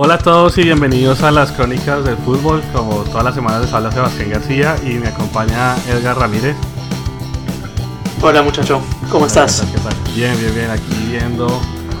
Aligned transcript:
Hola 0.00 0.14
a 0.14 0.18
todos 0.18 0.56
y 0.58 0.62
bienvenidos 0.62 1.24
a 1.24 1.32
las 1.32 1.50
crónicas 1.50 2.04
del 2.04 2.16
fútbol. 2.18 2.62
Como 2.72 3.02
todas 3.02 3.24
las 3.24 3.34
semanas 3.34 3.62
les 3.62 3.72
habla 3.72 3.90
Sebastián 3.90 4.30
García 4.30 4.76
y 4.84 4.90
me 4.90 5.08
acompaña 5.08 5.74
Edgar 5.88 6.16
Ramírez. 6.16 6.54
Hola 8.22 8.42
muchacho, 8.42 8.80
¿cómo 9.10 9.26
estás? 9.26 9.60
¿Qué 9.72 9.80
tal? 9.80 9.92
Bien, 10.14 10.38
bien, 10.38 10.54
bien. 10.54 10.70
Aquí 10.70 10.94
viendo 11.10 11.48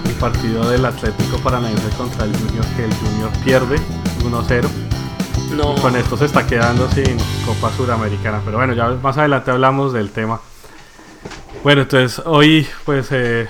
el 0.06 0.12
partido 0.12 0.70
del 0.70 0.86
Atlético 0.86 1.38
Paranaense 1.38 1.88
contra 1.96 2.24
el 2.24 2.36
Junior, 2.36 2.64
que 2.76 2.84
el 2.84 2.94
Junior 2.94 3.30
pierde 3.44 3.78
1-0. 4.22 4.68
No. 5.56 5.74
Con 5.82 5.96
esto 5.96 6.16
se 6.16 6.26
está 6.26 6.46
quedando 6.46 6.88
sin 6.92 7.16
Copa 7.44 7.72
Suramericana. 7.76 8.40
Pero 8.44 8.58
bueno, 8.58 8.74
ya 8.74 8.90
más 8.90 9.18
adelante 9.18 9.50
hablamos 9.50 9.92
del 9.92 10.12
tema. 10.12 10.40
Bueno, 11.64 11.82
entonces 11.82 12.22
hoy 12.24 12.64
pues... 12.84 13.08
Eh, 13.10 13.48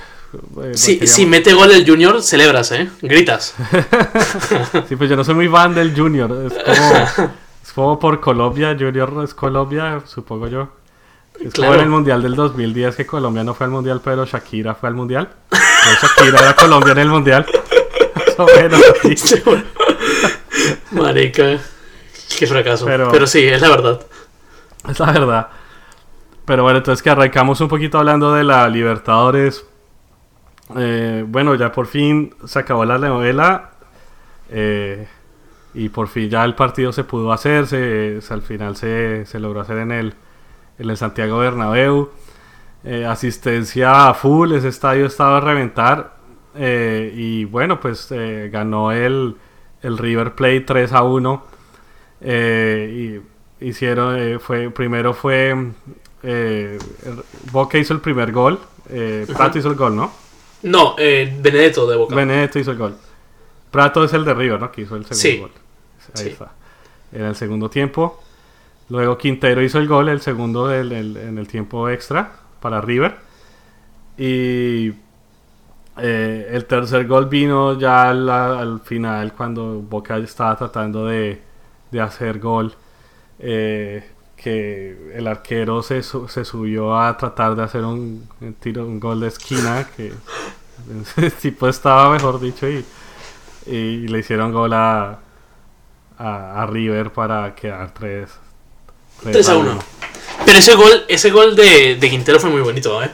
eh, 0.63 0.73
Si, 0.75 1.07
si 1.07 1.27
mete 1.27 1.53
gol 1.55 1.71
el 1.71 1.87
Junior, 1.89 2.23
celebras, 2.23 2.73
¿eh? 2.73 2.89
Gritas. 3.03 3.55
Sí, 4.89 4.97
pues 4.97 5.09
yo 5.11 5.17
no 5.17 5.25
soy 5.25 5.35
muy 5.35 5.49
fan 5.49 5.75
del 5.75 5.95
Junior. 5.97 6.31
Es 6.47 6.53
como, 6.65 7.31
es 7.65 7.73
como 7.75 7.99
por 7.99 8.21
Colombia. 8.21 8.77
Junior 8.79 9.13
es 9.25 9.35
Colombia, 9.35 10.01
supongo 10.07 10.49
yo. 10.49 10.69
Es 11.41 11.53
Claro. 11.53 11.73
como 11.73 11.75
en 11.81 11.85
el 11.87 11.91
Mundial 11.91 12.23
del 12.23 12.35
2010 12.35 12.97
que 12.97 13.07
Colombia 13.07 13.45
no 13.45 13.55
fue 13.55 13.67
al 13.67 13.71
Mundial, 13.71 14.01
pero 14.03 14.25
Shakira 14.25 14.75
fue 14.75 14.89
al 14.89 14.95
Mundial. 14.97 15.29
Shakira 16.03 16.41
era 16.41 16.55
Colombia 16.57 16.93
en 16.93 16.99
el 16.99 17.09
Mundial. 17.09 17.47
Más 18.39 18.39
o 18.39 18.47
menos 18.57 18.81
así. 19.05 19.43
Marica. 20.93 21.59
Qué 22.39 22.47
fracaso. 22.47 22.85
Pero- 22.87 23.11
Pero... 23.11 23.27
sí, 23.27 23.41
es 23.45 23.61
la 23.61 23.69
verdad. 23.71 24.01
Es 24.89 24.99
la 24.99 25.07
verdad. 25.13 25.49
Pero 26.45 26.63
bueno, 26.63 26.79
entonces 26.79 27.03
que 27.03 27.11
arrancamos 27.11 27.61
un 27.61 27.69
poquito 27.69 27.99
hablando 27.99 28.33
de 28.33 28.43
la 28.45 28.69
Libertadores. 28.69 29.65
Eh, 30.77 31.25
bueno, 31.27 31.55
ya 31.55 31.73
por 31.73 31.87
fin 31.87 32.35
se 32.45 32.59
acabó 32.59 32.85
la 32.85 32.99
novela. 32.99 33.71
eh, 34.51 35.07
y 35.75 35.91
por 35.91 36.09
fin 36.09 36.31
ya 36.31 36.45
el 36.45 36.55
partido 36.55 36.93
se 36.93 37.05
pudo 37.05 37.33
hacer. 37.33 37.67
Se, 37.67 38.21
se- 38.21 38.35
al 38.35 38.43
final 38.43 38.77
se, 38.77 39.27
se 39.27 39.39
logró 39.39 39.61
hacer 39.61 39.79
en 39.79 39.93
el, 39.93 40.15
en 40.79 40.91
el 40.91 40.97
Santiago 40.97 41.39
Bernabéu. 41.39 42.11
Eh, 42.85 43.05
asistencia 43.07 44.09
a 44.09 44.15
full, 44.15 44.53
ese 44.53 44.69
estadio 44.69 45.07
estaba 45.07 45.39
a 45.39 45.41
reventar. 45.41 46.17
y 46.59 47.45
bueno, 47.45 47.79
pues 47.81 48.09
ganó 48.51 48.93
el, 48.93 49.37
el 49.83 49.99
River 49.99 50.35
Plate 50.35 50.61
3 50.63 50.93
a 50.93 51.03
1. 51.03 51.45
Eh, 52.21 53.21
y 53.61 53.67
hicieron, 53.69 54.41
fue, 54.41 54.71
primero 54.71 55.13
fue 55.15 55.55
eh, 56.23 56.79
Boca 57.53 57.79
hizo 57.79 57.95
el 57.95 58.01
primer 58.01 58.33
gol. 58.33 58.59
Eh, 58.91 59.27
Prato 59.37 59.59
hizo 59.59 59.69
el 59.71 59.77
gol, 59.77 59.95
¿no? 59.97 60.11
No, 60.63 60.95
eh, 60.99 61.33
Benedetto 61.41 61.89
de 61.89 61.97
Boca. 61.97 62.15
Benedetto 62.15 62.59
hizo 62.59 62.73
el 62.73 62.79
gol. 62.79 62.97
Prato 63.71 64.03
es 64.05 64.13
el 64.13 64.25
de 64.25 64.35
River, 64.35 64.61
¿no? 64.61 64.73
Que 64.73 64.83
hizo 64.83 64.97
el 64.97 65.05
segundo 65.05 65.21
Sí. 65.23 65.39
gol. 65.39 65.51
Ahí 66.17 66.25
Sí. 66.25 66.29
está. 66.31 66.53
En 67.13 67.23
el 67.25 67.35
segundo 67.37 67.69
tiempo. 67.71 68.21
Luego 68.89 69.19
Quintero 69.19 69.63
hizo 69.63 69.79
el 69.79 69.87
gol, 69.87 70.09
el 70.09 70.21
segundo 70.21 70.67
del- 70.67 70.93
en 71.17 71.39
el 71.39 71.47
tiempo 71.47 71.89
extra 71.89 72.33
para 72.61 72.81
River. 72.81 73.17
Y 74.17 74.93
eh, 76.01 76.49
el 76.53 76.65
tercer 76.67 77.07
gol 77.07 77.27
vino 77.27 77.79
ya 77.79 78.09
al, 78.09 78.29
al 78.31 78.81
final 78.81 79.33
cuando 79.35 79.81
Boca 79.81 80.17
estaba 80.19 80.57
tratando 80.57 81.07
de, 81.07 81.41
de 81.91 82.01
hacer 82.01 82.39
gol. 82.39 82.73
eh, 83.41 84.05
que 84.43 85.13
el 85.15 85.27
arquero 85.27 85.83
se, 85.83 86.03
se 86.03 86.45
subió 86.45 86.97
a 86.99 87.17
tratar 87.17 87.55
de 87.57 87.63
hacer 87.65 87.85
un, 87.85 88.29
un 88.41 88.55
tiro, 88.55 88.87
un 88.87 89.01
gol 89.01 89.21
de 89.21 89.29
esquina. 89.29 89.89
Que 89.97 90.13
el 91.17 91.33
tipo 91.33 91.69
estaba, 91.69 92.11
mejor 92.11 92.41
dicho, 92.41 92.69
y, 92.69 92.85
y 93.67 94.09
le 94.09 94.19
hicieron 94.21 94.53
gol 94.53 94.73
a, 94.73 95.19
a, 96.19 96.63
a 96.63 96.67
River 96.67 97.13
para 97.13 97.55
quedar 97.55 97.93
3 97.95 98.29
3 99.25 99.49
a 99.49 99.57
1. 99.57 99.79
Pero 100.47 100.59
ese 100.59 100.75
gol, 100.77 101.05
ese 101.09 101.31
gol 101.31 101.57
de, 101.57 101.97
de 101.97 102.11
Quintero 102.11 102.39
fue 102.41 102.51
muy 102.51 102.61
bonito, 102.61 103.03
¿eh? 103.03 103.11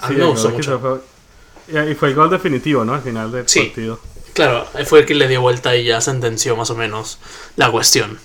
A 0.00 0.08
Sí, 0.08 0.14
que 0.14 0.22
mucho. 0.24 0.78
fue- 0.78 1.90
y 1.90 1.94
fue 1.94 2.08
el 2.08 2.14
gol 2.14 2.30
definitivo, 2.30 2.84
¿no? 2.84 2.94
Al 2.94 3.02
final 3.02 3.30
del 3.32 3.48
Sí. 3.48 3.64
partido. 3.66 4.00
Claro, 4.32 4.64
fue 4.86 5.00
el 5.00 5.06
que 5.06 5.14
le 5.14 5.26
dio 5.28 5.40
vuelta 5.40 5.74
y 5.76 5.84
ya 5.84 6.00
sentenció 6.00 6.56
más 6.56 6.70
o 6.70 6.76
menos 6.76 7.18
la 7.56 7.70
cuestión. 7.70 8.18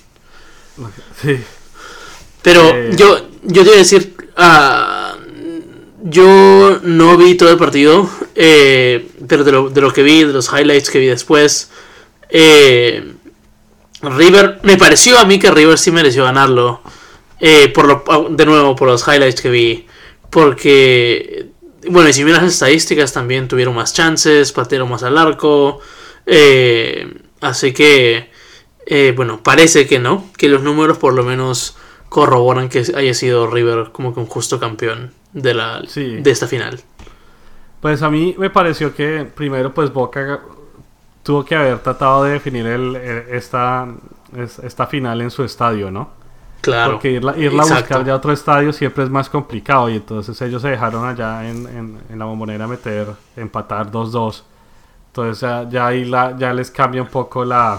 Sí. 1.20 1.42
Pero 2.46 2.62
Eh. 2.72 2.92
yo, 2.94 3.26
yo 3.42 3.62
te 3.64 3.70
iba 3.70 3.74
a 3.74 3.78
decir, 3.78 4.14
ah, 4.36 5.16
yo 6.04 6.78
no 6.84 7.16
vi 7.16 7.34
todo 7.34 7.50
el 7.50 7.58
partido, 7.58 8.08
eh, 8.36 9.08
pero 9.26 9.42
de 9.42 9.50
lo, 9.50 9.68
de 9.68 9.80
lo 9.80 9.92
que 9.92 10.04
vi, 10.04 10.22
de 10.22 10.32
los 10.32 10.48
highlights 10.52 10.88
que 10.88 11.00
vi 11.00 11.06
después, 11.06 11.72
eh, 12.28 13.14
River, 14.00 14.60
me 14.62 14.76
pareció 14.76 15.18
a 15.18 15.24
mí 15.24 15.40
que 15.40 15.50
River 15.50 15.76
sí 15.76 15.90
mereció 15.90 16.22
ganarlo, 16.22 16.82
eh, 17.40 17.66
por 17.74 17.86
lo, 17.88 18.28
de 18.30 18.46
nuevo 18.46 18.76
por 18.76 18.86
los 18.86 19.02
highlights 19.08 19.40
que 19.40 19.50
vi, 19.50 19.86
porque, 20.30 21.46
bueno, 21.88 22.08
y 22.08 22.12
si 22.12 22.22
miras 22.22 22.44
las 22.44 22.52
estadísticas 22.52 23.12
también 23.12 23.48
tuvieron 23.48 23.74
más 23.74 23.92
chances, 23.92 24.52
patearon 24.52 24.88
más 24.88 25.02
al 25.02 25.18
arco, 25.18 25.80
eh, 26.26 27.12
así 27.40 27.72
que, 27.72 28.30
eh, 28.86 29.12
bueno, 29.16 29.42
parece 29.42 29.88
que 29.88 29.98
no, 29.98 30.30
que 30.36 30.48
los 30.48 30.62
números 30.62 30.96
por 30.98 31.12
lo 31.12 31.24
menos 31.24 31.76
corroboran 32.16 32.70
que 32.70 32.78
haya 32.96 33.12
sido 33.12 33.46
River 33.46 33.90
como 33.92 34.14
que 34.14 34.20
un 34.20 34.26
justo 34.26 34.58
campeón 34.58 35.12
de 35.34 35.52
la 35.52 35.82
Sí. 35.86 36.16
de 36.16 36.30
esta 36.30 36.46
final. 36.46 36.80
Pues 37.82 38.00
a 38.00 38.08
mí 38.08 38.34
me 38.38 38.48
pareció 38.48 38.94
que 38.94 39.26
primero 39.34 39.74
pues 39.74 39.92
Boca 39.92 40.40
tuvo 41.22 41.44
que 41.44 41.54
haber 41.54 41.78
tratado 41.80 42.24
de 42.24 42.30
definir 42.32 42.66
el, 42.66 42.96
el- 42.96 43.28
esta, 43.34 43.86
es- 44.34 44.58
esta 44.60 44.86
final 44.86 45.20
en 45.20 45.30
su 45.30 45.44
estadio, 45.44 45.90
¿no? 45.90 46.08
Claro. 46.62 46.92
Porque 46.92 47.10
irla, 47.10 47.36
irla 47.36 47.64
a 47.64 47.66
buscar 47.66 48.02
ya 48.02 48.14
a 48.14 48.16
otro 48.16 48.32
estadio 48.32 48.72
siempre 48.72 49.04
es 49.04 49.10
más 49.10 49.28
complicado 49.28 49.90
y 49.90 49.96
entonces 49.96 50.40
ellos 50.40 50.62
se 50.62 50.68
dejaron 50.70 51.04
allá 51.06 51.46
en, 51.46 51.66
en- 51.66 51.98
en 52.08 52.18
la 52.18 52.24
bombonera 52.24 52.66
meter, 52.66 53.08
empatar 53.36 53.90
2-2. 53.90 54.42
Entonces 55.08 55.38
ya, 55.42 55.68
ya 55.68 55.86
ahí 55.88 56.06
la, 56.06 56.34
ya 56.38 56.54
les 56.54 56.70
cambia 56.70 57.02
un 57.02 57.08
poco 57.08 57.44
la, 57.44 57.78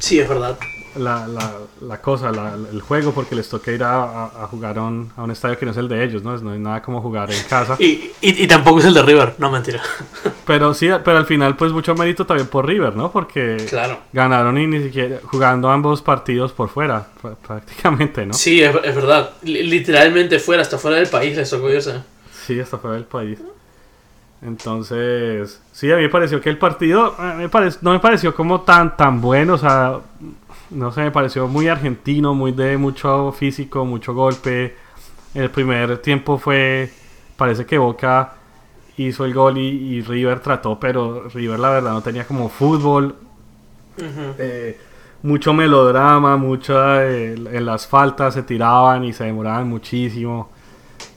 Sí, 0.00 0.18
es 0.18 0.28
verdad. 0.28 0.58
La, 0.96 1.26
la, 1.26 1.52
la 1.80 2.00
cosa, 2.00 2.30
la- 2.30 2.54
el 2.70 2.80
juego, 2.80 3.12
porque 3.12 3.34
les 3.34 3.48
toca 3.48 3.70
ir 3.72 3.82
a, 3.82 4.02
a- 4.02 4.44
a 4.44 4.46
jugar 4.48 4.78
a 4.78 4.82
un, 4.82 5.10
a 5.16 5.22
un 5.22 5.30
estadio 5.30 5.58
que 5.58 5.64
no 5.64 5.70
es 5.72 5.76
el 5.78 5.88
de 5.88 6.04
ellos, 6.04 6.22
¿no? 6.22 6.34
Es- 6.34 6.42
No 6.42 6.50
hay 6.50 6.58
nada 6.58 6.82
como 6.82 7.00
jugar 7.00 7.30
en 7.30 7.42
casa. 7.44 7.76
Y, 7.80 8.10
y, 8.20 8.44
y 8.44 8.46
tampoco 8.46 8.78
es 8.80 8.84
el 8.84 8.94
de 8.94 9.02
River, 9.02 9.34
no 9.38 9.50
mentira. 9.50 9.80
Pero 10.46 10.74
sí, 10.74 10.88
pero 11.04 11.18
al 11.18 11.26
final 11.26 11.56
pues 11.56 11.70
mucho 11.72 11.94
mérito 11.94 12.26
también 12.26 12.48
por 12.48 12.66
River, 12.66 12.96
¿no? 12.96 13.12
Porque 13.12 13.64
Claro. 13.68 13.98
ganaron 14.12 14.58
y 14.58 14.66
ni 14.66 14.82
siquiera 14.82 15.18
jugando 15.24 15.70
ambos 15.70 16.02
partidos 16.02 16.52
por 16.52 16.68
fuera, 16.68 17.06
pr- 17.22 17.36
prácticamente, 17.36 18.26
¿no? 18.26 18.34
Sí, 18.34 18.60
es, 18.60 18.74
es 18.82 18.94
verdad. 18.94 19.30
Li- 19.42 19.62
Literalmente 19.62 20.40
fuera, 20.40 20.62
hasta 20.62 20.78
fuera 20.78 20.96
del 20.96 21.06
país 21.08 21.36
les 21.36 21.48
tocó 21.48 21.70
irse. 21.70 22.02
Sí, 22.44 22.58
hasta 22.58 22.76
fuera 22.76 22.96
del 22.96 23.04
país. 23.04 23.38
Entonces, 24.44 25.60
sí, 25.70 25.92
a 25.92 25.96
mí 25.96 26.02
me 26.02 26.08
pareció 26.08 26.40
que 26.40 26.50
el 26.50 26.58
partido 26.58 27.14
eh, 27.18 27.34
me 27.36 27.48
parec- 27.50 27.78
no 27.80 27.92
me 27.92 28.00
pareció 28.00 28.34
como 28.34 28.62
tan 28.62 28.96
tan 28.96 29.20
bueno, 29.20 29.54
o 29.54 29.58
sea, 29.58 30.00
no 30.74 30.92
sé, 30.92 31.02
me 31.02 31.10
pareció 31.10 31.48
muy 31.48 31.68
argentino, 31.68 32.34
muy 32.34 32.52
de 32.52 32.76
mucho 32.76 33.32
físico, 33.32 33.84
mucho 33.84 34.14
golpe. 34.14 34.76
El 35.34 35.50
primer 35.50 35.98
tiempo 35.98 36.38
fue, 36.38 36.90
parece 37.36 37.64
que 37.66 37.78
Boca 37.78 38.34
hizo 38.96 39.24
el 39.24 39.34
gol 39.34 39.58
y, 39.58 39.68
y 39.68 40.00
River 40.02 40.40
trató, 40.40 40.78
pero 40.78 41.28
River 41.28 41.58
la 41.58 41.70
verdad 41.70 41.92
no 41.92 42.02
tenía 42.02 42.26
como 42.26 42.48
fútbol, 42.48 43.16
eh, 44.38 44.78
mucho 45.22 45.52
melodrama, 45.52 46.36
mucho 46.36 46.74
eh, 47.00 47.34
en 47.34 47.66
las 47.66 47.86
faltas 47.86 48.34
se 48.34 48.42
tiraban 48.42 49.04
y 49.04 49.12
se 49.12 49.24
demoraban 49.24 49.68
muchísimo 49.68 50.50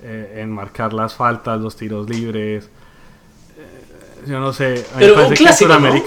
eh, 0.03 0.41
en 0.41 0.51
marcar 0.51 0.93
las 0.93 1.15
faltas, 1.15 1.59
los 1.59 1.75
tiros 1.75 2.09
libres. 2.09 2.69
Eh, 3.57 4.29
yo 4.29 4.39
no 4.39 4.53
sé, 4.53 4.85
a 4.93 4.99
Pero 4.99 5.15
parece 5.15 5.31
un 5.31 5.37
que 5.37 5.43
clásico, 5.43 5.79
¿no? 5.79 6.01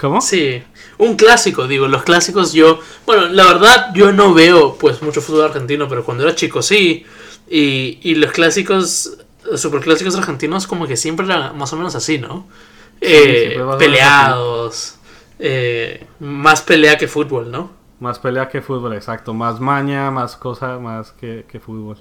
¿Cómo? 0.00 0.22
Sí, 0.22 0.62
un 0.96 1.16
clásico, 1.16 1.66
digo, 1.66 1.86
los 1.86 2.04
clásicos 2.04 2.54
yo, 2.54 2.80
bueno, 3.04 3.26
la 3.26 3.44
verdad 3.44 3.90
yo 3.94 4.12
no 4.12 4.32
veo 4.32 4.76
pues 4.76 5.02
mucho 5.02 5.20
fútbol 5.20 5.44
argentino, 5.44 5.88
pero 5.88 6.04
cuando 6.04 6.24
era 6.24 6.34
chico 6.34 6.62
sí, 6.62 7.04
y, 7.50 7.98
y 8.02 8.14
los 8.14 8.32
clásicos, 8.32 9.18
los 9.44 9.60
superclásicos 9.60 10.16
argentinos 10.16 10.66
como 10.66 10.86
que 10.86 10.96
siempre 10.96 11.26
eran 11.26 11.58
más 11.58 11.72
o 11.74 11.76
menos 11.76 11.94
así, 11.94 12.16
¿no? 12.18 12.46
Eh, 13.02 13.58
peleados, 13.78 14.96
eh, 15.38 16.06
más 16.18 16.62
pelea 16.62 16.96
que 16.96 17.06
fútbol, 17.06 17.50
¿no? 17.50 17.70
Más 17.98 18.18
pelea 18.18 18.48
que 18.48 18.62
fútbol, 18.62 18.94
exacto. 18.94 19.34
Más 19.34 19.60
maña, 19.60 20.10
más 20.10 20.36
cosa, 20.36 20.78
más 20.78 21.12
que, 21.12 21.44
que 21.46 21.60
fútbol. 21.60 21.98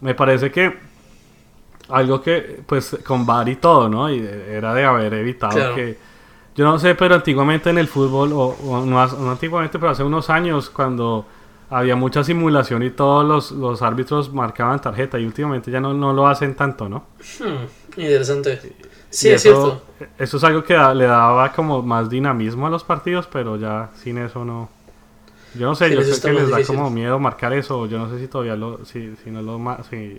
Me 0.00 0.14
parece 0.14 0.52
que 0.52 0.78
algo 1.88 2.22
que, 2.22 2.60
pues, 2.66 2.96
con 3.04 3.26
VAR 3.26 3.48
y 3.48 3.56
todo, 3.56 3.88
¿no? 3.88 4.08
Y 4.12 4.18
era 4.18 4.74
de 4.74 4.84
haber 4.84 5.14
evitado 5.14 5.54
Claro. 5.54 5.74
que... 5.74 6.06
Yo 6.56 6.64
no 6.64 6.78
sé, 6.78 6.94
pero 6.94 7.14
antiguamente 7.14 7.70
en 7.70 7.78
el 7.78 7.88
fútbol, 7.88 8.32
o, 8.32 8.46
o 8.48 8.84
no, 8.86 9.06
no 9.06 9.30
antiguamente, 9.30 9.78
pero 9.78 9.90
hace 9.92 10.02
unos 10.02 10.30
años, 10.30 10.70
cuando 10.70 11.26
había 11.68 11.96
mucha 11.96 12.24
simulación 12.24 12.82
y 12.82 12.90
todos 12.90 13.24
los, 13.26 13.50
los 13.52 13.82
árbitros 13.82 14.32
marcaban 14.32 14.80
tarjeta 14.80 15.18
y 15.18 15.26
últimamente 15.26 15.70
ya 15.70 15.80
no, 15.80 15.92
no 15.92 16.12
lo 16.12 16.26
hacen 16.28 16.54
tanto, 16.54 16.88
¿no? 16.88 17.04
Hmm, 17.38 18.00
interesante. 18.00 18.60
Sí, 19.10 19.30
es 19.30 19.42
cierto. 19.42 19.82
Eso 20.18 20.36
es 20.36 20.44
algo 20.44 20.62
que 20.64 20.74
da- 20.74 20.94
le 20.94 21.04
daba 21.06 21.52
como 21.52 21.82
más 21.82 22.08
dinamismo 22.10 22.66
a 22.66 22.70
los 22.70 22.84
partidos, 22.84 23.26
pero 23.26 23.56
ya 23.56 23.90
sin 23.94 24.18
eso 24.18 24.44
no. 24.44 24.68
Yo 25.54 25.66
no 25.68 25.74
sé, 25.74 25.92
yo 25.92 26.02
sé 26.02 26.20
que 26.20 26.32
les 26.32 26.50
da 26.50 26.58
difícil. 26.58 26.76
como 26.76 26.90
miedo 26.90 27.18
marcar 27.18 27.52
eso. 27.54 27.86
Yo 27.86 27.98
no 27.98 28.10
sé 28.10 28.18
si 28.20 28.28
todavía 28.28 28.56
lo. 28.56 28.84
Si, 28.84 29.16
si 29.16 29.30
no 29.30 29.42
lo. 29.42 29.58
Si, 29.90 30.18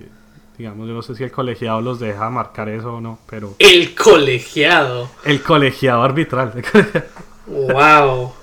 digamos, 0.57 0.87
yo 0.87 0.93
no 0.93 1.01
sé 1.01 1.15
si 1.15 1.23
el 1.23 1.31
colegiado 1.31 1.81
los 1.81 1.99
deja 1.99 2.29
marcar 2.29 2.69
eso 2.69 2.95
o 2.95 3.01
no, 3.01 3.19
pero. 3.29 3.53
El 3.59 3.93
colegiado. 3.95 5.09
El 5.23 5.41
colegiado 5.43 6.03
arbitral. 6.03 6.53
Wow. 7.45 8.33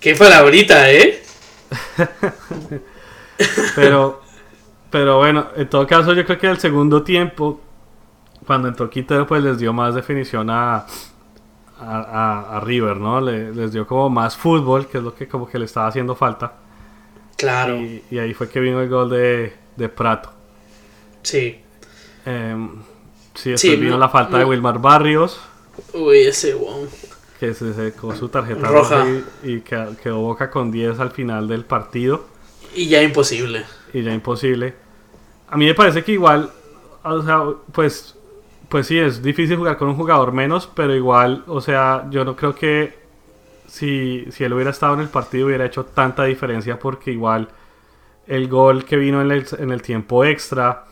Qué 0.00 0.14
palabrita, 0.14 0.90
¿eh? 0.92 1.22
pero. 3.74 4.22
Pero 4.90 5.18
bueno, 5.18 5.48
en 5.56 5.68
todo 5.68 5.86
caso, 5.86 6.14
yo 6.14 6.24
creo 6.24 6.38
que 6.38 6.46
el 6.46 6.58
segundo 6.58 7.02
tiempo, 7.02 7.60
cuando 8.46 8.68
entró 8.68 8.88
Quintero, 8.88 9.26
pues 9.26 9.42
les 9.42 9.58
dio 9.58 9.72
más 9.72 9.94
definición 9.94 10.48
a. 10.50 10.86
A, 11.78 11.98
a- 12.00 12.56
a 12.56 12.60
River, 12.60 12.96
¿no? 12.96 13.20
Le- 13.20 13.52
les 13.52 13.70
dio 13.70 13.86
como 13.86 14.08
más 14.08 14.34
fútbol, 14.34 14.86
que 14.86 14.96
es 14.96 15.04
lo 15.04 15.14
que 15.14 15.28
como 15.28 15.46
que 15.46 15.58
le 15.58 15.66
estaba 15.66 15.88
haciendo 15.88 16.14
falta. 16.14 16.54
Claro. 17.36 17.76
Y, 17.76 18.02
y 18.10 18.18
ahí 18.18 18.32
fue 18.32 18.48
que 18.48 18.60
vino 18.60 18.80
el 18.80 18.88
gol 18.88 19.10
de, 19.10 19.52
de 19.76 19.88
Prato. 19.90 20.30
Sí. 21.26 21.60
Em, 22.24 22.70
sí, 23.34 23.50
después 23.50 23.60
Sí, 23.60 23.76
vino 23.76 23.92
no- 23.92 23.98
la 23.98 24.08
falta 24.08 24.38
de. 24.38 24.44
Wilmar 24.44 24.78
Barrios, 24.80 25.40
Uy, 25.92 26.20
ese 26.20 26.54
wow. 26.54 26.88
que 27.40 27.52
se 27.52 27.74
secó 27.74 28.14
su 28.14 28.28
tarjeta 28.28 28.68
Roja. 28.68 29.04
roja 29.04 29.10
y, 29.42 29.50
y 29.52 29.60
quedó, 29.60 29.96
quedó 29.96 30.20
Boca 30.20 30.50
con 30.50 30.70
10 30.70 31.00
al 31.00 31.10
final 31.10 31.48
del 31.48 31.64
partido. 31.64 32.26
Y 32.74 32.86
ya 32.88 33.02
imposible. 33.02 33.64
Y 33.92 34.02
ya 34.02 34.12
imposible. 34.12 34.74
A 35.48 35.56
mí 35.56 35.66
me 35.66 35.74
parece 35.74 36.04
que 36.04 36.12
igual, 36.12 36.50
o 37.02 37.22
sea, 37.22 37.42
pues, 37.72 38.14
pues 38.68 38.86
sí, 38.86 38.98
es 38.98 39.22
difícil 39.22 39.56
jugar 39.56 39.76
con 39.76 39.88
un 39.88 39.96
jugador 39.96 40.32
menos, 40.32 40.68
pero 40.74 40.94
igual, 40.94 41.42
o 41.46 41.60
sea, 41.60 42.06
yo 42.10 42.24
no 42.24 42.36
creo 42.36 42.54
que 42.54 42.94
si, 43.66 44.26
si 44.30 44.44
él 44.44 44.52
hubiera 44.52 44.70
estado 44.70 44.94
en 44.94 45.00
el 45.00 45.08
partido 45.08 45.46
hubiera 45.46 45.66
hecho 45.66 45.84
tanta 45.84 46.24
diferencia 46.24 46.78
porque 46.78 47.10
igual 47.12 47.48
el 48.26 48.48
gol 48.48 48.84
que 48.84 48.96
vino 48.96 49.20
en 49.20 49.30
el, 49.30 49.46
en 49.58 49.70
el 49.70 49.82
tiempo 49.82 50.24
extra 50.24 50.84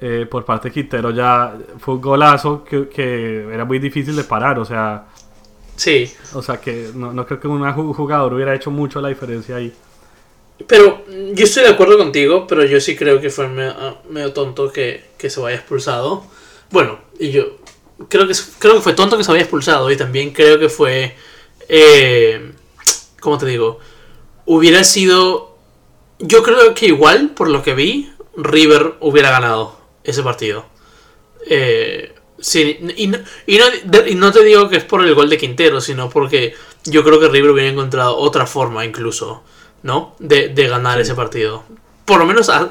eh, 0.00 0.26
por 0.30 0.44
parte 0.44 0.68
de 0.68 0.74
Quintero 0.74 1.10
ya 1.10 1.54
fue 1.78 1.94
un 1.94 2.00
golazo 2.02 2.64
que, 2.64 2.88
que 2.88 3.48
era 3.52 3.64
muy 3.64 3.78
difícil 3.78 4.14
de 4.16 4.24
parar, 4.24 4.58
o 4.58 4.64
sea, 4.64 5.06
Sí. 5.76 6.10
o 6.34 6.42
sea 6.42 6.58
que 6.60 6.90
no, 6.94 7.12
no 7.12 7.26
creo 7.26 7.38
que 7.40 7.48
un 7.48 7.60
ju- 7.62 7.94
jugador 7.94 8.32
hubiera 8.34 8.54
hecho 8.54 8.70
mucho 8.70 9.00
la 9.00 9.08
diferencia 9.08 9.56
ahí. 9.56 9.72
Pero 10.66 11.04
yo 11.34 11.44
estoy 11.44 11.64
de 11.64 11.68
acuerdo 11.70 11.98
contigo, 11.98 12.46
pero 12.46 12.64
yo 12.64 12.80
sí 12.80 12.96
creo 12.96 13.20
que 13.20 13.28
fue 13.28 13.46
medio, 13.48 13.74
ah, 13.78 13.96
medio 14.08 14.32
tonto 14.32 14.72
que, 14.72 15.04
que 15.18 15.28
se 15.28 15.38
vaya 15.40 15.56
expulsado. 15.56 16.24
Bueno, 16.70 16.98
y 17.18 17.30
yo 17.30 17.58
creo 18.08 18.26
que, 18.26 18.32
creo 18.58 18.74
que 18.76 18.80
fue 18.80 18.94
tonto 18.94 19.18
que 19.18 19.24
se 19.24 19.30
vaya 19.32 19.42
expulsado 19.42 19.90
y 19.90 19.96
también 19.96 20.30
creo 20.32 20.58
que 20.58 20.70
fue... 20.70 21.14
Eh, 21.68 22.52
¿Cómo 23.20 23.36
te 23.36 23.44
digo? 23.46 23.80
Hubiera 24.46 24.82
sido... 24.84 25.56
Yo 26.20 26.42
creo 26.42 26.72
que 26.74 26.86
igual, 26.86 27.30
por 27.36 27.50
lo 27.50 27.62
que 27.62 27.74
vi, 27.74 28.10
River 28.36 28.94
hubiera 29.00 29.30
ganado 29.30 29.75
ese 30.06 30.22
partido. 30.22 30.66
Eh, 31.48 32.14
sí, 32.38 32.78
y, 32.96 33.06
no, 33.08 33.18
y, 33.46 33.58
no, 33.58 33.64
y 34.06 34.14
no 34.14 34.32
te 34.32 34.42
digo 34.44 34.68
que 34.68 34.76
es 34.76 34.84
por 34.84 35.02
el 35.04 35.14
gol 35.14 35.28
de 35.30 35.38
Quintero, 35.38 35.80
sino 35.80 36.08
porque 36.10 36.54
yo 36.84 37.04
creo 37.04 37.20
que 37.20 37.28
River 37.28 37.50
hubiera 37.50 37.70
encontrado 37.70 38.16
otra 38.16 38.46
forma 38.46 38.84
incluso, 38.84 39.42
¿no? 39.82 40.14
De, 40.18 40.48
de 40.48 40.68
ganar 40.68 41.00
ese 41.00 41.14
partido. 41.14 41.64
Por 42.04 42.18
lo 42.18 42.26
menos 42.26 42.48
a- 42.48 42.70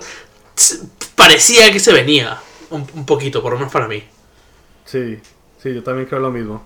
s- 0.57 0.79
parecía 1.15 1.71
que 1.71 1.79
se 1.79 1.93
venía 1.93 2.37
un, 2.69 2.87
un 2.93 3.05
poquito, 3.05 3.41
por 3.41 3.53
lo 3.53 3.59
menos 3.59 3.73
para 3.73 3.87
mí. 3.87 4.03
Sí, 4.85 5.19
sí, 5.61 5.73
yo 5.73 5.83
también 5.83 6.07
creo 6.07 6.19
lo 6.21 6.31
mismo. 6.31 6.63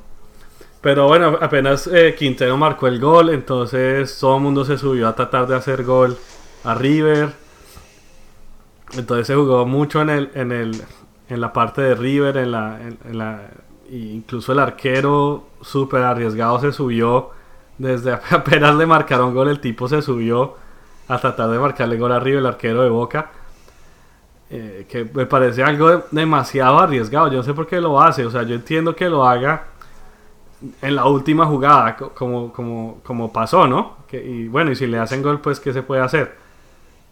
Pero 0.82 1.08
bueno, 1.08 1.38
apenas 1.42 1.88
eh, 1.88 2.16
Quintero 2.18 2.56
marcó 2.58 2.88
el 2.88 3.00
gol, 3.00 3.30
entonces 3.30 4.18
todo 4.18 4.38
el 4.38 4.44
mundo 4.44 4.64
se 4.64 4.78
subió 4.78 5.08
a 5.10 5.16
tratar 5.16 5.46
de 5.48 5.56
hacer 5.56 5.84
gol 5.84 6.18
a 6.64 6.74
River. 6.76 7.34
Entonces 8.98 9.28
se 9.28 9.36
jugó 9.36 9.66
mucho 9.66 10.02
en 10.02 10.10
el, 10.10 10.32
en 10.34 10.52
el, 10.52 10.82
en 11.30 11.42
la 11.42 11.54
parte 11.54 11.82
de 11.82 11.96
River, 11.96 12.38
en 12.38 12.52
la, 12.52 12.80
en, 12.82 12.98
en 13.06 13.18
la, 13.18 13.42
y 13.90 14.12
incluso 14.12 14.52
el 14.52 14.60
arquero 14.60 15.46
súper 15.62 16.04
arriesgado 16.04 16.60
se 16.60 16.72
subió. 16.72 17.30
Desde 17.78 18.12
apenas 18.32 18.76
le 18.76 18.86
marcaron 18.86 19.34
gol, 19.34 19.50
el 19.50 19.60
tipo 19.60 19.88
se 19.88 20.02
subió 20.02 20.56
a 21.08 21.18
tratar 21.20 21.50
de 21.50 21.60
marcarle 21.60 21.98
gol 21.98 22.12
a 22.12 22.20
River, 22.20 22.40
el 22.40 22.46
arquero 22.48 22.82
de 22.84 22.90
Boca. 22.90 23.32
Eh, 24.52 24.88
que 24.90 25.06
me 25.14 25.28
parece 25.28 25.64
algo 25.64 25.90
de- 25.90 26.04
demasiado 26.12 26.80
arriesgado. 26.80 27.28
Yo 27.28 27.38
no 27.38 27.44
sé 27.44 27.54
por 27.54 27.68
qué 27.68 27.80
lo 27.80 28.02
hace. 28.02 28.26
O 28.26 28.32
sea, 28.32 28.42
yo 28.44 28.56
entiendo 28.56 28.96
que 28.96 29.08
lo 29.08 29.24
haga 29.28 29.66
en 30.82 30.96
la 30.96 31.06
última 31.06 31.46
jugada, 31.46 31.96
co- 31.96 32.10
como, 32.14 32.52
como, 32.52 33.00
como 33.04 33.32
pasó, 33.32 33.68
¿no? 33.68 33.98
Y 34.12 34.48
bueno, 34.48 34.72
y 34.72 34.76
si 34.76 34.88
le 34.88 34.98
hacen 34.98 35.22
gol, 35.22 35.40
pues, 35.40 35.60
¿qué 35.60 35.72
se 35.72 35.84
puede 35.84 36.02
hacer? 36.02 36.36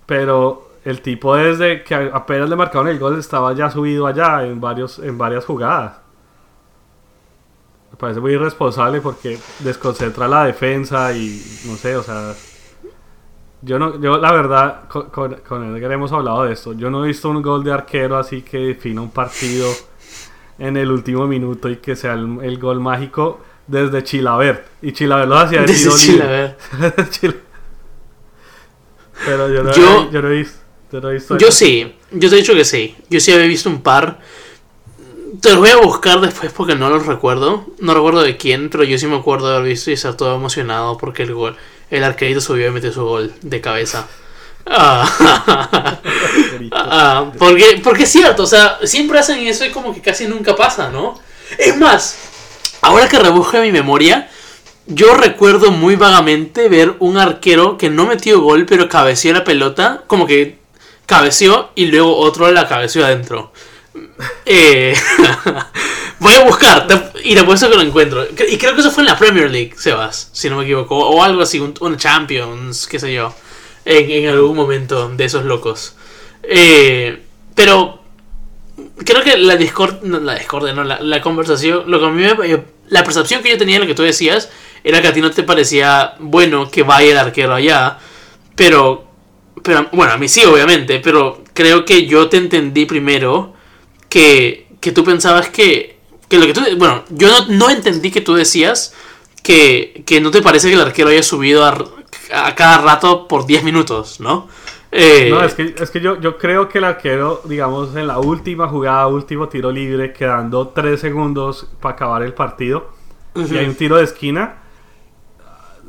Pero 0.05 0.66
el 0.89 1.01
tipo 1.01 1.35
desde 1.35 1.83
que 1.83 1.95
apenas 1.95 2.49
le 2.49 2.55
marcaron 2.55 2.87
el 2.87 2.97
gol 2.99 3.19
estaba 3.19 3.53
ya 3.53 3.69
subido 3.69 4.07
allá 4.07 4.45
en, 4.45 4.61
varios, 4.61 4.99
en 4.99 5.17
varias 5.17 5.43
jugadas. 5.45 5.97
Me 7.91 7.97
parece 7.97 8.19
muy 8.19 8.33
irresponsable 8.33 9.01
porque 9.01 9.37
desconcentra 9.59 10.27
la 10.27 10.45
defensa 10.45 11.11
y 11.13 11.41
no 11.65 11.75
sé, 11.75 11.95
o 11.95 12.03
sea... 12.03 12.33
Yo 13.63 13.79
no, 13.79 13.99
yo 13.99 14.17
la 14.19 14.31
verdad, 14.31 14.87
con, 14.87 15.09
con, 15.09 15.33
con 15.47 15.75
Edgar 15.75 15.91
hemos 15.91 16.11
hablado 16.11 16.43
de 16.43 16.53
esto. 16.53 16.73
Yo 16.73 16.91
no 16.91 17.03
he 17.03 17.07
visto 17.07 17.27
un 17.29 17.41
gol 17.41 17.63
de 17.63 17.73
arquero 17.73 18.17
así 18.17 18.43
que 18.43 18.57
defina 18.59 19.01
un 19.01 19.09
partido 19.09 19.67
en 20.59 20.77
el 20.77 20.91
último 20.91 21.25
minuto 21.25 21.67
y 21.67 21.77
que 21.77 21.95
sea 21.95 22.13
el, 22.13 22.37
el 22.43 22.59
gol 22.59 22.79
mágico 22.79 23.41
desde 23.65 24.03
Chilavert. 24.03 24.67
Y 24.83 24.91
Chilavert 24.93 25.27
lo 25.27 25.37
hacía 25.37 25.61
de 25.61 25.65
Desde 25.67 25.83
tiro 25.89 25.97
libre. 25.97 26.55
Chilavert. 26.69 27.09
Chil- 27.11 27.39
Pero 29.25 29.49
yo 29.49 29.63
no, 29.63 29.71
Yo- 29.73 30.11
yo 30.11 30.21
no 30.21 30.27
he 30.27 30.35
visto. 30.35 30.59
Yo, 31.37 31.51
sí, 31.51 31.93
yo 32.11 32.29
te 32.29 32.35
he 32.35 32.39
dicho 32.39 32.53
que 32.53 32.65
sí. 32.65 32.95
Yo 33.09 33.19
sí 33.19 33.31
había 33.31 33.47
visto 33.47 33.69
un 33.69 33.81
par. 33.81 34.19
Te 35.41 35.49
los 35.49 35.59
voy 35.59 35.69
a 35.69 35.77
buscar 35.77 36.19
después 36.21 36.51
porque 36.53 36.75
no 36.75 36.89
los 36.89 37.05
recuerdo. 37.05 37.65
No 37.79 37.93
recuerdo 37.93 38.21
de 38.21 38.37
quién, 38.37 38.69
pero 38.69 38.83
yo 38.83 38.97
sí 38.97 39.07
me 39.07 39.17
acuerdo 39.17 39.49
de 39.49 39.57
haber 39.57 39.69
visto 39.69 39.91
y 39.91 39.93
estar 39.93 40.15
todo 40.15 40.35
emocionado 40.35 40.97
porque 40.97 41.23
el 41.23 41.33
gol, 41.33 41.55
el 41.89 42.03
arquerito 42.03 42.41
subió 42.41 42.67
y 42.67 42.71
metió 42.71 42.91
su 42.91 43.03
gol 43.03 43.33
de 43.41 43.61
cabeza. 43.61 44.07
Ah, 44.69 45.99
ah, 46.71 47.31
porque, 47.37 47.79
porque 47.83 48.03
es 48.03 48.11
cierto, 48.11 48.43
o 48.43 48.47
sea, 48.47 48.79
siempre 48.83 49.19
hacen 49.19 49.39
eso 49.47 49.65
y 49.65 49.71
como 49.71 49.93
que 49.93 50.01
casi 50.01 50.27
nunca 50.27 50.55
pasa, 50.55 50.89
¿no? 50.89 51.19
Es 51.57 51.77
más, 51.77 52.17
ahora 52.81 53.07
que 53.07 53.17
rebusco 53.17 53.59
mi 53.59 53.71
memoria, 53.71 54.29
yo 54.87 55.13
recuerdo 55.13 55.71
muy 55.71 55.95
vagamente 55.95 56.67
ver 56.69 56.95
un 56.99 57.17
arquero 57.17 57.77
que 57.77 57.89
no 57.89 58.05
metió 58.05 58.41
gol, 58.41 58.65
pero 58.65 58.89
cabeció 58.89 59.33
la 59.33 59.43
pelota, 59.43 60.03
como 60.07 60.27
que 60.27 60.57
cabeció 61.07 61.71
y 61.73 61.87
luego 61.87 62.15
otro 62.17 62.51
la 62.51 62.67
cabeció 62.67 63.03
adentro. 63.03 63.51
Eh, 64.45 64.93
voy 66.19 66.33
a 66.35 66.43
buscar 66.43 66.87
y 67.23 67.33
te 67.33 67.39
apuesto 67.39 67.69
que 67.69 67.75
lo 67.77 67.81
encuentro. 67.81 68.25
Y 68.47 68.57
creo 68.59 68.75
que 68.75 68.81
eso 68.81 68.91
fue 68.91 69.01
en 69.03 69.07
la 69.07 69.17
Premier 69.17 69.49
League, 69.49 69.73
Sebas, 69.77 70.29
si 70.33 70.49
no 70.49 70.57
me 70.57 70.63
equivoco. 70.65 70.95
O 70.97 71.23
algo 71.23 71.41
así, 71.41 71.59
un, 71.59 71.73
un 71.79 71.97
Champions, 71.97 72.85
qué 72.87 72.99
sé 72.99 73.11
yo. 73.13 73.33
En, 73.85 74.11
en 74.11 74.29
algún 74.29 74.55
momento 74.55 75.09
de 75.09 75.25
esos 75.25 75.45
locos. 75.45 75.95
Eh, 76.43 77.23
pero 77.55 78.03
creo 79.03 79.23
que 79.23 79.37
la 79.37 79.55
discord 79.55 80.03
no, 80.03 80.19
la 80.19 80.35
discordia 80.35 80.73
no 80.73 80.83
la, 80.83 80.99
la 81.01 81.21
conversación 81.21 81.83
lo 81.87 81.99
que 81.99 82.05
a 82.05 82.09
mí 82.09 82.23
me- 82.23 82.63
la 82.89 83.03
percepción 83.03 83.41
que 83.41 83.49
yo 83.49 83.57
tenía 83.57 83.75
de 83.75 83.81
lo 83.81 83.87
que 83.87 83.95
tú 83.95 84.03
decías 84.03 84.49
era 84.83 85.01
que 85.01 85.07
a 85.07 85.13
ti 85.13 85.19
no 85.21 85.31
te 85.31 85.43
parecía 85.43 86.13
bueno 86.19 86.69
que 86.69 86.83
vaya 86.83 87.11
el 87.11 87.17
arquero 87.17 87.55
allá 87.55 87.97
pero 88.55 89.06
pero 89.63 89.87
bueno 89.91 90.13
a 90.13 90.17
mí 90.17 90.27
sí 90.27 90.43
obviamente 90.45 90.99
pero 90.99 91.43
creo 91.53 91.85
que 91.85 92.05
yo 92.05 92.29
te 92.29 92.37
entendí 92.37 92.85
primero 92.85 93.53
que, 94.09 94.67
que 94.79 94.91
tú 94.91 95.03
pensabas 95.03 95.49
que 95.49 95.97
que 96.29 96.37
lo 96.37 96.45
que 96.45 96.53
tú 96.53 96.61
bueno 96.77 97.03
yo 97.09 97.27
no, 97.29 97.47
no 97.47 97.69
entendí 97.69 98.11
que 98.11 98.21
tú 98.21 98.33
decías 98.35 98.93
que, 99.43 100.03
que 100.05 100.19
no 100.21 100.31
te 100.31 100.41
parece 100.41 100.67
que 100.69 100.75
el 100.75 100.81
arquero 100.81 101.09
haya 101.09 101.23
subido 101.23 101.65
a, 101.65 101.77
a 102.33 102.55
cada 102.55 102.79
rato 102.79 103.27
por 103.27 103.45
10 103.45 103.63
minutos 103.63 104.19
no 104.19 104.47
Eh, 104.91 105.27
No, 105.29 105.43
es 105.43 105.53
que, 105.53 105.75
es 105.77 105.91
que 105.91 105.99
yo, 105.99 106.19
yo 106.21 106.37
creo 106.37 106.69
que 106.69 106.77
el 106.77 106.85
arquero, 106.85 107.41
digamos, 107.45 107.95
en 107.95 108.07
la 108.07 108.19
última 108.19 108.69
jugada, 108.69 109.07
último 109.07 109.49
tiro 109.49 109.69
libre, 109.71 110.13
quedando 110.13 110.69
3 110.69 110.99
segundos 110.99 111.67
para 111.81 111.95
acabar 111.95 112.23
el 112.23 112.33
partido, 112.33 112.89
y 113.35 113.57
hay 113.57 113.65
un 113.67 113.75
tiro 113.75 113.97
de 113.97 114.05
esquina, 114.05 114.59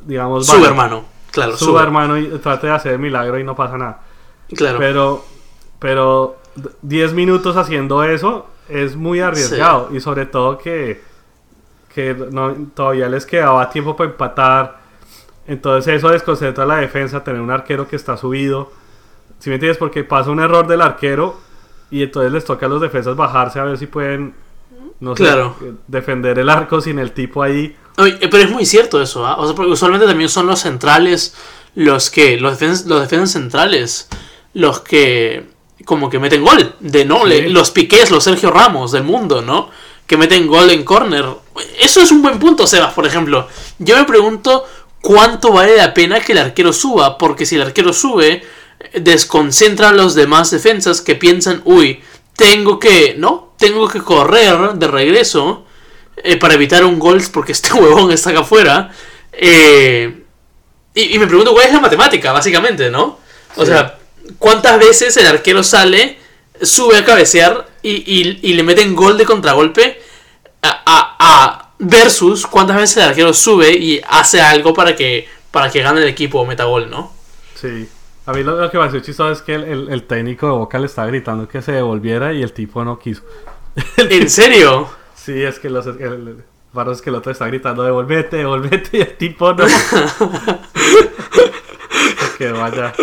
digamos, 0.05 0.47
su 0.47 0.53
vale, 0.53 0.67
hermano 0.67 1.05
claro 1.45 1.57
Su 1.57 1.65
su 1.67 1.79
hermano 1.79 2.17
y 2.19 2.29
trate 2.39 2.67
de 2.69 2.73
hacer 2.73 2.93
el 2.95 2.99
milagro 2.99 3.39
y 3.39 3.45
no 3.45 3.55
pasa 3.55 3.77
nada. 3.79 4.01
claro 4.57 4.79
Pero, 4.79 5.25
pero 5.79 6.37
10 6.83 7.13
minutos 7.15 7.57
haciendo 7.57 8.03
eso 8.05 8.47
es 8.69 8.97
muy 8.97 9.21
arriesgado. 9.21 9.89
Y 9.93 10.01
sobre 10.01 10.27
todo 10.27 10.59
que, 10.59 11.01
que 11.95 12.15
no- 12.31 12.55
todavía 12.75 13.09
les 13.09 13.25
quedaba 13.27 13.71
tiempo 13.71 13.97
para 13.97 14.11
empatar. 14.11 14.79
Entonces 15.47 15.95
eso 15.95 16.11
desconcentra 16.11 16.67
la 16.67 16.77
defensa, 16.77 17.25
tener 17.25 17.41
un 17.41 17.51
arquero 17.51 17.89
que 17.89 17.97
está 17.97 18.17
subido. 18.17 18.71
Si 19.39 19.49
me 19.51 19.55
entiendes? 19.57 19.79
Porque 19.79 20.05
pasa 20.05 20.31
un 20.31 20.41
error 20.41 20.67
del 20.67 20.83
arquero 20.83 21.37
y 21.91 22.03
entonces 22.03 22.31
les 22.33 22.45
toca 22.45 22.67
a 22.67 22.69
los 22.69 22.81
defensas 22.83 23.17
bajarse 23.17 23.59
a 23.59 23.65
ver 23.65 23.79
si 23.79 23.87
pueden, 23.87 24.35
no 25.01 25.17
sé, 25.17 25.23
Claro. 25.25 25.55
defender 25.87 26.39
el 26.39 26.51
arco 26.51 26.81
sin 26.83 26.99
el 26.99 27.13
tipo 27.13 27.43
ahí. 27.43 27.75
Eh, 27.99 28.29
pero 28.31 28.45
es 28.45 28.51
muy 28.51 28.65
cierto 28.65 29.03
eso, 29.03 29.27
¿ah? 29.27 29.37
O 29.39 29.47
sea, 29.47 29.55
porque 29.55 29.73
usualmente 29.73 30.07
también 30.07 30.29
son 30.29 30.47
los 30.47 30.61
centrales 30.61 31.35
los 31.75 32.11
que, 32.11 32.39
los 32.39 32.59
defensas, 32.59 32.87
los 32.87 33.01
defensas 33.01 33.33
centrales, 33.33 34.09
los 34.53 34.81
que 34.81 35.47
como 35.85 36.11
que 36.11 36.19
meten 36.19 36.45
gol, 36.45 36.75
de 36.81 37.05
no, 37.05 37.25
Sí. 37.25 37.43
Los 37.43 37.71
Piqués, 37.71 38.11
los 38.11 38.25
Sergio 38.25 38.51
Ramos 38.51 38.93
del 38.93 39.05
mundo, 39.05 39.43
¿no? 39.43 39.71
Que 40.07 40.17
meten 40.17 40.47
gol 40.49 40.71
en 40.71 40.85
corner. 40.85 41.25
Eso 41.81 42.01
es 42.01 42.11
un 42.11 42.21
buen 42.21 42.39
punto, 42.41 42.67
Sebas, 42.67 42.95
por 42.95 43.07
ejemplo. 43.07 43.47
Yo 43.79 43.97
me 43.97 44.05
pregunto 44.05 44.65
cuánto 45.01 45.53
vale 45.53 45.77
la 45.77 45.95
pena 45.95 46.21
que 46.21 46.33
el 46.33 46.39
arquero 46.39 46.73
suba, 46.73 47.17
porque 47.17 47.47
si 47.47 47.55
el 47.55 47.63
arquero 47.63 47.93
sube, 47.93 48.43
eh, 48.81 49.01
desconcentra 49.01 49.91
a 49.91 49.93
los 49.93 50.15
demás 50.15 50.51
defensas 50.51 51.01
que 51.01 51.15
piensan, 51.15 51.63
uy, 51.65 52.03
tengo 52.35 52.81
que, 52.81 53.15
¿no? 53.17 53.53
Tengo 53.57 53.89
que 53.89 54.01
correr 54.01 54.75
de 54.75 54.89
regreso 54.89 55.65
eh, 56.25 56.37
para 56.37 56.55
evitar 56.55 56.85
un 56.85 56.99
gol 56.99 57.23
porque 57.33 57.53
este 57.53 57.73
huevón 57.75 58.11
está 58.13 58.31
acá 58.31 58.41
afuera. 58.41 58.91
Eh, 59.33 60.23
y, 60.95 61.15
y 61.15 61.19
me 61.19 61.27
pregunto 61.27 61.53
cuál 61.53 61.67
es 61.67 61.73
la 61.73 61.81
matemática, 61.81 62.33
básicamente, 62.33 62.91
¿no? 62.91 63.19
O 63.57 63.65
Sí. 63.65 63.71
sea, 63.71 63.99
¿cuántas 64.39 64.79
veces 64.79 65.17
el 65.17 65.27
arquero 65.27 65.63
sale, 65.63 66.19
sube 66.61 66.97
a 66.97 67.05
cabecear 67.05 67.67
y, 67.83 67.91
y- 68.07 68.39
y 68.43 68.55
le 68.55 68.63
meten 68.63 68.95
gol 68.97 69.17
de 69.17 69.25
contragolpe? 69.25 70.01
A, 70.63 70.83
a- 70.87 71.17
a- 71.21 71.65
versus 71.79 72.47
cuántas 72.47 72.77
veces 72.77 72.97
el 72.97 73.05
arquero 73.11 73.33
sube 73.33 73.71
y 73.71 74.01
hace 74.09 74.41
algo 74.41 74.75
para 74.75 74.97
que, 74.97 75.29
para 75.53 75.71
que 75.71 75.81
gane 75.83 76.01
el 76.03 76.09
equipo 76.09 76.41
o 76.41 76.45
meta 76.47 76.65
gol, 76.65 76.91
¿no? 76.91 77.13
Sí. 77.55 77.89
A 78.27 78.33
mí 78.33 78.43
lo, 78.43 78.57
lo 78.61 78.71
que 78.71 78.77
me 78.77 78.83
pareció 78.85 79.01
chistoso 79.01 79.31
es 79.33 79.41
que 79.43 79.55
el, 79.55 79.65
el- 79.65 79.89
el 79.93 80.03
técnico 80.03 80.47
de 80.47 80.53
Boca 80.53 80.79
le 80.81 80.87
estaba 80.87 81.07
gritando 81.07 81.47
que 81.49 81.63
se 81.63 81.73
devolviera 81.73 82.33
y 82.33 82.43
el 82.43 82.53
tipo 82.53 82.85
no 82.85 82.99
quiso. 82.99 83.23
¿En 83.97 84.29
serio? 84.29 84.89
Sí, 85.29 85.43
es 85.43 85.59
que 85.59 85.69
los 85.69 85.87
el, 85.87 86.43
es 86.91 87.03
que 87.03 87.11
el 87.11 87.17
otro 87.17 87.31
está 87.31 87.47
gritando 87.49 87.83
devolvete, 87.83 88.39
devolvete 88.39 88.97
y 88.97 89.01
el 89.03 89.15
tipo 89.19 89.53
no. 89.53 89.67
que 92.39 92.51
vaya. 92.51 92.95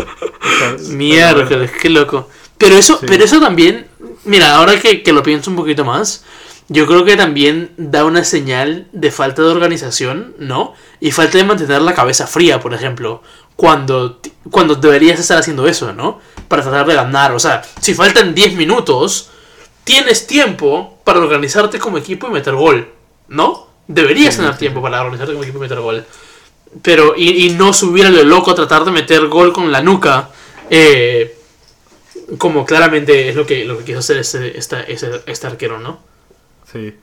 Miércoles, 0.89 1.69
qué 1.79 1.91
loco. 1.91 2.27
Pero 2.57 2.77
eso, 2.77 2.97
Sí. 2.99 3.05
pero 3.07 3.23
eso 3.25 3.39
también, 3.39 3.85
mira, 4.23 4.55
ahora 4.55 4.79
que, 4.79 5.03
que 5.03 5.13
lo 5.13 5.21
pienso 5.21 5.51
un 5.51 5.57
poquito 5.57 5.85
más, 5.85 6.25
yo 6.67 6.87
creo 6.87 7.05
que 7.05 7.15
también 7.15 7.73
da 7.77 8.05
una 8.05 8.23
señal 8.23 8.87
de 8.91 9.11
falta 9.11 9.43
de 9.43 9.49
organización, 9.49 10.33
¿no? 10.39 10.73
Y 10.99 11.11
falta 11.11 11.37
de 11.37 11.43
mantener 11.43 11.83
la 11.83 11.93
cabeza 11.93 12.25
fría, 12.25 12.59
por 12.59 12.73
ejemplo, 12.73 13.21
cuando, 13.55 14.19
cuando 14.49 14.73
deberías 14.73 15.19
estar 15.19 15.37
haciendo 15.37 15.67
eso, 15.67 15.93
¿no? 15.93 16.19
Para 16.47 16.63
tratar 16.63 16.87
de 16.87 16.95
ganar. 16.95 17.33
O 17.33 17.39
sea, 17.39 17.61
si 17.79 17.93
faltan 17.93 18.33
10 18.33 18.55
minutos, 18.55 19.29
tienes 19.85 20.27
tiempo 20.27 20.99
para 21.05 21.19
organizarte 21.19 21.79
como 21.79 21.97
equipo 21.97 22.27
y 22.27 22.31
meter 22.31 22.55
gol, 22.55 22.89
¿no? 23.29 23.69
Deberías 23.87 24.35
Sí, 24.35 24.41
tener 24.41 24.53
sí, 24.55 24.59
tiempo 24.59 24.81
para 24.81 24.99
organizarte 25.01 25.33
como 25.33 25.43
equipo 25.45 25.59
y 25.59 25.61
meter 25.61 25.79
gol. 25.79 26.05
Pero, 26.81 27.15
y, 27.17 27.47
y 27.47 27.51
no 27.51 27.73
subir 27.73 28.05
a 28.07 28.11
lo 28.11 28.23
loco 28.23 28.51
a 28.51 28.55
tratar 28.55 28.85
de 28.85 28.91
meter 28.91 29.27
gol 29.27 29.53
con 29.53 29.71
la 29.71 29.81
nuca. 29.81 30.29
eh, 30.69 31.37
como 32.37 32.65
claramente 32.65 33.29
es 33.29 33.35
lo 33.35 33.45
que, 33.45 33.65
lo 33.65 33.77
que 33.77 33.83
quiso 33.85 33.99
hacer 33.99 34.17
este, 34.17 34.57
esta- 34.57 34.81
ese- 34.81 35.21
este 35.27 35.47
arquero, 35.47 35.79
¿no? 35.79 35.99
Sí. 36.71 36.99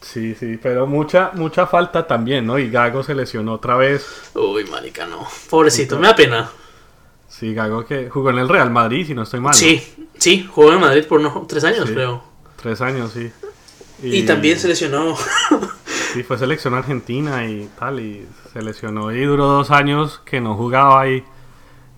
Sí, 0.00 0.34
sí, 0.34 0.58
pero 0.62 0.86
mucha, 0.86 1.30
mucha 1.34 1.66
falta 1.66 2.06
también, 2.06 2.46
¿no? 2.46 2.58
Y 2.58 2.70
Gago 2.70 3.02
se 3.02 3.14
lesionó 3.14 3.54
otra 3.54 3.76
vez. 3.76 4.04
Uy, 4.34 4.64
marica, 4.64 5.06
no. 5.06 5.26
Pobrecito, 5.50 5.98
me 5.98 6.08
da 6.08 6.16
pena. 6.16 6.50
Sí, 7.38 7.54
Gago 7.54 7.84
que 7.84 8.10
jugó 8.10 8.30
en 8.30 8.38
el 8.38 8.48
Real 8.48 8.70
Madrid, 8.70 9.06
si 9.06 9.14
no 9.14 9.22
estoy 9.22 9.40
mal. 9.40 9.52
¿no? 9.52 9.58
Sí, 9.58 9.82
sí, 10.18 10.46
jugó 10.52 10.72
en 10.72 10.80
Madrid 10.80 11.04
por 11.04 11.18
unos 11.20 11.46
tres 11.46 11.64
años, 11.64 11.88
Sí. 11.88 11.94
creo. 11.94 12.22
Tres 12.60 12.80
años, 12.80 13.12
sí. 13.12 13.30
Y, 14.02 14.22
también 14.24 14.58
se 14.58 14.68
lesionó. 14.68 15.16
Sí, 16.12 16.22
fue 16.24 16.36
selección 16.36 16.74
argentina 16.74 17.48
y 17.48 17.70
tal, 17.78 17.98
y 17.98 18.26
se 18.52 18.60
lesionó 18.60 19.10
y 19.12 19.24
duró 19.24 19.46
dos 19.46 19.70
años 19.70 20.20
que 20.26 20.42
no 20.42 20.54
jugaba 20.56 21.08
y, 21.08 21.24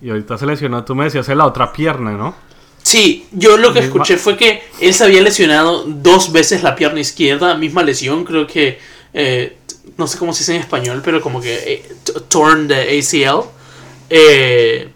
y 0.00 0.08
ahorita 0.08 0.38
se 0.38 0.46
lesionó, 0.46 0.84
tú 0.84 0.94
me 0.94 1.02
decías, 1.02 1.28
en 1.30 1.38
la 1.38 1.46
otra 1.46 1.72
pierna, 1.72 2.12
¿no? 2.12 2.32
Sí, 2.80 3.26
yo 3.32 3.56
lo 3.56 3.72
que 3.72 3.80
Misma- 3.80 3.86
escuché 3.86 4.16
fue 4.16 4.36
que 4.36 4.62
él 4.80 4.94
se 4.94 5.02
había 5.02 5.20
lesionado 5.20 5.82
dos 5.88 6.30
veces 6.30 6.62
la 6.62 6.76
pierna 6.76 7.00
izquierda, 7.00 7.56
misma 7.56 7.82
lesión, 7.82 8.24
creo 8.24 8.46
que, 8.46 8.78
eh, 9.14 9.56
no 9.96 10.06
sé 10.06 10.16
cómo 10.16 10.32
se 10.32 10.42
dice 10.42 10.54
en 10.54 10.60
español, 10.60 11.02
pero 11.04 11.20
como 11.20 11.40
que 11.40 11.54
eh, 11.72 11.92
torn 12.28 12.68
the 12.68 12.96
ACL. 13.00 13.48
Eh, 14.10 14.90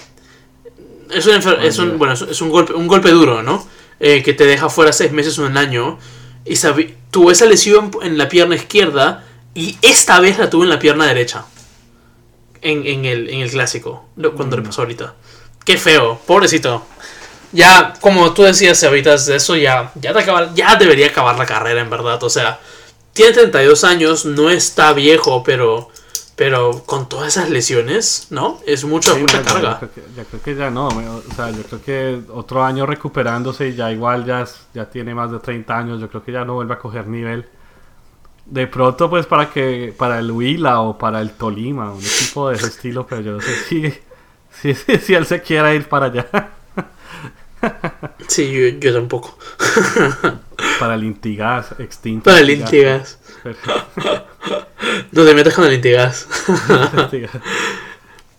es 1.11 1.27
un, 1.27 1.35
es 1.63 1.79
un, 1.79 1.99
bueno, 1.99 2.15
es, 2.15 2.41
un 2.41 2.51
golpe, 2.51 2.73
un 2.75 2.87
golpe 2.87 3.11
duro, 3.11 3.43
¿no? 3.43 3.67
Eh, 4.01 4.23
que 4.23 4.33
te 4.33 4.45
deja 4.45 4.69
fuera 4.69 4.93
seis 4.93 5.13
meses 5.13 5.39
o 5.39 5.45
un 5.45 5.57
año. 5.57 5.99
Y 6.45 6.57
tuvo 7.11 7.31
esa 7.31 7.47
lesión 7.47 7.91
en 8.03 8.17
la 8.17 8.29
pierna 8.29 8.55
izquierda 8.55 9.25
y 9.55 9.77
esta 9.83 10.21
vez 10.21 10.39
la 10.39 10.49
tuvo 10.51 10.63
en 10.65 10.71
la 10.71 10.79
pierna 10.79 11.07
derecha. 11.07 11.45
En, 12.61 12.87
en 12.87 13.05
el, 13.05 13.31
en 13.31 13.41
el 13.41 13.51
clásico, 13.51 14.07
cuando 14.37 14.57
le 14.57 14.63
pasó 14.63 14.83
ahorita. 14.83 15.15
Qué 15.65 15.77
feo, 15.77 16.21
pobrecito. 16.27 16.85
Ya, 17.53 17.95
como 18.01 18.33
tú 18.35 18.43
decías 18.43 18.83
ahorita 18.83 19.17
de 19.17 19.37
eso, 19.37 19.57
ya, 19.57 19.93
ya, 19.95 20.13
te 20.13 20.19
acaba- 20.19 20.53
ya 20.55 20.77
debería 20.77 21.07
acabar 21.07 21.39
la 21.39 21.47
carrera, 21.47 21.81
en 21.81 21.89
verdad. 21.89 22.23
O 22.23 22.29
sea, 22.31 22.59
tiene 23.13 23.33
32 23.33 23.85
años, 23.85 24.25
no 24.25 24.51
está 24.51 24.93
viejo, 24.93 25.43
pero, 25.45 25.89
pero 26.39 26.85
con 26.87 27.09
todas 27.09 27.37
esas 27.37 27.51
lesiones, 27.51 28.29
¿no? 28.31 28.61
Es 28.65 28.85
mucha, 28.85 29.13
Sí, 29.15 29.21
mucha 29.21 29.43
ya- 29.43 29.45
carga. 29.45 29.71
Ya, 29.73 29.79
creo 29.81 29.93
que, 29.93 30.03
ya 30.17 30.25
creo 30.25 30.43
que 30.43 30.55
ya 30.55 30.71
no, 30.71 30.87
o 30.89 31.35
sea, 31.35 31.51
yo 31.51 31.63
creo 31.65 31.83
que 31.83 32.21
otro 32.33 32.65
año 32.65 32.87
recuperándose 32.87 33.69
y 33.71 33.75
ya 33.75 33.91
igual 33.91 34.25
ya, 34.25 34.47
ya 34.73 34.89
tiene 34.89 35.15
más 35.15 35.33
de 35.33 35.41
30 35.41 35.77
años, 35.77 36.01
yo 36.01 36.09
creo 36.09 36.23
que 36.25 36.31
ya 36.33 36.45
no 36.45 36.55
vuelve 36.55 36.75
a 36.75 36.79
coger 36.79 37.09
nivel. 37.09 37.45
De 38.47 38.67
pronto, 38.69 39.11
pues 39.11 39.27
para 39.27 39.51
que 39.51 39.93
para 39.99 40.21
el 40.21 40.31
Huila 40.31 40.81
o 40.81 40.97
para 40.97 41.21
el 41.21 41.33
Tolima, 41.33 41.93
un 41.93 42.01
equipo 42.03 42.49
de 42.49 42.57
ese 42.57 42.69
estilo, 42.69 43.05
pero 43.07 43.21
yo 43.21 43.33
no 43.33 43.41
sé 43.43 43.55
si, 43.69 43.93
si, 44.53 44.75
si, 44.75 44.97
si 44.99 45.15
él 45.15 45.27
se 45.27 45.43
quiera 45.43 45.75
ir 45.75 45.87
para 45.89 46.07
allá, 46.07 46.27
Sí, 48.29 48.51
yo, 48.53 48.79
yo 48.79 48.95
tampoco. 48.95 49.37
para 50.79 50.95
el 50.95 51.03
Intigas, 51.05 51.75
extinto. 51.81 52.25
Para 52.31 52.39
el 52.41 52.51
Intigas. 52.51 53.19
No 55.13 55.25
te 55.27 55.35
metas 55.35 55.55
con 55.55 55.65
el 55.67 55.75
Intigas. 55.75 56.27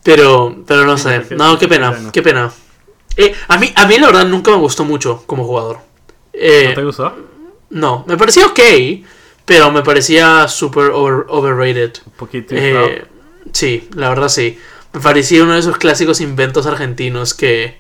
Pero, 0.03 0.55
pero 0.65 0.85
no 0.85 0.97
sé. 0.97 1.25
No, 1.31 1.57
qué 1.59 1.67
pena, 1.67 1.93
qué 2.13 2.21
pena. 2.23 2.51
Eh, 3.17 3.35
a, 3.49 3.57
mí, 3.57 3.71
a 3.75 3.85
mí 3.85 3.97
la 3.99 4.07
verdad 4.07 4.25
nunca 4.25 4.49
me 4.51 4.57
gustó 4.57 4.85
mucho 4.85 5.23
como 5.25 5.43
jugador. 5.45 5.79
Eh, 6.33 6.67
¿No 6.69 6.73
te 6.75 6.83
gustó? 6.83 7.15
no, 7.71 8.05
me 8.07 8.17
parecía 8.17 8.45
ok, 8.47 8.59
pero 9.45 9.71
me 9.71 9.83
parecía 9.83 10.47
super 10.47 10.85
over- 10.91 11.25
overrated. 11.27 11.93
Un 12.05 12.13
poquito. 12.13 12.55
Eh, 12.57 13.05
sí, 13.51 13.89
la 13.93 14.09
verdad 14.09 14.29
sí. 14.29 14.57
Me 14.93 15.01
parecía 15.01 15.43
uno 15.43 15.53
de 15.53 15.59
esos 15.59 15.77
clásicos 15.77 16.21
inventos 16.21 16.65
argentinos 16.65 17.33
que, 17.33 17.77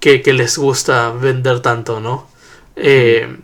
que, 0.00 0.20
que 0.22 0.32
les 0.32 0.58
gusta 0.58 1.10
vender 1.12 1.60
tanto, 1.60 2.00
¿no? 2.00 2.28
Eh, 2.76 3.36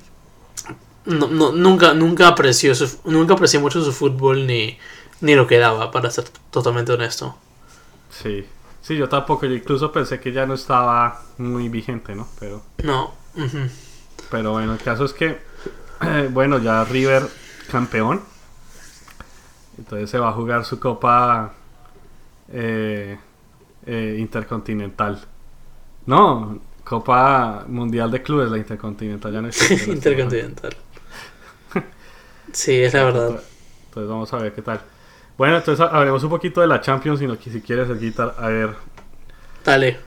no, 1.07 1.29
no- 1.29 1.53
nunca, 1.53 1.95
nunca, 1.95 2.29
apreció 2.29 2.75
su- 2.75 2.99
nunca 3.05 3.35
aprecié 3.35 3.59
mucho 3.61 3.83
su 3.83 3.93
fútbol 3.93 4.47
ni, 4.47 4.79
ni 5.21 5.35
lo 5.35 5.47
que 5.47 5.59
daba, 5.59 5.91
para 5.91 6.11
ser 6.11 6.25
totalmente 6.51 6.93
honesto. 6.93 7.37
Sí. 8.11 8.47
Sí, 8.83 8.97
yo 8.97 9.09
tampoco, 9.09 9.47
yo 9.47 9.55
incluso 9.55 9.91
pensé 9.91 10.21
que 10.21 10.31
ya 10.33 10.47
no 10.47 10.55
estaba 10.55 11.21
muy 11.39 11.69
vigente, 11.69 12.15
¿no? 12.15 12.29
Pero, 12.39 12.63
No. 12.85 13.13
pero 14.31 14.53
bueno, 14.53 14.75
el 14.75 14.79
caso 14.81 15.05
es 15.05 15.13
que, 15.13 15.39
eh, 16.03 16.29
bueno, 16.33 16.59
ya 16.59 16.85
River 16.85 17.25
campeón. 17.71 18.21
Entonces 19.79 20.09
se 20.09 20.19
va 20.19 20.29
a 20.29 20.33
jugar 20.33 20.65
su 20.65 20.79
copa 20.81 21.53
eh, 22.53 23.19
eh, 23.87 24.17
intercontinental. 24.19 25.21
No, 26.07 26.61
Copa 26.85 27.65
Mundial 27.67 28.11
de 28.13 28.23
Clubes, 28.23 28.51
la 28.51 28.59
intercontinental 28.59 29.33
ya 29.33 29.43
no 29.43 29.49
existe. 29.49 29.91
Intercontinental. 29.93 30.77
Sí, 32.53 32.73
es 32.83 32.95
la 32.95 33.05
verdad. 33.05 33.41
Entonces 33.89 34.11
vamos 34.11 34.33
a 34.33 34.39
ver 34.39 34.55
qué 34.55 34.63
tal. 34.63 34.81
Bueno, 35.39 35.57
entonces 35.57 35.87
hablemos 35.91 36.23
un 36.25 36.31
poquito 36.31 36.61
de 36.61 36.67
la 36.67 36.81
Champions, 36.81 37.19
sino 37.21 37.39
que 37.39 37.51
si 37.51 37.61
quieres, 37.63 37.89
Guitar, 37.99 38.35
a 38.39 38.49
ver, 38.49 38.77
Dale. 39.65 39.99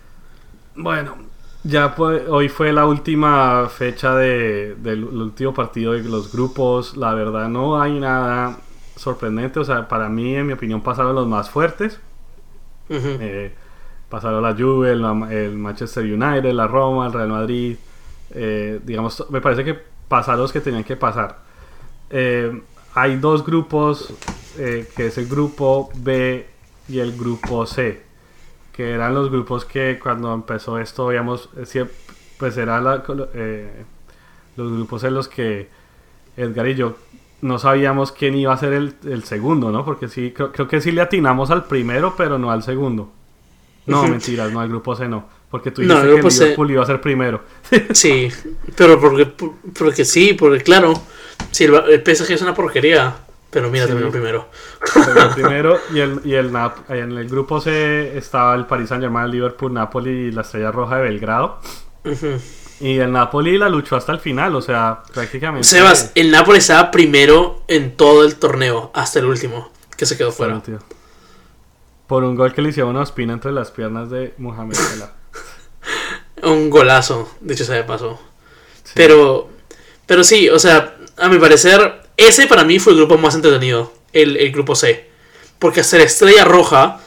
Bueno, 0.75 1.17
ya 1.63 1.89
fue- 1.89 2.27
hoy 2.29 2.49
fue 2.49 2.71
la 2.71 2.85
última 2.85 3.67
fecha 3.69 4.15
de, 4.15 4.75
del 4.75 4.99
el 4.99 5.21
último 5.21 5.53
partido 5.53 5.93
de 5.93 6.03
los 6.03 6.31
grupos. 6.31 6.95
La 6.97 7.13
verdad 7.13 7.49
no 7.49 7.81
hay 7.81 7.99
nada 7.99 8.57
sorprendente. 8.95 9.59
O 9.59 9.65
sea, 9.65 9.87
para 9.87 10.09
mí, 10.09 10.35
en 10.35 10.47
mi 10.47 10.53
opinión, 10.53 10.81
pasaron 10.81 11.15
los 11.15 11.27
más 11.27 11.49
fuertes. 11.49 11.99
Eh, 13.17 13.53
pasaron 14.09 14.43
la 14.43 14.53
Juve, 14.55 14.91
el, 14.93 15.03
el 15.31 15.57
Manchester 15.57 16.03
United, 16.05 16.51
la 16.53 16.67
Roma, 16.67 17.07
el 17.07 17.13
Real 17.13 17.29
Madrid. 17.29 17.77
Eh, 18.31 18.79
digamos, 18.83 19.25
me 19.29 19.41
parece 19.41 19.63
que 19.63 19.77
pasaron 20.07 20.41
los 20.41 20.53
que 20.53 20.61
tenían 20.61 20.83
que 20.83 20.95
pasar. 20.95 21.39
Eh, 22.09 22.61
hay 22.95 23.17
dos 23.17 23.45
grupos, 23.45 24.13
eh, 24.57 24.87
que 24.95 25.07
es 25.07 25.17
el 25.17 25.27
grupo 25.27 25.89
B 25.95 26.47
y 26.87 26.99
el 26.99 27.15
grupo 27.17 27.65
C, 27.65 28.01
que 28.73 28.91
eran 28.91 29.13
los 29.13 29.29
grupos 29.29 29.65
que 29.65 29.99
cuando 30.01 30.33
empezó 30.33 30.79
esto, 30.79 31.07
veíamos, 31.07 31.49
eh, 31.55 31.85
pues 32.37 32.57
eran 32.57 32.85
eh, 33.33 33.85
los 34.57 34.71
grupos 34.71 35.03
en 35.03 35.13
los 35.13 35.27
que 35.27 35.69
Edgar 36.35 36.67
y 36.67 36.75
yo 36.75 36.95
no 37.41 37.59
sabíamos 37.59 38.11
quién 38.11 38.35
iba 38.35 38.53
a 38.53 38.57
ser 38.57 38.73
el, 38.73 39.23
segundo, 39.23 39.71
¿no? 39.71 39.85
Porque 39.85 40.07
sí, 40.07 40.33
creo, 40.33 40.67
que 40.67 40.81
sí 40.81 40.91
le 40.91 41.01
atinamos 41.01 41.51
al 41.51 41.65
primero, 41.65 42.15
pero 42.17 42.37
no 42.37 42.51
al 42.51 42.63
segundo. 42.63 43.11
No, 43.85 44.07
mentiras, 44.07 44.51
no, 44.51 44.59
al 44.59 44.69
grupo 44.69 44.95
C 44.95 45.07
no. 45.07 45.27
Porque 45.49 45.71
tú 45.71 45.81
dijiste 45.81 46.01
que 46.01 46.15
el 46.15 46.27
Liverpool 46.27 46.71
iba 46.71 46.83
a 46.83 46.85
ser 46.85 47.01
primero. 47.01 47.41
sí, 47.91 48.29
pero 48.75 48.99
porque, 48.99 49.25
porque 49.77 50.05
sí, 50.05 50.33
porque 50.33 50.61
claro, 50.61 50.93
si 51.51 51.65
el, 51.65 52.03
PSG 52.05 52.31
es 52.33 52.41
una 52.41 52.53
porquería, 52.53 53.15
pero 53.49 53.69
mira, 53.69 53.87
también 53.87 54.11
primero. 54.11 54.49
el 54.95 55.29
primero 55.33 55.79
y, 55.93 55.99
el, 55.99 56.21
y 56.23 56.35
el 56.35 56.51
en 56.89 57.17
el 57.17 57.29
grupo 57.29 57.59
C 57.59 58.17
estaba 58.17 58.55
el 58.55 58.65
Paris 58.65 58.89
Saint 58.89 59.03
Germain, 59.03 59.25
el 59.25 59.31
Liverpool, 59.31 59.73
Napoli 59.73 60.27
y 60.27 60.31
la 60.31 60.41
Estrella 60.41 60.71
Roja 60.71 60.97
de 60.97 61.03
Belgrado. 61.03 61.59
Y 62.79 62.97
el 62.97 63.11
Napoli 63.11 63.57
la 63.57 63.67
luchó 63.67 63.97
hasta 63.97 64.13
el 64.13 64.19
final, 64.19 64.55
o 64.55 64.61
sea, 64.61 65.03
prácticamente. 65.13 65.67
Sebas, 65.67 66.11
el 66.15 66.31
Napoli 66.31 66.59
estaba 66.59 66.91
primero 66.91 67.63
en 67.67 67.97
todo 67.97 68.23
el 68.23 68.35
torneo, 68.35 68.91
hasta 68.93 69.19
el 69.19 69.25
último, 69.25 69.69
que 69.97 70.05
se 70.05 70.17
quedó 70.17 70.31
fuera. 70.31 70.61
Por 72.07 72.23
un 72.23 72.35
gol 72.35 72.53
que 72.53 72.61
le 72.61 72.69
hicieron 72.69 72.95
una 72.95 73.03
espina 73.03 73.33
entre 73.33 73.51
las 73.51 73.71
piernas 73.71 74.09
de 74.09 74.33
Mohamed 74.37 74.75
Salah. 74.75 75.11
un 76.43 76.69
golazo, 76.69 77.29
dicho 77.41 77.65
sea 77.65 77.75
de 77.75 77.83
paso. 77.83 78.19
Pero, 78.93 79.49
pero 80.05 80.23
sí, 80.23 80.49
o 80.49 80.57
sea, 80.57 80.95
a 81.19 81.29
mi 81.29 81.37
parecer, 81.39 82.01
ese 82.17 82.47
para 82.47 82.63
mí 82.63 82.79
fue 82.79 82.93
el 82.93 82.99
grupo 82.99 83.17
más 83.17 83.35
entretenido, 83.35 83.93
el, 84.13 84.37
el 84.37 84.51
grupo 84.51 84.75
C. 84.75 85.09
Porque 85.57 85.81
hasta 85.81 85.97
la 85.97 86.03
Estrella 86.03 86.45
Roja, 86.45 87.01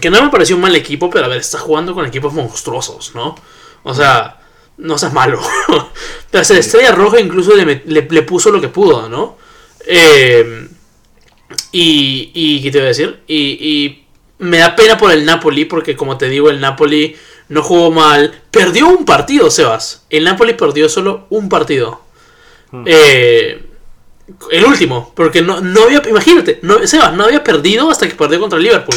que 0.00 0.10
no 0.10 0.22
me 0.22 0.30
pareció 0.30 0.56
un 0.56 0.62
mal 0.62 0.74
equipo, 0.74 1.10
pero 1.10 1.26
a 1.26 1.28
ver, 1.28 1.38
está 1.38 1.58
jugando 1.58 1.94
con 1.94 2.04
equipos 2.04 2.32
monstruosos, 2.32 3.14
¿no? 3.14 3.36
O 3.84 3.94
sea, 3.94 4.40
no 4.78 4.98
seas 4.98 5.12
malo. 5.12 5.40
Pero 6.30 6.44
la 6.48 6.58
Estrella 6.58 6.92
Roja 6.92 7.20
incluso 7.20 7.54
le, 7.54 7.82
le, 7.84 8.22
puso 8.22 8.50
lo 8.50 8.60
que 8.60 8.68
pudo, 8.68 9.08
¿no? 9.08 9.36
Eh, 9.86 10.68
y, 11.70 12.30
y, 12.34 12.62
¿qué 12.62 12.70
te 12.70 12.78
voy 12.78 12.86
a 12.86 12.88
decir? 12.88 13.20
Y, 13.26 13.36
y, 13.36 14.00
me 14.38 14.58
da 14.58 14.74
pena 14.74 14.98
por 14.98 15.12
el 15.12 15.24
Napoli, 15.24 15.64
porque 15.64 15.96
como 15.96 16.18
te 16.18 16.28
digo, 16.28 16.50
el 16.50 16.60
Napoli 16.60 17.16
no 17.48 17.62
jugó 17.62 17.92
mal. 17.92 18.42
Perdió 18.50 18.88
un 18.88 19.04
partido, 19.04 19.50
Sebas. 19.50 20.04
El 20.10 20.24
Napoli 20.24 20.54
perdió 20.54 20.88
solo 20.88 21.26
un 21.30 21.48
partido. 21.48 22.03
Hmm. 22.74 22.84
Eh, 22.86 23.64
el 24.50 24.64
último, 24.64 25.12
porque 25.14 25.42
no, 25.42 25.60
no 25.60 25.84
había, 25.84 26.02
imagínate, 26.08 26.58
no, 26.62 26.84
Sebas 26.86 27.14
no 27.14 27.24
había 27.24 27.44
perdido 27.44 27.88
hasta 27.88 28.08
que 28.08 28.14
perdió 28.14 28.40
contra 28.40 28.58
el 28.58 28.64
Liverpool. 28.64 28.96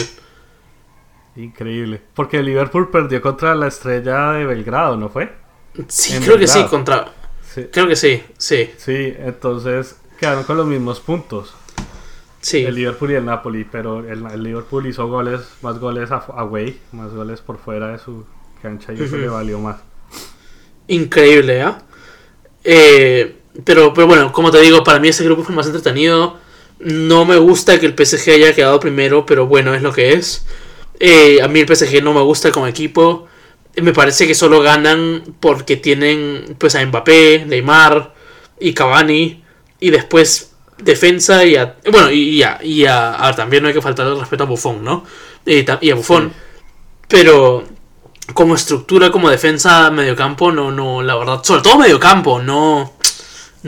Increíble. 1.36 2.02
Porque 2.16 2.38
el 2.38 2.48
Liverpool 2.48 2.90
perdió 2.90 3.22
contra 3.22 3.54
la 3.54 3.68
estrella 3.68 4.32
de 4.32 4.46
Belgrado, 4.46 4.98
¿no 4.98 5.10
fue? 5.10 5.32
Sí, 5.88 6.18
creo 6.24 6.40
que 6.40 6.48
sí, 6.48 6.64
contra. 6.66 7.14
Creo 7.72 7.88
que 7.88 7.96
sí, 7.96 8.24
sí. 8.38 8.72
Sí, 8.78 9.14
entonces 9.20 9.98
quedaron 10.20 10.44
con 10.44 10.58
los 10.58 10.66
mismos 10.66 11.00
puntos. 11.00 11.54
Sí. 12.42 12.64
El 12.64 12.74
Liverpool 12.74 13.12
y 13.12 13.16
el 13.16 13.26
Napoli, 13.26 13.64
pero 13.64 14.00
el, 14.00 14.42
Liverpool 14.42 14.88
hizo 14.88 15.08
goles, 15.08 15.42
más 15.62 15.80
goles 15.80 16.10
away, 16.12 16.80
más 16.92 17.14
goles 17.14 17.42
por 17.42 17.60
fuera 17.60 17.92
de 17.92 18.00
su 18.00 18.26
cancha 18.62 18.94
y 18.94 19.04
eso 19.04 19.18
le 19.18 19.28
valió 19.28 19.60
más. 19.60 19.78
Increíble, 20.88 21.62
¿eh? 21.62 21.74
¿eh? 22.64 23.37
Pero, 23.64 23.94
pero 23.94 24.08
bueno, 24.08 24.32
como 24.32 24.52
te 24.52 24.62
digo, 24.62 24.84
para 24.84 25.00
mí 25.00 25.08
ese 25.08 25.24
grupo 25.24 25.44
fue 25.44 25.56
más 25.56 25.66
entretenido. 25.66 26.38
No 26.80 27.26
me 27.26 27.38
gusta 27.38 27.80
que 27.80 27.88
el 27.88 27.96
PSG 27.98 28.32
haya 28.32 28.54
quedado 28.54 28.80
primero, 28.80 29.26
pero 29.26 29.48
bueno, 29.48 29.74
es 29.74 29.82
lo 29.82 29.94
que 29.94 30.14
es. 30.14 30.46
Eh, 31.00 31.42
a 31.42 31.48
mí 31.48 31.60
el 31.60 31.76
PSG 31.76 32.04
no 32.04 32.14
me 32.14 32.22
gusta 32.22 32.52
como 32.52 32.68
equipo. 32.68 33.28
Me 33.76 33.94
parece 33.94 34.28
que 34.28 34.36
solo 34.36 34.62
ganan 34.62 35.24
porque 35.40 35.78
tienen 35.78 36.56
pues 36.58 36.76
a 36.76 36.86
Mbappé, 36.86 37.46
Neymar 37.48 38.14
y 38.60 38.74
Cavani. 38.74 39.44
Y 39.80 39.90
después 39.90 40.54
defensa 40.78 41.44
y 41.46 41.56
a... 41.56 41.78
Bueno, 41.92 42.12
y, 42.12 42.42
a, 42.44 42.60
y 42.64 42.86
a, 42.86 43.34
también 43.36 43.64
no 43.64 43.70
hay 43.70 43.76
que 43.76 43.82
faltar 43.82 44.08
el 44.08 44.20
respeto 44.20 44.44
a 44.44 44.48
Buffon, 44.48 44.84
¿no? 44.84 45.04
Y, 45.46 45.68
a 45.70 45.96
Buffon. 45.96 46.32
Pero 47.08 47.64
como 48.34 48.56
estructura, 48.56 49.12
como 49.12 49.30
defensa, 49.30 49.90
mediocampo, 49.90 50.52
no, 50.52 50.72
no, 50.72 51.02
la 51.02 51.16
verdad. 51.16 51.44
Sobre 51.44 51.62
todo 51.62 51.78
mediocampo, 51.80 52.42
no 52.42 52.98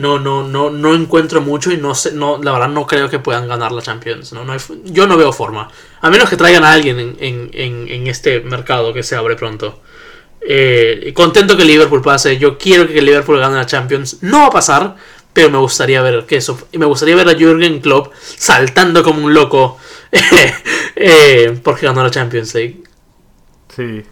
no, 0.00 0.18
no, 0.18 0.42
no, 0.42 0.70
no 0.70 0.94
encuentro 0.94 1.40
mucho 1.40 1.70
y 1.70 1.76
no 1.76 1.94
sé, 1.94 2.12
no, 2.12 2.42
la 2.42 2.52
verdad 2.52 2.68
no 2.68 2.86
creo 2.86 3.08
que 3.08 3.18
puedan 3.18 3.46
ganar 3.46 3.72
la 3.72 3.82
Champions. 3.82 4.32
¿no? 4.32 4.44
yo 4.84 5.06
no 5.06 5.16
veo 5.16 5.32
forma. 5.32 5.70
A 6.00 6.10
menos 6.10 6.28
que 6.28 6.36
traigan 6.36 6.64
a 6.64 6.72
alguien 6.72 7.16
en, 7.18 8.06
este 8.06 8.40
mercado 8.40 8.92
que 8.92 9.02
se 9.02 9.16
abre 9.16 9.36
pronto. 9.36 9.80
Eh, 10.40 11.12
contento 11.14 11.56
que 11.56 11.64
Liverpool 11.64 12.02
pase. 12.02 12.38
Yo 12.38 12.58
quiero 12.58 12.86
que 12.86 13.02
Liverpool 13.02 13.38
gane 13.38 13.56
la 13.56 13.66
Champions. 13.66 14.22
No 14.22 14.40
va 14.40 14.46
a 14.46 14.50
pasar, 14.50 14.96
pero 15.32 15.50
me 15.50 15.58
gustaría 15.58 16.02
ver 16.02 16.24
que 16.26 16.36
eso. 16.36 16.58
Me 16.72 16.86
gustaría 16.86 17.14
ver 17.14 17.28
a 17.28 17.34
Jürgen 17.34 17.80
Klopp 17.80 18.12
saltando 18.16 19.02
como 19.02 19.24
un 19.24 19.34
loco 19.34 19.78
eh, 20.96 21.58
porque 21.62 21.86
ganó 21.86 22.02
la 22.02 22.10
Champions 22.10 22.54
League. 22.54 22.82
Sí. 23.74 24.02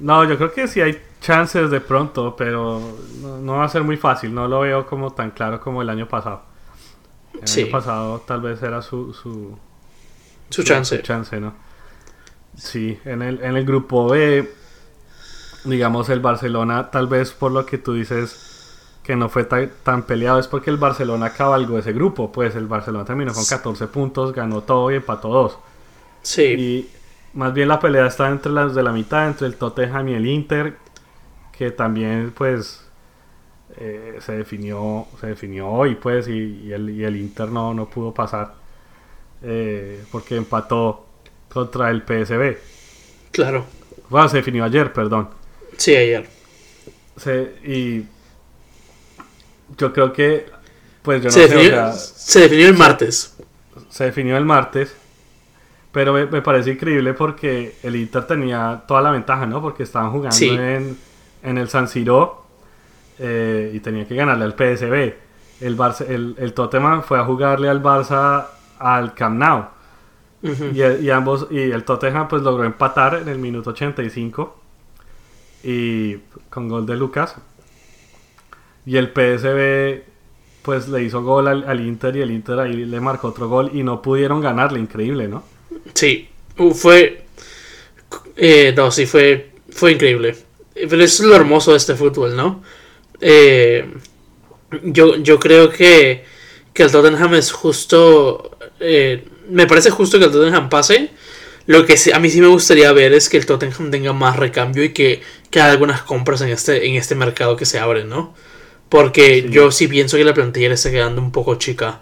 No, 0.00 0.28
yo 0.28 0.36
creo 0.36 0.52
que 0.52 0.68
sí 0.68 0.80
hay 0.80 0.98
chances 1.20 1.70
de 1.70 1.80
pronto, 1.80 2.34
pero 2.36 2.80
no, 3.20 3.54
va 3.54 3.64
a 3.64 3.68
ser 3.68 3.82
muy 3.82 3.96
fácil. 3.96 4.34
No 4.34 4.48
lo 4.48 4.60
veo 4.60 4.86
como 4.86 5.12
tan 5.12 5.30
claro 5.30 5.60
como 5.60 5.82
el 5.82 5.90
año 5.90 6.08
pasado. 6.08 6.42
El 7.34 7.64
año 7.64 7.70
pasado 7.70 8.20
tal 8.26 8.40
vez 8.40 8.62
era 8.62 8.82
su, 8.82 9.12
su, 9.12 9.58
su 10.50 10.62
chance. 10.62 10.96
Su 10.96 11.02
chance, 11.02 11.38
¿no? 11.40 11.54
Sí, 12.56 12.98
en 13.04 13.22
el, 13.22 13.42
en 13.42 13.56
el 13.56 13.64
grupo 13.64 14.08
B, 14.08 14.52
digamos, 15.64 16.08
el 16.08 16.20
Barcelona, 16.20 16.90
tal 16.90 17.06
vez 17.06 17.32
por 17.32 17.52
lo 17.52 17.64
que 17.64 17.78
tú 17.78 17.94
dices 17.94 18.48
que 19.04 19.16
no 19.16 19.28
fue 19.28 19.44
tan, 19.44 19.70
tan 19.82 20.02
peleado, 20.02 20.38
es 20.38 20.48
porque 20.48 20.70
el 20.70 20.76
Barcelona 20.76 21.30
cabalgó 21.32 21.78
ese 21.78 21.92
grupo. 21.92 22.30
Pues 22.30 22.56
el 22.56 22.66
Barcelona 22.66 23.04
terminó 23.04 23.32
con 23.32 23.44
14 23.44 23.86
puntos, 23.86 24.32
ganó 24.32 24.62
todo 24.62 24.90
y 24.90 24.96
empató 24.96 25.28
dos. 25.28 25.58
Sí. 26.22 26.42
Y 26.42 26.90
más 27.32 27.54
bien 27.54 27.68
la 27.68 27.78
pelea 27.78 28.06
está 28.06 28.28
entre 28.28 28.52
las 28.52 28.74
de 28.74 28.82
la 28.82 28.92
mitad, 28.92 29.26
entre 29.28 29.46
el 29.46 29.56
Tottenham 29.56 30.08
y 30.08 30.14
el 30.14 30.26
Inter, 30.26 30.76
que 31.58 31.72
también 31.72 32.32
pues 32.36 32.84
eh, 33.76 34.18
se 34.20 34.32
definió 34.32 35.08
se 35.20 35.26
definió 35.26 35.68
hoy 35.68 35.96
pues 35.96 36.28
y, 36.28 36.72
el, 36.72 36.90
y 36.90 37.02
el, 37.02 37.16
Inter 37.16 37.48
no, 37.50 37.90
pudo 37.92 38.14
pasar 38.14 38.54
eh, 39.42 40.04
porque 40.12 40.36
empató 40.36 41.04
contra 41.52 41.90
el 41.90 42.02
PSB 42.02 42.56
claro. 43.32 43.66
Bueno 44.08 44.28
se 44.28 44.36
definió 44.36 44.64
ayer 44.64 44.92
perdón. 44.92 45.30
Sí 45.76 45.96
ayer. 45.96 46.28
Y 47.64 48.04
yo 49.76 49.92
creo 49.92 50.12
que 50.12 50.46
pues 51.02 51.22
yo 51.22 51.26
no 51.26 51.32
se, 51.32 51.40
definió, 51.48 51.92
se 51.92 52.40
definió 52.40 52.68
el 52.68 52.74
martes. 52.74 53.36
se 53.90 54.04
definió 54.04 54.36
el 54.36 54.44
martes 54.44 54.94
pero 55.90 56.12
me, 56.12 56.42
parece 56.42 56.70
increíble 56.70 57.14
porque 57.14 57.74
el 57.82 57.96
Inter 57.96 58.24
tenía 58.24 58.84
toda 58.86 59.02
la 59.02 59.10
ventaja, 59.10 59.46
¿no? 59.46 59.60
Porque 59.60 59.82
estaban 59.82 60.12
jugando 60.12 60.62
en, 60.62 60.96
en 61.48 61.58
el 61.58 61.68
San 61.68 61.88
Siro 61.88 62.44
eh, 63.18 63.72
y 63.74 63.80
tenía 63.80 64.06
que 64.06 64.14
ganarle 64.14 64.44
al 64.44 64.52
PSB. 64.52 65.14
El, 65.60 65.76
Barça, 65.76 66.06
el, 66.08 66.36
el, 66.38 66.52
Tottenham 66.52 67.02
fue 67.02 67.18
a 67.18 67.24
jugarle 67.24 67.68
al 67.68 67.82
Barça 67.82 68.46
al 68.78 69.14
Camp 69.14 69.38
Nou. 69.38 69.64
y, 70.42 71.10
ambos, 71.10 71.48
y 71.50 71.58
el 71.58 71.84
Tottenham 71.84 72.28
pues 72.28 72.42
logró 72.42 72.64
empatar 72.64 73.16
en 73.16 73.28
el 73.28 73.38
minuto 73.38 73.70
85 73.70 74.56
y 75.64 76.16
con 76.48 76.68
gol 76.68 76.86
de 76.86 76.96
Lucas. 76.96 77.36
Y 78.86 78.96
el 78.96 79.08
PSB 79.08 80.04
pues 80.62 80.88
le 80.88 81.02
hizo 81.02 81.22
gol 81.22 81.48
al, 81.48 81.80
Inter 81.80 82.16
y 82.16 82.20
el 82.20 82.30
Inter 82.30 82.60
ahí 82.60 82.84
le 82.84 83.00
marcó 83.00 83.28
otro 83.28 83.48
gol 83.48 83.70
y 83.72 83.82
no 83.82 84.02
pudieron 84.02 84.40
ganarle, 84.40 84.78
increíble, 84.78 85.26
¿no? 85.26 85.42
Sí, 85.94 86.28
fue... 86.74 87.24
Eh, 88.36 88.72
no, 88.76 88.90
sí, 88.90 89.06
fue, 89.06 89.50
fue 89.70 89.92
increíble. 89.92 90.47
Pero 90.88 91.02
eso 91.02 91.22
es 91.22 91.28
lo 91.28 91.36
hermoso 91.36 91.72
de 91.72 91.78
este 91.78 91.94
fútbol, 91.94 92.36
¿no? 92.36 92.62
Eh, 93.20 93.88
yo, 94.82 95.16
yo 95.16 95.38
creo 95.38 95.70
que, 95.70 96.24
que 96.72 96.82
el 96.82 96.90
Tottenham 96.90 97.34
es 97.34 97.52
justo. 97.52 98.58
Eh, 98.80 99.24
me 99.48 99.66
parece 99.66 99.90
justo 99.90 100.18
que 100.18 100.26
el 100.26 100.30
Tottenham 100.30 100.68
pase. 100.68 101.10
Lo 101.66 101.84
que 101.84 101.96
a 102.12 102.18
mí 102.18 102.30
sí 102.30 102.40
me 102.40 102.46
gustaría 102.46 102.90
ver 102.92 103.12
es 103.12 103.28
que 103.28 103.36
el 103.36 103.46
Tottenham 103.46 103.90
tenga 103.90 104.12
más 104.12 104.36
recambio 104.36 104.84
y 104.84 104.90
que, 104.90 105.20
que 105.50 105.60
haga 105.60 105.72
algunas 105.72 106.02
compras 106.02 106.40
en 106.40 106.48
este, 106.48 106.86
en 106.86 106.94
este 106.94 107.14
mercado 107.14 107.56
que 107.56 107.66
se 107.66 107.78
abre, 107.78 108.04
¿no? 108.04 108.34
Porque 108.88 109.48
yo 109.50 109.70
sí 109.70 109.86
pienso 109.86 110.16
que 110.16 110.24
la 110.24 110.32
plantilla 110.32 110.72
está 110.72 110.90
quedando 110.90 111.20
un 111.20 111.30
poco 111.30 111.56
chica. 111.56 112.00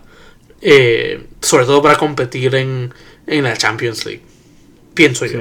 Eh, 0.62 1.24
sobre 1.40 1.66
todo 1.66 1.82
para 1.82 1.98
competir 1.98 2.54
en, 2.54 2.92
en 3.26 3.44
la 3.44 3.56
Champions 3.56 4.04
League. 4.06 4.22
Pienso 4.94 5.26
yo. 5.26 5.40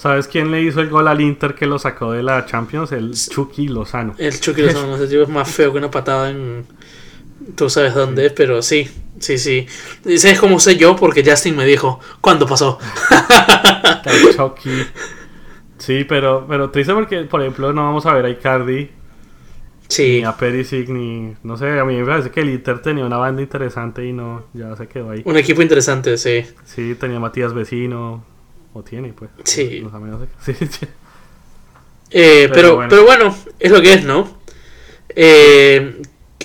¿Sabes 0.00 0.28
quién 0.28 0.50
le 0.50 0.62
hizo 0.62 0.80
el 0.80 0.88
gol 0.88 1.08
al 1.08 1.20
Inter 1.20 1.54
que 1.54 1.66
lo 1.66 1.78
sacó 1.78 2.12
de 2.12 2.22
la 2.22 2.46
Champions? 2.46 2.90
El 2.90 3.12
Chucky 3.12 3.68
Lozano. 3.68 4.14
El 4.16 4.40
Chucky 4.40 4.62
Lozano, 4.62 4.96
ese 4.96 5.08
tipo 5.08 5.24
es 5.24 5.28
más 5.28 5.50
feo 5.50 5.72
que 5.72 5.78
una 5.78 5.90
patada 5.90 6.30
en. 6.30 6.64
Tú 7.54 7.68
sabes 7.68 7.92
dónde, 7.92 8.30
pero 8.30 8.62
sí. 8.62 8.88
Sí, 9.18 9.36
sí. 9.36 9.66
¿Sabes 10.16 10.40
cómo 10.40 10.58
sé 10.58 10.78
yo? 10.78 10.96
Porque 10.96 11.22
Justin 11.22 11.54
me 11.54 11.66
dijo, 11.66 12.00
¿cuándo 12.22 12.46
pasó? 12.46 12.78
Chucky. 14.36 14.86
Sí, 15.76 16.06
pero, 16.08 16.46
pero 16.48 16.70
triste 16.70 16.94
porque, 16.94 17.24
por 17.24 17.42
ejemplo, 17.42 17.74
no 17.74 17.84
vamos 17.84 18.06
a 18.06 18.14
ver 18.14 18.24
a 18.24 18.30
Icardi. 18.30 18.88
Sí. 19.86 20.20
Ni 20.20 20.24
a 20.24 20.34
Perisic, 20.34 20.88
ni... 20.88 21.34
No 21.42 21.58
sé, 21.58 21.78
a 21.78 21.84
mí 21.84 21.94
me 21.96 22.06
parece 22.06 22.30
que 22.30 22.40
el 22.40 22.48
Inter 22.48 22.80
tenía 22.80 23.04
una 23.04 23.18
banda 23.18 23.42
interesante 23.42 24.06
y 24.06 24.14
no, 24.14 24.46
ya 24.54 24.74
se 24.76 24.88
quedó 24.88 25.10
ahí. 25.10 25.20
Un 25.26 25.36
equipo 25.36 25.60
interesante, 25.60 26.16
sí. 26.16 26.46
Sí, 26.64 26.94
tenía 26.98 27.20
Matías 27.20 27.52
Vecino, 27.52 28.24
o 28.74 28.82
tiene, 28.82 29.12
pues. 29.12 29.30
Sí. 29.44 29.80
Los 29.80 29.92
amigos 29.94 30.20
de- 30.20 30.28
sí, 30.54 30.66
sí. 30.70 30.86
Eh, 32.12 32.48
pero, 32.52 32.54
Pero 32.54 32.74
bueno. 32.76 32.88
pero 32.90 33.04
bueno, 33.04 33.36
es 33.58 33.70
lo 33.70 33.80
que 33.80 33.92
es, 33.94 34.04
¿no? 34.04 34.38
Eh, 35.10 36.00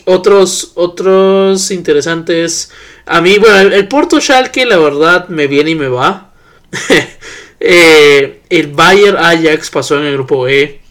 otros, 0.06 0.72
otros 0.76 1.72
interesantes. 1.72 2.72
A 3.06 3.22
mí, 3.22 3.38
bueno, 3.40 3.60
el, 3.60 3.74
el 3.74 3.88
Porto 3.88 4.20
Schalke, 4.22 4.66
la 4.66 4.78
verdad, 4.78 5.28
me 5.30 5.48
viene 5.48 5.72
y 5.72 5.76
me 5.76 5.88
va. 5.88 6.34
Eh, 7.68 8.42
el 8.50 8.68
Bayer 8.74 9.16
Ajax 9.18 9.72
pasó 9.72 9.98
en 9.98 10.04
el 10.04 10.14
grupo 10.14 10.48
E. 10.48 10.82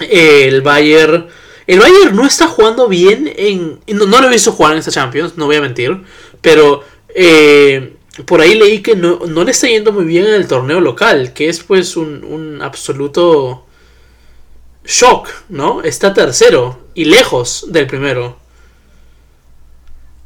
El 0.00 0.60
Bayer. 0.60 1.28
El 1.66 1.78
Bayer 1.78 2.12
no 2.12 2.26
está 2.26 2.46
jugando 2.48 2.88
bien 2.88 3.32
en. 3.36 3.78
No, 3.86 4.06
no 4.06 4.20
lo 4.20 4.26
he 4.26 4.30
visto 4.30 4.52
jugar 4.52 4.72
en 4.72 4.78
esta 4.78 4.90
Champions, 4.90 5.36
no 5.38 5.46
voy 5.46 5.56
a 5.56 5.60
mentir. 5.60 6.02
Pero 6.42 6.82
eh, 7.14 7.94
por 8.26 8.40
ahí 8.40 8.54
leí 8.54 8.82
que 8.82 8.96
no, 8.96 9.20
no 9.26 9.44
le 9.44 9.50
está 9.52 9.66
yendo 9.68 9.92
muy 9.92 10.04
bien 10.04 10.24
en 10.26 10.34
el 10.34 10.48
torneo 10.48 10.80
local. 10.80 11.32
Que 11.32 11.48
es 11.48 11.62
pues 11.62 11.96
un, 11.96 12.24
un 12.24 12.62
absoluto 12.62 13.66
shock, 14.84 15.28
¿no? 15.48 15.82
Está 15.82 16.12
tercero 16.14 16.80
y 16.94 17.04
lejos 17.06 17.66
del 17.70 17.86
primero. 17.86 18.36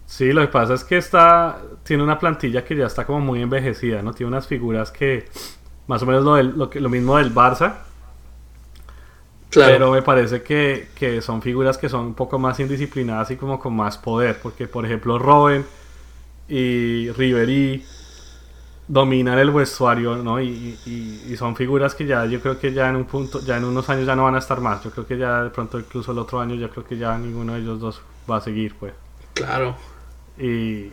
Sí, 0.07 0.33
lo 0.33 0.43
que 0.43 0.49
pasa 0.49 0.75
es 0.75 0.85
que 0.85 0.97
está 0.97 1.61
tiene 1.83 2.03
una 2.03 2.19
plantilla 2.19 2.65
que 2.65 2.77
ya 2.77 2.87
está 2.87 3.05
como 3.05 3.21
muy 3.21 3.43
envejecida, 3.43 4.01
¿no? 4.03 4.15
Tiene 4.15 4.29
unas 4.29 4.47
figuras 4.47 4.91
que 4.91 5.29
más 5.87 6.03
o 6.03 6.07
menos 6.07 6.25
lo, 6.25 6.35
del- 6.37 6.57
lo, 6.57 6.71
que- 6.71 6.81
lo 6.81 6.89
mismo 6.89 7.17
del 7.19 7.35
Barça, 7.35 7.75
Claro. 9.51 9.73
pero 9.73 9.91
me 9.93 10.03
parece 10.03 10.43
que, 10.43 10.89
que 10.95 11.21
son 11.23 11.41
figuras 11.43 11.79
que 11.79 11.89
son 11.89 12.07
un 12.07 12.15
poco 12.15 12.39
más 12.39 12.59
indisciplinadas 12.59 13.31
y 13.33 13.37
como 13.37 13.59
con 13.61 13.75
más 13.77 13.99
poder, 13.99 14.39
porque 14.43 14.67
por 14.67 14.85
ejemplo 14.85 15.19
Robben 15.19 15.65
y 16.49 17.11
Ribery 17.13 17.85
dominan 18.87 19.39
el 19.39 19.51
vestuario, 19.51 20.17
¿no? 20.17 20.41
Y, 20.41 20.79
y- 20.85 21.23
y 21.33 21.37
son 21.37 21.57
figuras 21.57 21.95
que 21.95 22.05
ya 22.07 22.27
yo 22.27 22.41
creo 22.41 22.59
que 22.59 22.73
ya 22.73 22.89
en 22.91 22.97
un 22.97 23.05
punto, 23.07 23.41
ya 23.41 23.57
en 23.57 23.65
unos 23.65 23.89
años 23.89 24.07
ya 24.07 24.15
no 24.15 24.25
van 24.25 24.35
a 24.35 24.39
estar 24.39 24.61
más. 24.61 24.83
Yo 24.85 24.91
creo 24.91 25.07
que 25.07 25.17
ya 25.17 25.45
de 25.45 25.51
pronto 25.51 25.79
incluso 25.79 26.13
el 26.13 26.19
otro 26.19 26.41
año 26.41 26.55
yo 26.55 26.69
creo 26.71 26.85
que 26.85 26.99
ya 26.99 27.17
ninguno 27.17 27.55
de 27.55 27.61
ellos 27.61 27.81
dos 27.81 28.03
va 28.31 28.37
a 28.37 28.41
seguir, 28.43 28.75
pues. 28.79 28.93
Claro. 29.33 29.77
Y, 30.39 30.91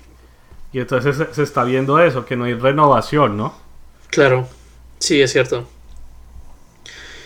y 0.72 0.80
entonces 0.80 1.18
se, 1.18 1.34
se 1.34 1.44
está 1.44 1.64
viendo 1.66 2.00
eso, 2.00 2.26
que 2.26 2.36
no 2.38 2.46
hay 2.46 2.54
renovación, 2.54 3.36
¿no? 3.36 3.54
Claro. 4.10 4.48
Sí, 5.00 5.22
es 5.22 5.32
cierto. 5.32 5.68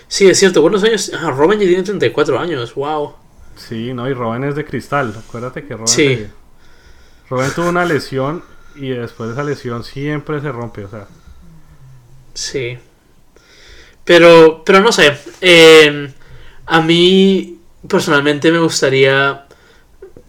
Sí, 0.08 0.28
es 0.28 0.38
cierto. 0.40 0.62
Buenos 0.62 0.84
años. 0.84 1.12
Ah, 1.14 1.32
Robin 1.32 1.60
ya 1.60 1.66
tiene 1.68 1.84
34 1.84 2.40
años. 2.40 2.74
Wow. 2.76 3.14
Sí, 3.56 3.94
no, 3.94 4.08
y 4.10 4.14
Robin 4.14 4.44
es 4.46 4.56
de 4.56 4.66
cristal. 4.66 5.14
Acuérdate 5.28 5.64
que 5.66 5.74
Robin, 5.74 5.88
Sí. 5.88 6.28
Robin 7.30 7.52
tuvo 7.56 7.70
una 7.70 7.86
lesión 7.86 8.44
y 8.76 8.90
después 8.90 9.30
de 9.30 9.34
esa 9.34 9.44
lesión 9.44 9.84
siempre 9.84 10.42
se 10.42 10.52
rompe, 10.52 10.86
o 10.86 10.90
sea. 10.90 11.08
Sí. 12.34 12.78
Pero, 14.04 14.64
pero 14.66 14.82
no 14.82 14.92
sé. 14.92 15.18
eh, 15.42 16.12
a 16.68 16.82
mí, 16.82 17.60
personalmente, 17.88 18.52
me 18.52 18.60
gustaría. 18.60 19.46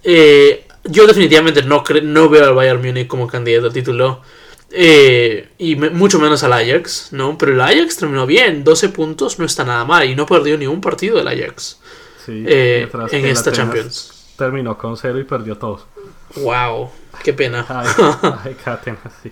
eh, 0.02 0.66
yo 0.84 1.06
definitivamente 1.06 1.62
no, 1.62 1.82
no 2.04 2.28
veo 2.28 2.44
al 2.46 2.54
Bayern 2.54 2.80
Múnich 2.80 3.08
como 3.08 3.26
candidato 3.26 3.66
al 3.66 3.72
título. 3.72 4.22
eh, 4.70 5.48
y 5.58 5.76
me- 5.76 5.90
mucho 5.90 6.18
menos 6.18 6.42
al 6.44 6.52
Ajax, 6.52 7.08
¿no? 7.12 7.36
Pero 7.38 7.52
el 7.52 7.60
Ajax 7.60 7.96
terminó 7.98 8.26
bien. 8.26 8.62
12 8.64 8.88
puntos 8.90 9.38
no 9.38 9.44
está 9.44 9.64
nada 9.64 9.84
mal. 9.84 10.08
Y 10.08 10.14
no 10.14 10.26
perdió 10.26 10.56
ni 10.58 10.66
un 10.66 10.80
partido 10.80 11.18
el 11.20 11.28
Ajax 11.28 11.78
Sí, 12.24 12.44
eh, 12.46 12.88
en 13.12 13.26
esta 13.26 13.52
Champions. 13.52 14.12
Terminó 14.36 14.76
con 14.76 14.96
cero 14.96 15.18
y 15.20 15.24
perdió 15.24 15.56
todos. 15.56 15.86
Wow. 16.36 16.90
Qué 17.22 17.32
pena. 17.32 17.64
Ay, 17.68 17.86
ay, 18.44 18.56
Atenas, 18.64 19.12
sí. 19.22 19.30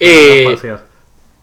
Eh, 0.00 0.56
a. 0.70 0.80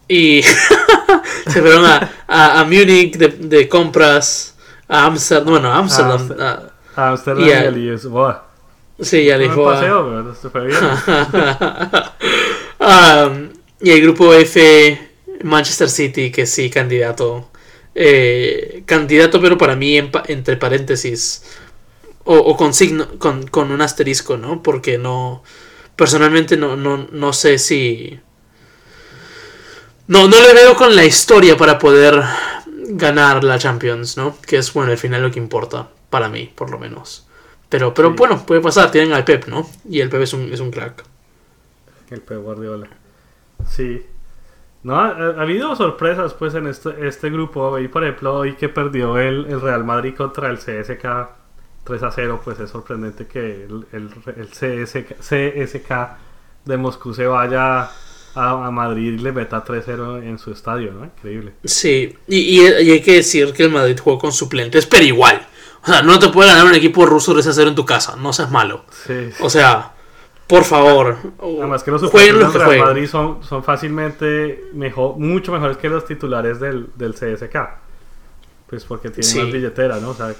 Y 0.08 0.42
se 1.46 1.60
fueron 1.62 1.84
a, 1.86 2.10
a, 2.28 2.60
a 2.60 2.64
Múnich 2.64 3.16
de, 3.16 3.28
de 3.28 3.68
compras, 3.68 4.54
a 4.88 5.06
Amsterdam, 5.06 5.48
bueno, 5.50 5.72
a 5.72 5.78
Amsterdam, 5.78 6.28
Amster- 6.28 6.72
a- 6.96 7.10
Amsterdam 7.10 7.44
y 7.44 7.48
y 7.48 7.52
a- 7.52 7.60
a 7.60 7.70
Lisboa. 7.70 8.46
sí, 9.00 9.30
a 9.30 9.36
Fue 9.36 9.42
un 9.44 9.48
Lisboa. 9.48 9.74
paseo, 9.74 10.04
pero 10.10 10.34
se 10.34 10.50
fue 10.50 10.66
bien. 10.66 10.78
Um, 12.78 13.50
y 13.80 13.90
el 13.92 14.02
grupo 14.02 14.34
F, 14.34 15.10
Manchester 15.44 15.88
City, 15.88 16.32
que 16.32 16.46
sí, 16.46 16.68
candidato. 16.68 17.48
Eh, 17.94 18.82
candidato, 18.86 19.40
pero 19.40 19.56
para 19.56 19.76
mí 19.76 19.96
en 19.98 20.10
entre 20.26 20.56
paréntesis. 20.56 21.44
O, 22.24 22.36
o 22.36 22.56
con, 22.56 22.72
signo, 22.72 23.06
con, 23.18 23.46
con 23.48 23.70
un 23.72 23.80
asterisco, 23.80 24.36
¿no? 24.36 24.62
Porque 24.62 24.98
no. 24.98 25.42
Personalmente 25.96 26.56
no, 26.56 26.76
no, 26.76 27.08
no 27.10 27.32
sé 27.32 27.58
si. 27.58 28.20
No, 30.06 30.28
no 30.28 30.40
le 30.40 30.54
veo 30.54 30.74
con 30.76 30.94
la 30.94 31.04
historia 31.04 31.56
para 31.56 31.78
poder 31.78 32.22
ganar 32.90 33.44
la 33.44 33.58
Champions, 33.58 34.16
¿no? 34.16 34.36
Que 34.46 34.58
es, 34.58 34.72
bueno, 34.72 34.90
al 34.92 34.98
final 34.98 35.22
lo 35.22 35.30
que 35.30 35.38
importa. 35.38 35.88
Para 36.10 36.28
mí, 36.28 36.50
por 36.54 36.70
lo 36.70 36.78
menos. 36.78 37.26
Pero, 37.68 37.94
pero 37.94 38.10
Sí. 38.10 38.14
bueno, 38.18 38.44
puede 38.44 38.60
pasar. 38.60 38.90
Tienen 38.90 39.12
al 39.14 39.24
Pep, 39.24 39.46
¿no? 39.46 39.68
Y 39.88 40.00
el 40.00 40.10
Pep 40.10 40.20
es 40.22 40.32
un, 40.34 40.52
es 40.52 40.60
un 40.60 40.70
crack. 40.70 41.04
El 42.10 42.20
Pep 42.20 42.38
Guardiola. 42.42 42.88
Sí. 43.66 44.04
No, 44.82 44.96
ha, 45.00 45.08
ha 45.10 45.40
habido 45.42 45.74
sorpresas 45.76 46.34
pues 46.34 46.54
en 46.54 46.66
este, 46.66 47.06
este 47.08 47.30
grupo. 47.30 47.78
Y 47.78 47.88
por 47.88 48.02
ejemplo, 48.04 48.34
hoy 48.34 48.54
que 48.56 48.68
perdió 48.68 49.16
el, 49.18 49.46
el 49.46 49.60
Real 49.60 49.84
Madrid 49.84 50.14
contra 50.14 50.50
el 50.50 50.58
CSK 50.58 51.41
3 51.84 52.02
a 52.04 52.10
0, 52.10 52.40
pues 52.44 52.58
es 52.60 52.70
sorprendente 52.70 53.26
que 53.26 53.64
el, 53.64 53.86
el, 53.92 54.10
el 54.36 54.48
CSK, 54.48 55.18
CSK 55.20 55.90
de 56.64 56.76
Moscú 56.76 57.12
se 57.12 57.26
vaya 57.26 57.82
a, 57.82 57.90
a 58.66 58.70
Madrid 58.70 59.14
y 59.14 59.18
le 59.18 59.32
meta 59.32 59.64
3-0 59.64 60.22
en 60.22 60.38
su 60.38 60.52
estadio, 60.52 60.92
¿no? 60.92 61.04
Increíble. 61.04 61.54
Sí, 61.64 62.16
y, 62.28 62.36
y- 62.36 62.60
y 62.60 62.90
hay 62.92 63.00
que 63.02 63.14
decir 63.16 63.52
que 63.52 63.64
el 63.64 63.70
Madrid 63.70 63.98
jugó 64.02 64.18
con 64.18 64.32
suplentes, 64.32 64.86
pero 64.86 65.04
igual. 65.04 65.46
O 65.82 65.86
sea, 65.86 66.02
no 66.02 66.18
te 66.20 66.28
puede 66.28 66.48
ganar 66.50 66.66
un 66.66 66.74
equipo 66.74 67.04
ruso 67.04 67.32
3 67.32 67.46
a 67.48 67.52
0 67.52 67.70
en 67.70 67.74
tu 67.74 67.84
casa, 67.84 68.14
no 68.16 68.32
seas 68.32 68.50
malo. 68.52 68.84
Sí. 69.04 69.30
O 69.40 69.50
sea, 69.50 69.92
por 70.46 70.62
favor, 70.64 71.16
Además 71.40 71.82
que 71.82 71.90
los 71.90 72.00
suplentes 72.00 72.48
que 72.50 72.58
jueguen. 72.60 72.84
Madrid 72.84 73.06
son, 73.08 73.42
son 73.42 73.64
fácilmente 73.64 74.66
mejor, 74.74 75.16
mucho 75.18 75.50
mejores 75.50 75.76
que 75.78 75.88
los 75.88 76.04
titulares 76.06 76.60
del, 76.60 76.90
del 76.94 77.14
CSK. 77.14 77.56
Pues 78.68 78.84
porque 78.84 79.08
tienen 79.10 79.24
Sí. 79.24 79.38
más 79.40 79.52
billetera, 79.52 79.98
¿no? 79.98 80.10
O 80.10 80.14
sea, 80.14 80.32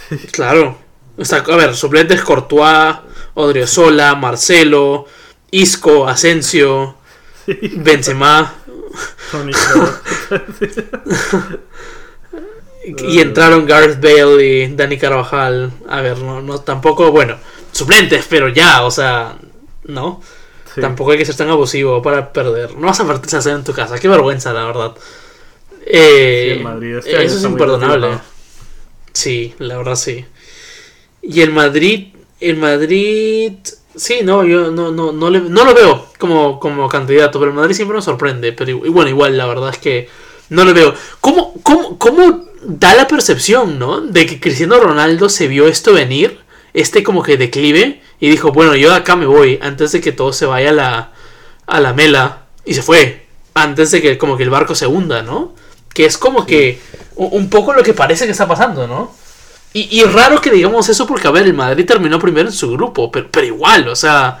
Claro. 0.32 0.76
Está, 1.16 1.38
a 1.38 1.56
ver, 1.56 1.74
suplentes 1.74 2.22
Courtois, 2.22 2.96
Odriozola, 3.34 4.14
Marcelo, 4.14 5.06
Isco, 5.50 6.08
Asensio, 6.08 6.96
Benzema. 7.46 8.54
Y 13.06 13.20
entraron 13.20 13.66
Gareth 13.66 14.00
Bale 14.00 14.42
y 14.46 14.74
Dani 14.74 14.96
Carvajal. 14.96 15.70
A 15.88 16.00
ver, 16.00 16.18
no, 16.18 16.40
no 16.40 16.60
tampoco, 16.60 17.10
bueno, 17.10 17.36
suplentes, 17.70 18.24
pero 18.30 18.48
ya, 18.48 18.82
o 18.84 18.90
sea, 18.90 19.36
¿no? 19.84 20.22
Sí. 20.74 20.80
Tampoco 20.80 21.10
hay 21.10 21.18
que 21.18 21.26
ser 21.26 21.36
tan 21.36 21.50
abusivo 21.50 22.00
para 22.00 22.32
perder. 22.32 22.76
No 22.76 22.86
vas 22.86 22.98
a 23.00 23.06
partirse 23.06 23.36
a 23.36 23.40
hacer 23.40 23.54
en 23.54 23.64
tu 23.64 23.74
casa. 23.74 23.98
Qué 23.98 24.08
vergüenza, 24.08 24.54
la 24.54 24.64
verdad. 24.64 24.94
Eh, 25.84 26.54
Sí, 26.56 26.62
Madrid 26.62 26.96
este 26.96 27.24
eso 27.24 27.36
es 27.36 27.44
imperdonable. 27.44 28.06
desdichado. 28.06 28.37
Sí, 29.12 29.54
la 29.58 29.76
verdad 29.78 29.96
sí. 29.96 30.24
Y 31.22 31.40
el 31.40 31.50
Madrid, 31.52 32.08
el 32.40 32.56
Madrid, 32.56 33.52
sí, 33.96 34.20
no, 34.22 34.44
yo 34.44 34.70
no, 34.70 34.90
no, 34.92 35.12
no, 35.12 35.30
le- 35.30 35.40
no 35.40 35.64
lo 35.64 35.74
veo 35.74 36.06
como, 36.18 36.60
como 36.60 36.88
candidato, 36.88 37.38
pero 37.38 37.50
el 37.50 37.56
Madrid 37.56 37.74
siempre 37.74 37.96
nos 37.96 38.04
sorprende. 38.04 38.52
Pero 38.52 38.70
y 38.70 38.88
bueno, 38.90 39.10
igual 39.10 39.36
la 39.36 39.46
verdad 39.46 39.70
es 39.70 39.78
que 39.78 40.08
no 40.50 40.64
lo 40.64 40.72
veo. 40.74 40.94
¿Cómo, 41.20 41.54
cómo, 41.62 41.98
cómo 41.98 42.44
da 42.62 42.94
la 42.94 43.08
percepción, 43.08 43.78
no? 43.78 44.00
De 44.00 44.26
que 44.26 44.40
Cristiano 44.40 44.78
Ronaldo 44.78 45.28
se 45.28 45.48
vio 45.48 45.66
esto 45.68 45.92
venir, 45.92 46.38
este 46.74 47.02
como 47.02 47.22
que 47.22 47.36
declive, 47.36 48.02
y 48.20 48.28
dijo, 48.30 48.52
bueno, 48.52 48.74
yo 48.76 48.90
de 48.90 48.96
acá 48.96 49.16
me 49.16 49.26
voy, 49.26 49.58
antes 49.62 49.92
de 49.92 50.00
que 50.00 50.12
todo 50.12 50.32
se 50.32 50.46
vaya 50.46 50.70
a 50.70 50.72
la, 50.72 51.12
a 51.66 51.80
la 51.80 51.92
mela, 51.92 52.46
y 52.64 52.74
se 52.74 52.82
fue, 52.82 53.26
antes 53.54 53.90
de 53.90 54.02
que 54.02 54.18
como 54.18 54.36
que 54.36 54.42
el 54.44 54.50
barco 54.50 54.74
se 54.74 54.86
hunda, 54.86 55.22
¿no? 55.22 55.54
Que 55.94 56.04
es 56.04 56.18
como 56.18 56.46
que 56.46 56.78
un 57.26 57.50
poco 57.50 57.72
lo 57.72 57.82
que 57.82 57.94
parece 57.94 58.24
que 58.26 58.32
está 58.32 58.46
pasando, 58.48 58.86
¿no? 58.86 59.12
Y, 59.74 60.02
raro 60.04 60.40
que 60.40 60.50
digamos 60.50 60.88
eso 60.88 61.06
porque, 61.06 61.28
a 61.28 61.30
ver, 61.30 61.44
el 61.46 61.54
Madrid 61.54 61.86
terminó 61.86 62.18
primero 62.18 62.48
en 62.48 62.54
su 62.54 62.72
grupo, 62.72 63.12
pero, 63.12 63.28
igual, 63.44 63.88
o 63.88 63.94
sea, 63.96 64.40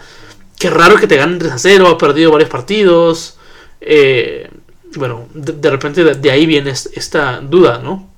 qué 0.58 0.70
raro 0.70 0.96
que 0.96 1.06
te 1.06 1.16
ganen 1.16 1.38
3 1.38 1.52
a 1.52 1.58
0, 1.58 1.86
ha 1.88 1.98
perdido 1.98 2.32
varios 2.32 2.50
partidos. 2.50 3.38
eh, 3.80 4.50
bueno, 4.96 5.28
de, 5.34 5.70
repente 5.70 6.02
de, 6.02 6.30
ahí 6.30 6.46
viene 6.46 6.70
es- 6.70 6.90
esta 6.94 7.40
duda, 7.40 7.78
¿no? 7.78 8.08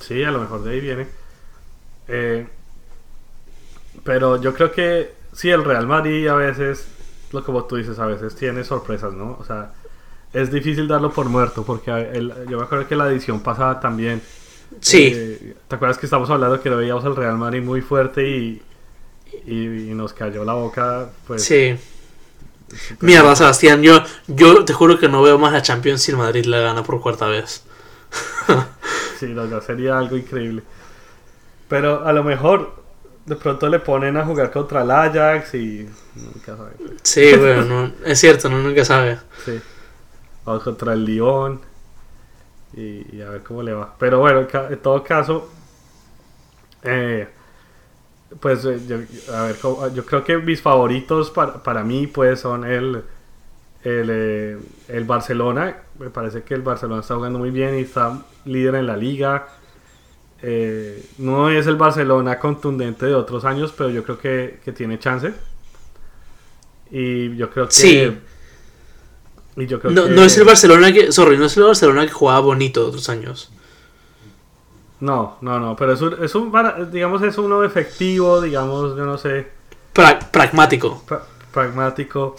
Sí, 0.00 0.22
a 0.24 0.30
lo 0.30 0.40
mejor 0.40 0.62
de 0.64 0.70
ahí 0.72 0.80
viene. 0.80 1.06
Eh, 2.08 2.46
pero 4.04 4.40
yo 4.40 4.54
creo 4.54 4.72
que 4.72 5.12
sí, 5.32 5.50
el 5.50 5.64
Real 5.64 5.86
Madrid 5.86 6.28
a 6.28 6.34
veces, 6.34 6.86
lo 7.32 7.44
como 7.44 7.64
tú 7.64 7.76
dices, 7.76 7.98
a 7.98 8.06
veces 8.06 8.36
tiene 8.36 8.64
sorpresas, 8.64 9.12
¿no? 9.14 9.36
O 9.40 9.44
sea, 9.44 9.72
es 10.36 10.52
difícil 10.52 10.86
darlo 10.86 11.10
por 11.10 11.30
muerto, 11.30 11.64
porque 11.64 11.90
el, 11.90 12.30
yo 12.46 12.58
me 12.58 12.64
acuerdo 12.64 12.86
que 12.86 12.94
la 12.94 13.08
edición 13.08 13.40
pasada 13.40 13.80
también. 13.80 14.20
Sí. 14.80 15.12
Eh, 15.14 15.56
¿Te 15.66 15.76
acuerdas 15.76 15.96
que 15.96 16.04
estamos 16.04 16.28
hablando 16.28 16.60
que 16.60 16.68
lo 16.68 16.76
veíamos 16.76 17.02
al 17.06 17.16
Real 17.16 17.38
Madrid 17.38 17.62
muy 17.62 17.80
fuerte 17.80 18.28
y, 18.28 18.62
y, 19.46 19.94
nos 19.94 20.12
cayó 20.12 20.44
la 20.44 20.52
boca? 20.52 21.08
Pues, 21.26 21.42
sí. 21.42 21.74
Mierda, 23.00 23.34
Sebastián, 23.34 23.82
yo, 23.82 24.02
yo 24.26 24.62
te 24.66 24.74
juro 24.74 24.98
que 24.98 25.08
no 25.08 25.22
veo 25.22 25.38
más 25.38 25.54
la 25.54 25.62
Champions 25.62 26.02
si 26.02 26.10
el 26.10 26.18
Madrid 26.18 26.44
la 26.44 26.58
gana 26.58 26.82
por 26.82 27.00
cuarta 27.00 27.28
vez. 27.28 27.64
sí, 29.18 29.26
no, 29.28 29.48
ya 29.48 29.62
sería 29.62 29.98
algo 29.98 30.18
increíble. 30.18 30.62
Pero 31.66 32.04
a 32.04 32.12
lo 32.12 32.22
mejor 32.22 32.74
de 33.24 33.36
pronto 33.36 33.70
le 33.70 33.78
ponen 33.78 34.18
a 34.18 34.26
jugar 34.26 34.50
contra 34.50 34.82
el 34.82 34.90
Ajax 34.90 35.54
y 35.54 35.88
nunca 36.14 36.58
sabe. 36.58 36.72
Sí, 37.02 37.34
bueno, 37.36 37.92
es 38.04 38.18
cierto, 38.18 38.50
no 38.50 38.58
nunca 38.58 38.84
sabe. 38.84 39.18
Sí. 39.42 39.60
Vamos 40.46 40.62
contra 40.62 40.94
el 40.94 41.04
Lyon 41.04 41.60
y, 42.74 43.20
a 43.20 43.30
ver 43.30 43.42
cómo 43.42 43.62
le 43.62 43.72
va. 43.72 43.94
Pero 43.98 44.20
bueno, 44.20 44.46
en 44.70 44.78
todo 44.78 45.02
caso, 45.02 45.50
eh, 46.82 47.28
pues 48.40 48.64
eh, 48.64 48.80
yo, 48.86 48.96
a 49.34 49.42
ver, 49.42 49.56
yo 49.94 50.04
creo 50.04 50.24
que 50.24 50.38
mis 50.38 50.60
favoritos 50.62 51.30
para, 51.30 51.62
para 51.62 51.82
mí 51.82 52.06
pues 52.06 52.40
son 52.40 52.64
el, 52.64 53.02
el, 53.82 54.08
eh, 54.10 54.58
el 54.88 55.04
Barcelona. 55.04 55.76
Me 55.98 56.10
parece 56.10 56.42
que 56.42 56.54
el 56.54 56.62
Barcelona 56.62 57.00
está 57.00 57.16
jugando 57.16 57.38
muy 57.38 57.50
bien 57.50 57.78
y 57.78 57.82
está 57.82 58.22
líder 58.44 58.76
en 58.76 58.86
la 58.86 58.96
liga. 58.96 59.48
Eh, 60.42 61.04
no 61.18 61.50
es 61.50 61.66
el 61.66 61.76
Barcelona 61.76 62.38
contundente 62.38 63.06
de 63.06 63.14
otros 63.14 63.44
años, 63.44 63.72
pero 63.76 63.90
yo 63.90 64.04
creo 64.04 64.18
que, 64.18 64.60
tiene 64.76 64.98
chance. 64.98 65.32
Y 66.90 67.34
yo 67.36 67.50
creo 67.50 67.66
que. 67.66 67.72
Sí. 67.72 68.18
Y 69.56 69.66
yo 69.66 69.80
creo 69.80 69.92
no, 69.92 70.04
que, 70.04 70.10
no 70.10 70.22
es 70.22 70.36
el 70.36 70.44
Barcelona 70.44 70.92
que. 70.92 71.12
Sorry, 71.12 71.38
no 71.38 71.46
es 71.46 71.56
el 71.56 71.64
Barcelona 71.64 72.06
que 72.06 72.12
jugaba 72.12 72.40
bonito 72.40 72.86
otros 72.86 73.08
años. 73.08 73.50
No, 75.00 75.38
no, 75.40 75.58
no. 75.58 75.76
Pero 75.76 75.92
es 75.92 76.00
un, 76.00 76.16
es 76.22 76.34
un 76.34 76.52
digamos, 76.90 77.22
es 77.22 77.38
uno 77.38 77.64
efectivo, 77.64 78.40
digamos, 78.40 78.96
yo 78.96 79.04
no 79.04 79.18
sé. 79.18 79.48
pragmático. 79.92 81.02
pragmático. 81.52 82.36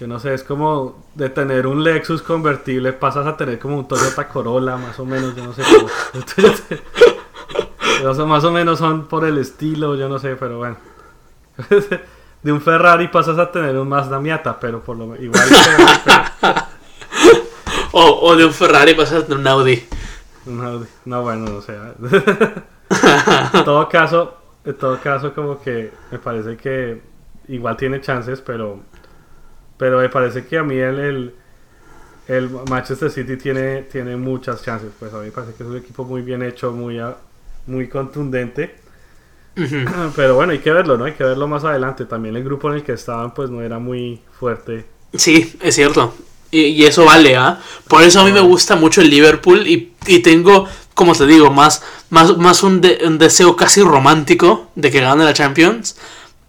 Yo 0.00 0.06
no 0.06 0.18
sé, 0.18 0.34
es 0.34 0.42
como 0.42 1.04
de 1.14 1.28
tener 1.28 1.66
un 1.66 1.84
Lexus 1.84 2.22
convertible 2.22 2.92
pasas 2.92 3.26
a 3.26 3.36
tener 3.36 3.58
como 3.58 3.78
un 3.78 3.86
Toyota 3.86 4.26
Corolla, 4.26 4.76
más 4.76 4.98
o 4.98 5.04
menos, 5.04 5.36
yo 5.36 5.44
no 5.44 5.52
sé. 5.52 5.62
más 8.26 8.44
o 8.44 8.50
menos 8.50 8.78
son 8.78 9.06
por 9.06 9.24
el 9.24 9.38
estilo, 9.38 9.94
yo 9.94 10.08
no 10.08 10.18
sé, 10.18 10.36
pero 10.36 10.58
bueno. 10.58 10.76
De 12.42 12.52
un 12.52 12.60
Ferrari 12.60 13.08
pasas 13.08 13.38
a 13.38 13.50
tener 13.50 13.76
un 13.76 13.88
Mazda 13.88 14.18
Miata, 14.18 14.58
pero 14.58 14.82
por 14.82 14.96
lo 14.96 15.16
igual. 15.16 15.42
o, 17.92 18.20
o, 18.22 18.36
de 18.36 18.44
un 18.44 18.52
Ferrari 18.52 18.94
pasas 18.94 19.22
a 19.22 19.26
tener 19.26 19.38
un 19.38 19.46
Audi. 19.46 19.86
Un 20.46 20.64
Audi. 20.64 20.86
No, 21.04 21.22
bueno, 21.22 21.56
o 21.56 21.62
sea. 21.62 21.94
en 23.54 23.60
todo 23.64 23.88
caso, 23.88 24.36
en 24.64 24.74
todo 24.74 25.00
caso, 25.00 25.34
como 25.34 25.60
que 25.60 25.92
me 26.10 26.18
parece 26.18 26.56
que 26.56 27.00
igual 27.48 27.76
tiene 27.76 28.00
chances, 28.00 28.40
pero 28.40 28.80
pero 29.82 29.98
me 29.98 30.08
parece 30.08 30.46
que 30.46 30.58
a 30.58 30.62
mí 30.62 30.78
el, 30.78 31.34
el, 32.28 32.50
Manchester 32.70 33.10
City 33.10 33.36
tiene, 33.36 33.82
tiene 33.82 34.16
muchas 34.16 34.62
chances. 34.62 34.92
Pues 34.96 35.12
a 35.12 35.18
mí 35.18 35.24
me 35.24 35.32
parece 35.32 35.54
que 35.54 35.64
es 35.64 35.68
un 35.68 35.76
equipo 35.76 36.04
muy 36.04 36.22
bien 36.22 36.40
hecho, 36.44 36.70
muy, 36.70 37.00
muy 37.66 37.88
contundente. 37.88 38.76
Pero 40.16 40.34
bueno, 40.34 40.52
hay 40.52 40.58
que 40.58 40.72
verlo, 40.72 40.96
¿no? 40.96 41.04
Hay 41.04 41.12
que 41.12 41.24
verlo 41.24 41.46
más 41.46 41.64
adelante. 41.64 42.04
También 42.04 42.36
el 42.36 42.44
grupo 42.44 42.70
en 42.70 42.76
el 42.76 42.82
que 42.82 42.92
estaban, 42.92 43.34
pues 43.34 43.50
no 43.50 43.62
era 43.62 43.78
muy 43.78 44.20
fuerte. 44.38 44.86
Sí, 45.14 45.54
es 45.60 45.74
cierto. 45.74 46.14
Y, 46.50 46.84
eso 46.84 47.06
vale, 47.06 47.34
¿ah? 47.36 47.60
Por 47.88 48.02
eso 48.02 48.20
a 48.20 48.24
mí 48.24 48.32
me 48.32 48.40
gusta 48.40 48.76
mucho 48.76 49.00
el 49.00 49.08
Liverpool 49.08 49.66
y, 49.66 50.18
tengo, 50.18 50.66
como 50.92 51.14
te 51.14 51.26
digo, 51.26 51.50
más, 51.50 51.82
más, 52.10 52.36
más 52.36 52.62
un, 52.62 52.82
un, 53.04 53.18
deseo 53.18 53.56
casi 53.56 53.80
romántico 53.80 54.70
de 54.74 54.90
que 54.90 55.00
gane 55.00 55.24
la 55.24 55.32
Champions 55.32 55.96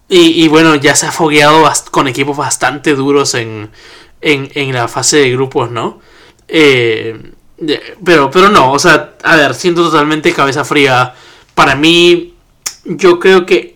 y, 0.08 0.46
bueno, 0.48 0.74
ya 0.74 0.94
se 0.94 1.06
ha 1.06 1.12
fogueado 1.12 1.64
con 1.90 2.06
equipos 2.06 2.36
bastante 2.36 2.94
duros 2.94 3.34
en, 3.34 3.70
la 4.20 4.88
fase 4.88 5.18
de 5.18 5.30
grupos, 5.32 5.70
¿no? 5.70 6.00
Eh, 6.46 7.32
pero, 8.04 8.30
pero 8.30 8.50
no, 8.50 8.72
o 8.72 8.78
sea, 8.78 9.14
a 9.22 9.36
ver, 9.36 9.54
siento 9.54 9.82
totalmente 9.82 10.32
cabeza 10.32 10.64
fría. 10.64 11.14
Para 11.54 11.74
mí, 11.74 12.33
yo 12.84 13.18
creo 13.18 13.46
que. 13.46 13.74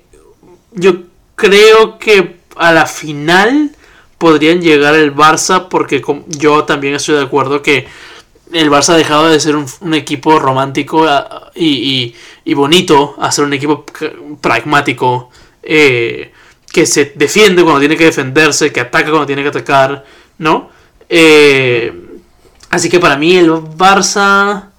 Yo 0.72 1.02
creo 1.34 1.98
que 1.98 2.36
a 2.56 2.72
la 2.72 2.86
final 2.86 3.70
podrían 4.18 4.60
llegar 4.60 4.94
el 4.94 5.14
Barça, 5.14 5.68
porque 5.68 6.02
yo 6.26 6.64
también 6.64 6.94
estoy 6.94 7.16
de 7.16 7.22
acuerdo 7.22 7.62
que 7.62 7.86
el 8.52 8.70
Barça 8.70 8.90
ha 8.90 8.96
dejado 8.96 9.28
de 9.28 9.40
ser 9.40 9.56
un, 9.56 9.94
equipo 9.94 10.38
romántico 10.38 11.04
ah, 11.06 11.50
y, 11.54 12.14
y, 12.44 12.54
bonito 12.54 13.16
a 13.18 13.30
ser 13.30 13.44
un 13.44 13.52
equipo 13.52 13.84
pragmático 14.40 15.30
eh, 15.62 16.32
que 16.72 16.86
se 16.86 17.12
defiende 17.14 17.62
cuando 17.62 17.80
tiene 17.80 17.96
que 17.96 18.06
defenderse, 18.06 18.72
que 18.72 18.80
ataca 18.80 19.10
cuando 19.10 19.26
tiene 19.26 19.42
que 19.42 19.48
atacar, 19.48 20.04
¿no? 20.38 20.70
Eh, 21.08 21.92
así 22.70 22.88
que 22.88 22.98
para 22.98 23.16
mí 23.16 23.36
el 23.36 23.50
Barça 23.50 24.70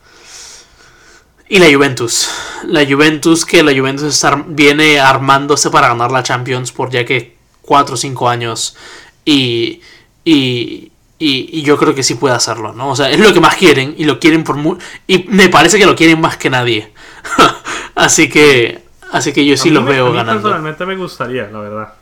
y 1.49 1.59
la 1.59 1.65
Juventus. 1.73 2.29
La 2.63 2.85
Juventus, 2.85 3.45
que 3.45 3.63
la 3.63 3.77
Juventus 3.77 4.23
viene 4.47 4.99
armándose 4.99 5.69
para 5.69 5.89
ganar 5.89 6.12
la 6.12 6.23
Champions 6.23 6.71
por 6.71 6.89
ya 6.89 7.03
que 7.03 7.35
4 7.63 7.95
o 7.95 7.97
5 7.97 8.29
años. 8.29 8.77
Y, 9.25 9.81
y, 10.23 10.91
y, 11.17 11.62
yo 11.63 11.77
creo 11.77 11.93
que 11.93 12.03
sí 12.03 12.15
puede 12.15 12.35
hacerlo, 12.35 12.73
¿no? 12.73 12.91
O 12.91 12.95
sea, 12.95 13.12
es 13.12 13.19
lo 13.19 13.33
que 13.33 13.39
más 13.41 13.55
quieren 13.55 13.93
y 13.97 14.05
lo 14.05 14.19
quieren 14.19 14.43
por 14.43 14.55
muy... 14.55 14.77
Y 15.07 15.25
me 15.27 15.49
parece 15.49 15.77
que 15.77 15.85
lo 15.85 15.95
quieren 15.95 16.21
más 16.21 16.38
que 16.38 16.49
nadie. 16.49 16.93
Así 17.95 18.29
que 18.29 18.89
Así 19.12 19.33
que 19.33 19.45
yo 19.45 19.57
sí 19.57 19.69
los 19.69 19.85
veo 19.85 20.12
ganando. 20.12 20.41
Personalmente 20.41 20.85
me 20.85 20.95
gustaría, 20.95 21.49
la 21.49 21.59
verdad. 21.59 21.93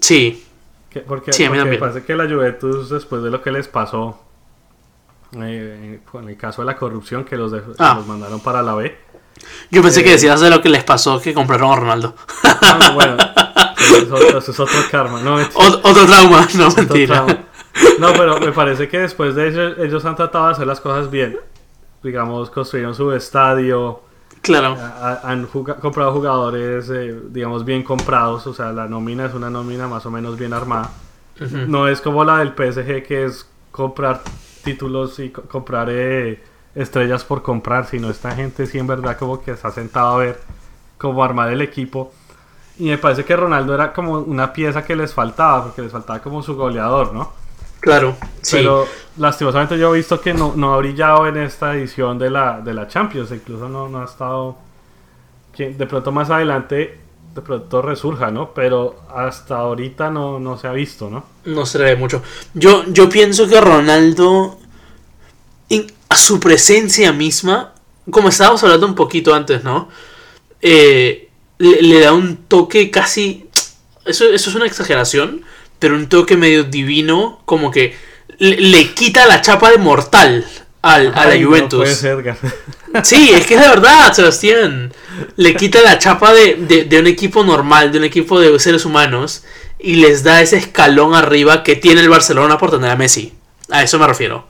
Sí. 0.00 0.44
porque, 1.06 1.48
me 1.50 1.78
parece 1.78 2.04
que 2.04 2.16
la 2.16 2.24
Juventus, 2.24 2.88
después 2.88 3.22
de 3.22 3.30
lo 3.30 3.42
que 3.42 3.50
les 3.52 3.68
pasó, 3.68 4.22
eh, 5.40 6.00
en 6.14 6.28
el 6.28 6.36
caso 6.36 6.62
de 6.62 6.66
la 6.66 6.76
corrupción, 6.76 7.24
que 7.24 7.36
los, 7.36 7.52
ah. 7.78 7.94
los 7.96 8.06
mandaron 8.06 8.40
para 8.40 8.62
la 8.62 8.74
B. 8.74 8.96
Yo 9.70 9.82
pensé 9.82 10.02
que 10.02 10.10
eh, 10.10 10.12
decías 10.12 10.40
de 10.40 10.50
lo 10.50 10.60
que 10.62 10.68
les 10.68 10.84
pasó 10.84 11.20
que 11.20 11.34
compraron 11.34 11.72
a 11.72 11.76
Ronaldo. 11.76 12.14
No, 12.44 12.94
bueno, 12.94 13.16
eso, 14.38 14.50
es 14.50 14.60
otro 14.60 14.80
karma. 14.90 15.20
No, 15.20 15.36
otro 15.36 16.06
trauma, 16.06 16.48
no 16.54 16.70
mentira. 16.70 17.26
No, 17.98 18.12
pero 18.14 18.40
me 18.40 18.52
parece 18.52 18.88
que 18.88 19.00
después 19.00 19.34
de 19.34 19.48
ellos, 19.48 19.78
ellos 19.78 20.04
han 20.04 20.16
tratado 20.16 20.46
de 20.46 20.52
hacer 20.52 20.66
las 20.66 20.80
cosas 20.80 21.10
bien. 21.10 21.38
Digamos, 22.02 22.50
construyeron 22.50 22.94
su 22.94 23.12
estadio, 23.12 24.02
Claro. 24.46 24.76
Han 25.24 25.46
comprado 25.46 26.12
jugadores, 26.12 26.88
eh, 26.90 27.14
digamos, 27.30 27.64
bien 27.64 27.82
comprados. 27.82 28.46
O 28.46 28.54
sea, 28.54 28.72
la 28.72 28.86
nómina 28.86 29.26
es 29.26 29.34
una 29.34 29.50
nómina 29.50 29.88
más 29.88 30.06
o 30.06 30.10
menos 30.10 30.38
bien 30.38 30.52
armada. 30.52 30.90
No 31.66 31.88
es 31.88 32.00
como 32.00 32.24
la 32.24 32.38
del 32.38 32.50
PSG, 32.50 33.02
que 33.02 33.24
es 33.24 33.46
comprar 33.70 34.22
títulos 34.66 35.20
y 35.20 35.30
comprar 35.30 35.88
eh, 35.90 36.42
estrellas 36.74 37.24
por 37.24 37.42
comprar, 37.42 37.86
sino 37.86 38.10
esta 38.10 38.32
gente 38.32 38.66
sí 38.66 38.78
en 38.78 38.88
verdad 38.88 39.16
como 39.16 39.40
que 39.40 39.56
se 39.56 39.64
ha 39.66 39.70
sentado 39.70 40.08
a 40.08 40.18
ver 40.18 40.40
cómo 40.98 41.22
armar 41.22 41.50
el 41.50 41.62
equipo. 41.62 42.12
Y 42.78 42.88
me 42.88 42.98
parece 42.98 43.24
que 43.24 43.34
Ronaldo 43.36 43.74
era 43.74 43.92
como 43.92 44.18
una 44.18 44.52
pieza 44.52 44.84
que 44.84 44.96
les 44.96 45.14
faltaba, 45.14 45.64
porque 45.64 45.82
les 45.82 45.92
faltaba 45.92 46.18
como 46.20 46.42
su 46.42 46.56
goleador, 46.56 47.14
¿no? 47.14 47.32
Claro, 47.80 48.16
Pero 48.50 48.86
lastimosamente 49.16 49.78
yo 49.78 49.94
he 49.94 49.98
visto 49.98 50.20
que 50.20 50.34
no, 50.34 50.54
no 50.56 50.74
ha 50.74 50.78
brillado 50.78 51.28
en 51.28 51.36
esta 51.36 51.76
edición 51.76 52.18
de 52.18 52.30
la, 52.30 52.60
de 52.60 52.74
la 52.74 52.88
Champions, 52.88 53.30
incluso 53.30 53.68
no, 53.68 53.88
no 53.88 54.02
ha 54.02 54.04
estado... 54.04 54.56
De 55.56 55.86
pronto 55.86 56.12
más 56.12 56.28
adelante, 56.28 56.98
de 57.36 57.42
pronto 57.42 57.82
resurja, 57.82 58.30
¿no? 58.30 58.52
Pero 58.54 58.96
hasta 59.14 59.58
ahorita 59.58 60.10
no, 60.10 60.40
no 60.40 60.58
se 60.58 60.66
ha 60.66 60.72
visto, 60.72 61.10
¿no? 61.10 61.24
No 61.44 61.66
se 61.66 61.78
le 61.78 61.84
ve 61.84 61.96
mucho. 61.96 62.22
Yo, 62.54 62.84
yo 62.88 63.08
pienso 63.10 63.46
que 63.46 63.60
Ronaldo, 63.60 64.58
a 66.08 66.16
su 66.16 66.40
presencia 66.40 67.12
misma, 67.12 67.74
como 68.10 68.30
estábamos 68.30 68.64
hablando 68.64 68.86
un 68.86 68.94
poquito 68.94 69.34
antes, 69.34 69.62
¿no? 69.62 69.90
Eh, 70.62 71.28
le, 71.58 72.00
da 72.00 72.12
un 72.12 72.36
toque 72.48 72.90
casi... 72.90 73.48
Eso, 74.06 74.24
eso 74.32 74.50
es 74.50 74.56
una 74.56 74.66
exageración, 74.66 75.42
pero 75.78 75.94
un 75.94 76.08
toque 76.08 76.38
medio 76.38 76.64
divino, 76.64 77.42
como 77.44 77.70
que 77.70 77.96
le, 78.38 78.94
quita 78.94 79.26
la 79.26 79.42
chapa 79.42 79.70
de 79.70 79.78
mortal 79.78 80.46
al, 80.80 81.12
a 81.14 81.26
la 81.26 81.44
Juventus. 81.44 82.02
sí, 83.02 83.30
es 83.34 83.46
que 83.46 83.54
es 83.56 83.60
de 83.60 83.68
verdad, 83.68 84.12
Sebastián. 84.14 84.92
Le 85.36 85.54
quita 85.54 85.82
la 85.82 85.98
chapa 85.98 86.32
de, 86.32 86.88
un 86.98 87.06
equipo 87.06 87.44
normal, 87.44 87.92
de 87.92 87.98
un 87.98 88.04
equipo 88.04 88.40
de 88.40 88.58
seres 88.58 88.84
humanos, 88.84 89.44
y 89.78 89.96
les 89.96 90.22
da 90.22 90.40
ese 90.42 90.56
escalón 90.56 91.14
arriba 91.14 91.62
que 91.62 91.76
tiene 91.76 92.00
el 92.00 92.08
Barcelona 92.08 92.58
por 92.58 92.70
tener 92.70 92.90
a 92.90 92.96
Messi. 92.96 93.34
A 93.70 93.82
eso 93.82 93.98
me 93.98 94.06
refiero. 94.06 94.46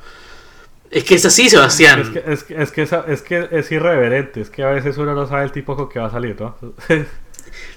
Es 0.91 1.05
que 1.05 1.17
es 1.17 1.25
así, 1.25 1.51
Sebastián. 1.51 2.01
Es 2.01 2.09
que 2.45 2.55
es, 2.63 2.71
que, 2.71 2.83
es, 2.83 3.23
que 3.23 3.49
es, 3.51 3.73
irreverente, 3.73 4.41
es 4.41 4.51
que 4.51 4.63
a 4.63 4.71
veces 4.71 4.97
uno 4.99 5.15
no 5.15 5.27
sabe 5.27 5.45
el 5.45 5.53
tipo 5.53 5.77
con 5.77 5.89
que 5.89 5.99
va 5.99 6.07
a 6.07 6.11
salir, 6.11 6.41
¿no? 6.41 6.57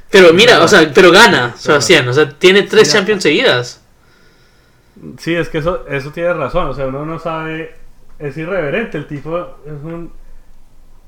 Pero 0.10 0.34
mira, 0.34 0.64
o 0.64 0.68
sea, 0.68 0.92
pero 0.94 1.12
gana, 1.12 1.54
Sebastián. 1.56 2.08
O 2.08 2.14
sea, 2.14 2.30
tiene 2.30 2.64
tres 2.64 2.92
Champions 2.92 3.22
seguidas. 3.22 3.82
Sí, 5.20 5.36
es 5.36 5.50
que 5.50 5.60
eso, 5.60 5.86
eso 5.88 6.12
tiene 6.12 6.34
razón. 6.34 6.68
O 6.68 6.74
sea, 6.74 6.88
uno 6.88 7.06
no 7.06 7.20
sabe. 7.20 7.76
Es 8.18 8.36
irreverente. 8.36 8.98
El 8.98 9.08
tipo 9.08 9.40
es 9.66 9.84
un, 9.84 10.12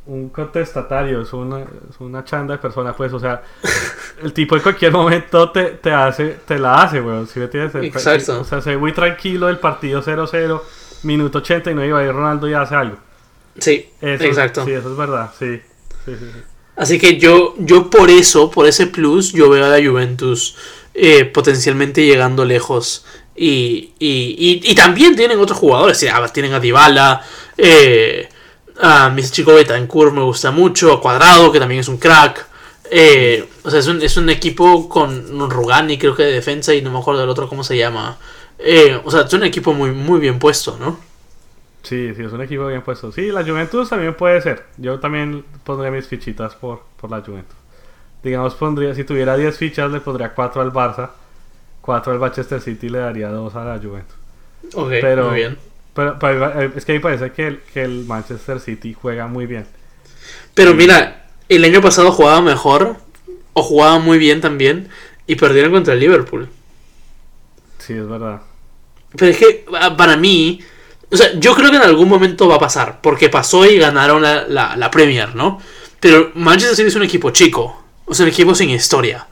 un 0.05 0.29
contestatario, 0.29 1.21
es 1.21 1.31
una, 1.33 1.61
es 1.61 1.99
una 1.99 2.23
chanda 2.23 2.55
de 2.55 2.59
persona, 2.59 2.95
pues. 2.95 3.13
O 3.13 3.19
sea, 3.19 3.43
el 4.23 4.33
tipo 4.33 4.55
en 4.55 4.61
cualquier 4.61 4.91
momento 4.91 5.51
te, 5.51 5.63
te 5.63 5.91
hace, 5.91 6.37
te 6.45 6.57
la 6.59 6.83
hace, 6.83 7.01
weón. 7.01 7.27
Si 7.27 7.39
me 7.39 7.47
tienes, 7.47 7.73
Exacto. 7.75 8.41
O 8.41 8.43
sea, 8.43 8.61
se 8.61 8.71
ve 8.71 8.77
muy 8.77 8.93
tranquilo 8.93 9.49
el 9.49 9.59
partido 9.59 10.01
0-0, 10.01 10.61
minuto 11.03 11.39
89 11.39 11.87
y 11.87 11.91
va 11.91 11.99
a 11.99 12.03
ir 12.03 12.11
Ronaldo 12.11 12.49
y 12.49 12.53
hace 12.53 12.75
algo. 12.75 12.97
Sí, 13.57 13.89
exacto. 14.01 14.65
Sí, 14.65 14.71
eso 14.71 14.91
es 14.91 14.97
verdad, 14.97 15.31
sí. 15.37 15.61
sí, 16.05 16.15
sí, 16.17 16.25
sí. 16.33 16.39
Así 16.75 16.97
que 16.97 17.17
yo, 17.17 17.53
yo 17.59 17.89
por 17.89 18.09
eso, 18.09 18.49
por 18.49 18.65
ese 18.65 18.87
plus, 18.87 19.33
yo 19.33 19.49
veo 19.49 19.65
a 19.65 19.69
la 19.69 19.85
Juventus 19.85 20.55
eh, 20.93 21.25
potencialmente 21.25 22.05
llegando 22.05 22.43
lejos. 22.45 23.05
Y, 23.35 23.93
y, 23.99 24.61
y, 24.63 24.75
también 24.75 25.15
tienen 25.15 25.39
otros 25.39 25.57
jugadores. 25.57 26.03
Tienen 26.33 26.53
a 26.53 26.59
Dybala, 26.59 27.23
eh, 27.57 28.29
a 28.79 29.09
mi 29.09 29.23
chico 29.23 29.53
Betancourt 29.53 30.13
me 30.13 30.21
gusta 30.21 30.51
mucho, 30.51 30.93
a 30.93 31.01
Cuadrado, 31.01 31.51
que 31.51 31.59
también 31.59 31.81
es 31.81 31.87
un 31.87 31.97
crack. 31.97 32.47
Eh, 32.89 33.47
o 33.63 33.69
sea, 33.69 33.79
es 33.79 33.87
un, 33.87 34.01
es 34.01 34.17
un 34.17 34.29
equipo 34.29 34.89
con 34.89 35.49
Rugani, 35.49 35.97
creo 35.97 36.15
que 36.15 36.23
de 36.23 36.33
defensa, 36.33 36.73
y 36.73 36.81
no 36.81 36.91
me 36.91 36.99
acuerdo 36.99 37.21
del 37.21 37.29
otro 37.29 37.47
cómo 37.47 37.63
se 37.63 37.77
llama. 37.77 38.17
Eh, 38.59 38.99
o 39.03 39.09
sea, 39.09 39.21
es 39.21 39.33
un 39.33 39.43
equipo 39.43 39.73
muy, 39.73 39.91
muy 39.91 40.19
bien 40.19 40.39
puesto, 40.39 40.77
¿no? 40.79 40.99
Sí, 41.83 42.13
sí, 42.15 42.23
es 42.23 42.31
un 42.31 42.41
equipo 42.41 42.67
bien 42.67 42.81
puesto. 42.81 43.11
Sí, 43.11 43.31
la 43.31 43.43
Juventus 43.43 43.89
también 43.89 44.13
puede 44.13 44.41
ser. 44.41 44.65
Yo 44.77 44.99
también 44.99 45.43
pondría 45.63 45.89
mis 45.89 46.05
fichitas 46.05 46.53
por, 46.55 46.83
por 46.99 47.09
la 47.09 47.21
Juventus. 47.21 47.55
Digamos, 48.23 48.53
pondría, 48.53 48.93
si 48.93 49.03
tuviera 49.03 49.35
10 49.35 49.57
fichas, 49.57 49.91
le 49.91 49.99
pondría 49.99 50.33
4 50.33 50.61
al 50.61 50.71
Barça, 50.71 51.09
4 51.81 52.13
al 52.13 52.19
Manchester 52.19 52.61
City 52.61 52.87
y 52.87 52.89
le 52.89 52.99
daría 52.99 53.29
2 53.29 53.55
a 53.55 53.63
la 53.63 53.79
Juventus. 53.79 54.15
Ok, 54.75 54.89
pero, 55.01 55.29
muy 55.29 55.35
bien. 55.35 55.57
Pero, 55.93 56.17
eh, 56.61 56.71
es 56.75 56.85
que 56.85 56.93
a 56.93 56.95
mí 56.95 57.01
parece 57.01 57.31
que 57.31 57.47
el, 57.47 57.59
que 57.73 57.83
el 57.83 58.05
Manchester 58.05 58.59
City 58.59 58.95
juega 58.99 59.27
muy 59.27 59.45
bien. 59.45 59.65
Pero 60.53 60.73
mira, 60.73 61.25
el 61.49 61.63
año 61.63 61.81
pasado 61.81 62.11
jugaba 62.11 62.41
mejor, 62.41 62.95
o 63.53 63.63
jugaba 63.63 63.99
muy 63.99 64.17
bien 64.17 64.41
también, 64.41 64.89
y 65.27 65.35
perdieron 65.35 65.71
contra 65.71 65.93
el 65.93 65.99
Liverpool. 65.99 66.49
Sí, 67.79 67.93
es 67.93 68.07
verdad. 68.07 68.41
Pero 69.15 69.31
es 69.31 69.37
que 69.37 69.65
para 69.97 70.15
mí, 70.15 70.61
o 71.11 71.17
sea, 71.17 71.33
yo 71.37 71.53
creo 71.55 71.69
que 71.71 71.77
en 71.77 71.83
algún 71.83 72.07
momento 72.07 72.47
va 72.47 72.55
a 72.55 72.59
pasar, 72.59 72.99
porque 73.01 73.29
pasó 73.29 73.65
y 73.65 73.77
ganaron 73.77 74.21
la, 74.21 74.45
la, 74.47 74.91
Premier, 74.91 75.35
¿no? 75.35 75.61
Pero 75.99 76.31
Manchester 76.35 76.75
City 76.75 76.87
es 76.87 76.95
un 76.95 77.03
equipo 77.03 77.31
chico, 77.31 77.83
o 78.05 78.13
sea, 78.13 78.23
un 78.25 78.31
equipo 78.31 78.55
sin 78.55 78.69
historia. 78.69 79.27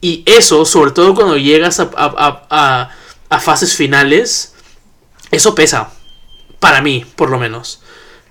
Y 0.00 0.22
eso, 0.26 0.64
sobre 0.66 0.90
todo 0.90 1.14
cuando 1.14 1.38
llegas 1.38 1.80
a, 1.80 1.88
a, 1.96 2.90
a, 3.30 3.40
fases 3.40 3.74
finales, 3.74 4.53
eso 5.34 5.54
pesa. 5.54 5.92
Para 6.60 6.80
mí, 6.80 7.04
por 7.16 7.30
lo 7.30 7.38
menos. 7.38 7.82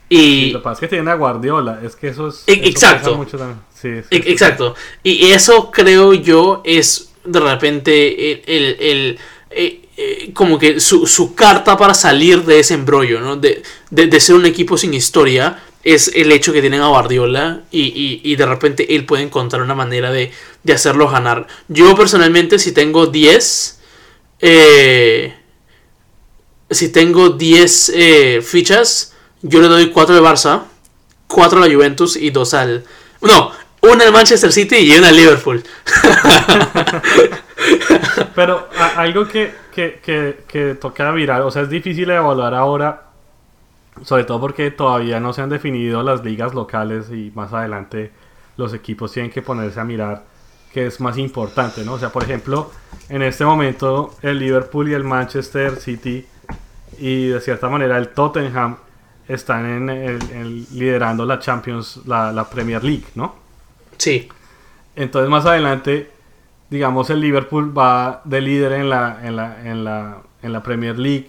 Y 0.10 0.52
lo 0.52 0.60
que 0.60 0.64
pasa 0.64 0.74
es 0.74 0.80
que 0.82 0.88
tiene 0.96 1.12
a 1.12 1.16
Guardiola, 1.16 1.80
es 1.84 1.96
que 1.96 2.10
eso 2.10 2.28
es... 2.28 2.44
E, 2.48 2.54
exacto. 2.68 3.26
Sí, 3.74 3.88
e, 3.88 4.04
exacto. 4.32 4.76
Y 5.02 5.32
eso 5.32 5.72
creo 5.72 6.14
yo 6.14 6.62
es 6.66 7.14
de 7.26 7.40
repente 7.40 8.32
el, 8.32 8.42
el, 8.48 8.78
el 8.80 9.20
eh, 9.96 10.32
como 10.34 10.58
que 10.58 10.80
su, 10.80 11.36
carta 11.36 11.78
para 11.78 11.94
salir 11.94 12.44
de 12.46 12.60
ese 12.60 12.74
embrollo, 12.74 13.20
¿no? 13.20 13.36
De, 13.36 13.62
ser 14.20 14.36
un 14.36 14.48
equipo 14.48 14.76
sin 14.76 14.94
historia, 14.94 15.62
es 15.84 16.12
el 16.16 16.32
hecho 16.32 16.52
que 16.52 16.62
tienen 16.62 16.82
a 16.82 16.88
Guardiola 16.88 17.62
y, 17.70 18.36
de 18.36 18.46
repente 18.46 18.96
él 18.96 19.06
puede 19.06 19.22
encontrar 19.22 19.62
una 19.62 19.76
manera 19.76 20.12
de, 20.12 20.32
de 20.64 20.74
hacerlos 20.74 21.12
ganar. 21.12 21.46
Yo 21.68 21.96
personalmente, 21.96 22.58
si 22.58 22.72
tengo 22.72 23.06
10, 23.06 23.80
eh, 24.40 25.36
si 26.74 26.92
tengo 26.92 27.30
10 27.30 27.92
eh, 27.96 28.42
fichas, 28.42 29.14
yo 29.42 29.62
le 29.62 29.68
doy 29.68 29.90
4 29.92 30.16
de 30.16 30.22
Barça, 30.22 30.64
4 31.28 31.62
a 31.62 31.68
la 31.68 31.74
Juventus 31.74 32.16
y 32.16 32.30
2 32.30 32.54
al... 32.54 32.84
No, 33.22 33.52
una 33.82 34.06
al 34.06 34.14
Manchester 34.14 34.52
City 34.52 34.78
y 34.78 34.98
una 34.98 35.10
al 35.10 35.16
Liverpool. 35.16 35.64
Pero 38.36 38.68
algo 38.96 39.28
que, 39.28 39.54
que, 39.74 40.00
que, 40.04 40.44
que 40.48 40.76
toca 40.76 41.12
virar, 41.12 41.42
o 41.42 41.52
sea, 41.52 41.64
es 41.64 41.70
difícil 41.70 42.10
evaluar 42.10 42.54
ahora, 42.54 43.04
sobre 44.04 44.24
todo 44.24 44.40
porque 44.40 44.72
todavía 44.72 45.20
no 45.20 45.34
se 45.34 45.42
han 45.42 45.50
definido 45.50 46.04
las 46.04 46.24
ligas 46.24 46.54
locales 46.54 47.08
y 47.12 47.32
más 47.36 47.54
adelante 47.54 48.12
los 48.58 48.74
equipos 48.74 49.12
tienen 49.12 49.32
que 49.32 49.42
ponerse 49.42 49.80
a 49.80 49.84
mirar 49.84 50.24
qué 50.74 50.88
es 50.88 51.00
más 51.00 51.18
importante, 51.18 51.84
¿no? 51.84 51.94
O 51.94 52.00
sea, 52.00 52.10
por 52.10 52.24
ejemplo, 52.24 52.72
en 53.10 53.22
este 53.22 53.46
momento 53.46 54.16
el 54.22 54.40
Liverpool 54.40 54.90
y 54.90 54.94
el 54.94 55.04
Manchester 55.04 55.76
City 55.76 56.26
y 57.00 57.28
de 57.28 57.42
cierta 57.42 57.70
manera 57.70 57.98
el 57.98 58.10
Tottenham 58.10 58.78
están 59.28 59.90
en, 59.90 60.66
liderando 60.72 61.26
la 61.26 61.40
Champions, 61.40 62.02
la, 62.06 62.32
la 62.32 62.50
Premier 62.50 62.84
League, 62.84 63.06
¿no? 63.16 63.36
Sí. 63.98 64.28
Entonces 64.96 65.30
más 65.30 65.46
adelante 65.46 66.14
digamos, 66.74 67.12
el 67.12 67.22
Liverpool 67.22 67.78
va 67.78 68.22
de 68.24 68.42
líder 68.42 68.72
en 68.74 68.90
la, 68.90 69.20
en 69.22 69.36
la, 69.36 69.70
en 69.70 69.84
la, 69.84 70.18
en 70.42 70.52
la 70.52 70.64
Premier 70.64 70.98
League 70.98 71.28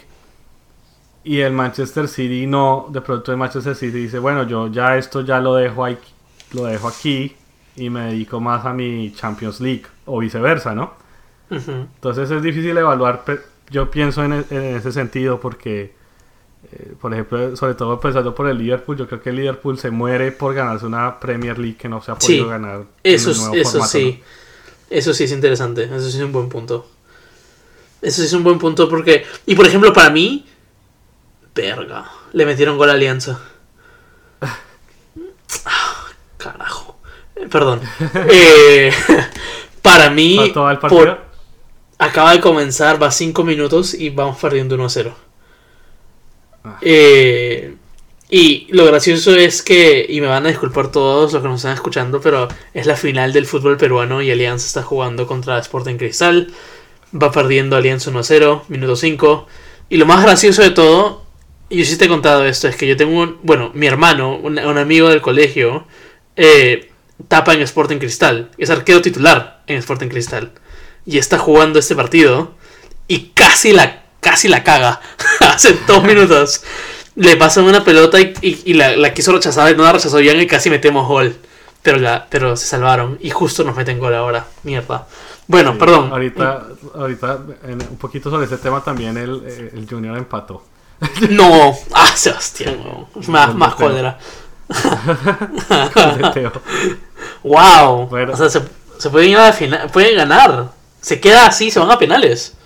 y 1.23 1.41
el 1.41 1.53
Manchester 1.53 2.09
City 2.09 2.47
no, 2.47 2.89
de 2.91 3.03
pronto 3.03 3.31
el 3.31 3.37
Manchester 3.37 3.75
City 3.75 3.99
dice, 3.99 4.19
bueno, 4.19 4.45
yo 4.45 4.69
ya 4.69 4.97
esto 4.97 5.21
ya 5.21 5.41
lo 5.41 5.55
dejo, 5.55 5.85
ahí, 5.85 5.99
lo 6.53 6.65
dejo 6.65 6.89
aquí 6.89 7.37
y 7.77 7.91
me 7.91 8.07
dedico 8.07 8.41
más 8.41 8.65
a 8.65 8.73
mi 8.73 9.13
Champions 9.13 9.61
League 9.61 9.85
o 10.07 10.19
viceversa, 10.19 10.75
¿no? 10.75 10.95
Entonces 11.51 12.31
es 12.31 12.43
difícil 12.43 12.77
evaluar, 12.79 13.23
yo 13.71 13.91
pienso 13.91 14.25
en, 14.25 14.33
e, 14.33 14.45
en 14.51 14.77
ese 14.77 14.93
sentido 14.93 15.41
porque, 15.41 15.95
eh, 16.73 16.95
por 17.01 17.13
ejemplo, 17.13 17.57
sobre 17.57 17.75
todo 17.75 17.99
pensando 18.01 18.35
por 18.35 18.49
el 18.49 18.59
Liverpool, 18.59 18.97
yo 18.97 19.07
creo 19.07 19.23
que 19.23 19.31
el 19.31 19.37
Liverpool 19.37 19.79
se 19.79 19.91
muere 19.91 20.33
por 20.33 20.55
ganarse 20.55 20.87
una 20.87 21.19
Premier 21.21 21.59
League 21.59 21.77
que 21.77 21.89
no 21.89 22.03
se 22.03 22.13
ha 22.13 22.17
podido 22.17 22.49
ganar. 22.49 22.85
Eso, 23.03 23.31
eso 23.55 23.85
sí. 23.85 24.23
Eso 24.91 25.15
sí 25.15 25.25
es 25.25 25.33
interesante, 25.33 25.85
eso 25.85 26.11
sí 26.11 26.19
es 26.19 26.25
un 26.25 26.33
buen 26.33 26.49
punto. 26.49 26.87
Eso 28.01 28.21
sí 28.21 28.27
es 28.27 28.33
un 28.35 28.45
buen 28.45 28.59
punto 28.59 28.89
porque... 28.89 29.27
Y 29.47 29.55
por 29.55 29.67
ejemplo, 29.67 29.93
para 29.93 30.11
mí... 30.11 30.47
Verga. 31.55 32.11
Le 32.33 32.45
metieron 32.45 32.77
gol 32.77 32.91
a 32.91 32.93
Alianza. 32.93 33.41
Ah, 35.65 36.07
carajo. 36.37 36.99
Eh, 37.35 37.49
perdón. 37.51 37.81
Eh, 38.31 38.93
para 39.83 40.11
mí... 40.11 40.53
acaba 41.99 42.33
de 42.33 42.41
comenzar, 42.41 43.03
va 43.03 43.11
5 43.11 43.45
minutos 43.45 43.95
y 43.95 44.11
vamos 44.11 44.39
perdiendo 44.39 44.75
1 44.75 44.85
a 44.85 44.89
0. 44.89 45.15
Ah. 46.65 46.79
Eh, 46.81 47.75
y 48.31 48.67
lo 48.71 48.87
gracioso 48.87 49.37
es 49.37 49.63
que, 49.63 50.07
y 50.09 50.21
me 50.21 50.27
van 50.27 50.47
a 50.47 50.49
disculpar 50.49 50.91
todos 50.91 51.33
los 51.33 51.43
que 51.43 51.49
nos 51.49 51.61
están 51.61 51.75
escuchando, 51.75 52.21
pero 52.21 52.49
es 52.73 52.87
la 52.87 52.97
final 52.97 53.33
del 53.33 53.47
fútbol 53.47 53.77
peruano 53.77 54.23
y 54.23 54.31
Alianza 54.31 54.67
está 54.67 54.83
jugando 54.83 55.27
contra 55.27 55.59
Sporting 55.59 55.97
Cristal. 55.97 56.53
Va 57.15 57.31
perdiendo 57.31 57.77
Alianza 57.77 58.11
1 58.11 58.23
0, 58.23 58.65
minuto 58.69 58.97
5. 58.97 59.47
Y 59.91 59.99
lo 59.99 60.07
más 60.07 60.23
gracioso 60.23 60.63
de 60.63 60.71
todo, 60.71 61.25
y 61.69 61.79
yo 61.79 61.85
sí 61.85 61.97
te 61.97 62.07
he 62.07 62.09
contado 62.09 62.45
esto, 62.45 62.67
es 62.67 62.77
que 62.77 62.89
yo 62.89 62.97
tengo 62.97 63.21
un, 63.21 63.39
bueno, 63.43 63.71
mi 63.75 63.87
hermano, 63.87 64.37
un, 64.37 64.59
amigo 64.59 65.11
del 65.11 65.21
colegio, 65.21 65.87
eh, 66.35 66.91
tapa 67.29 67.55
en 67.55 67.61
Sporting 67.63 67.99
Cristal. 67.99 68.51
Es 68.59 68.71
arquero 68.71 69.03
titular 69.03 69.63
en 69.67 69.77
Sporting 69.77 70.09
Cristal. 70.09 70.51
Y 71.07 71.19
está 71.19 71.39
jugando 71.39 71.79
este 71.79 71.95
partido 71.95 72.53
y 73.09 73.31
casi 73.35 73.73
la, 73.73 74.05
casi 74.21 74.49
la 74.49 74.65
caga. 74.65 75.01
Hace 75.41 75.79
dos 75.87 76.03
minutos 76.05 76.63
le 77.17 77.37
pasan 77.37 77.65
una 77.65 77.85
pelota 77.85 78.19
y, 78.21 78.75
la, 78.75 79.15
quiso 79.15 79.33
rechazar 79.33 79.73
y 79.73 79.77
no 79.77 79.85
la 79.85 79.93
rechazó 79.93 80.19
bien 80.19 80.41
y 80.41 80.47
casi 80.47 80.71
metemos 80.71 81.07
gol. 81.07 81.37
Pero, 81.83 81.99
la, 81.99 82.27
pero 82.31 82.57
se 82.57 82.67
salvaron 82.67 83.19
y 83.21 83.29
justo 83.31 83.63
nos 83.63 83.77
meten 83.77 83.99
gol 83.99 84.15
ahora. 84.15 84.47
Mierda. 84.63 85.07
Bueno, 85.47 85.77
perdón. 85.77 86.11
Ahorita, 86.11 86.67
ahorita 86.95 87.39
un 87.91 87.99
poquito 87.99 88.31
sobre 88.31 88.47
ese 88.47 88.57
tema 88.57 88.83
también 88.83 89.19
el, 89.19 89.43
eh, 89.47 89.71
el 89.75 89.87
Junior 89.89 90.17
empató. 90.17 90.65
No, 91.31 91.77
ah, 91.93 92.13
Sebastián, 92.15 92.79
más, 93.29 93.55
más 93.55 93.75
cólera. 93.75 94.19
wow. 97.43 98.09
O 98.09 98.37
sea, 98.37 98.49
se, 98.49 98.63
se 98.99 99.11
pueden 99.11 99.31
ir 99.31 99.37
a 99.37 99.53
final, 99.53 99.91
pueden 99.91 100.17
ganar. 100.17 100.71
Se 101.05 101.21
queda 101.21 101.49
así, 101.49 101.71
se 101.71 101.79
van 101.79 101.91
a 101.91 101.99
penales. 101.99 102.57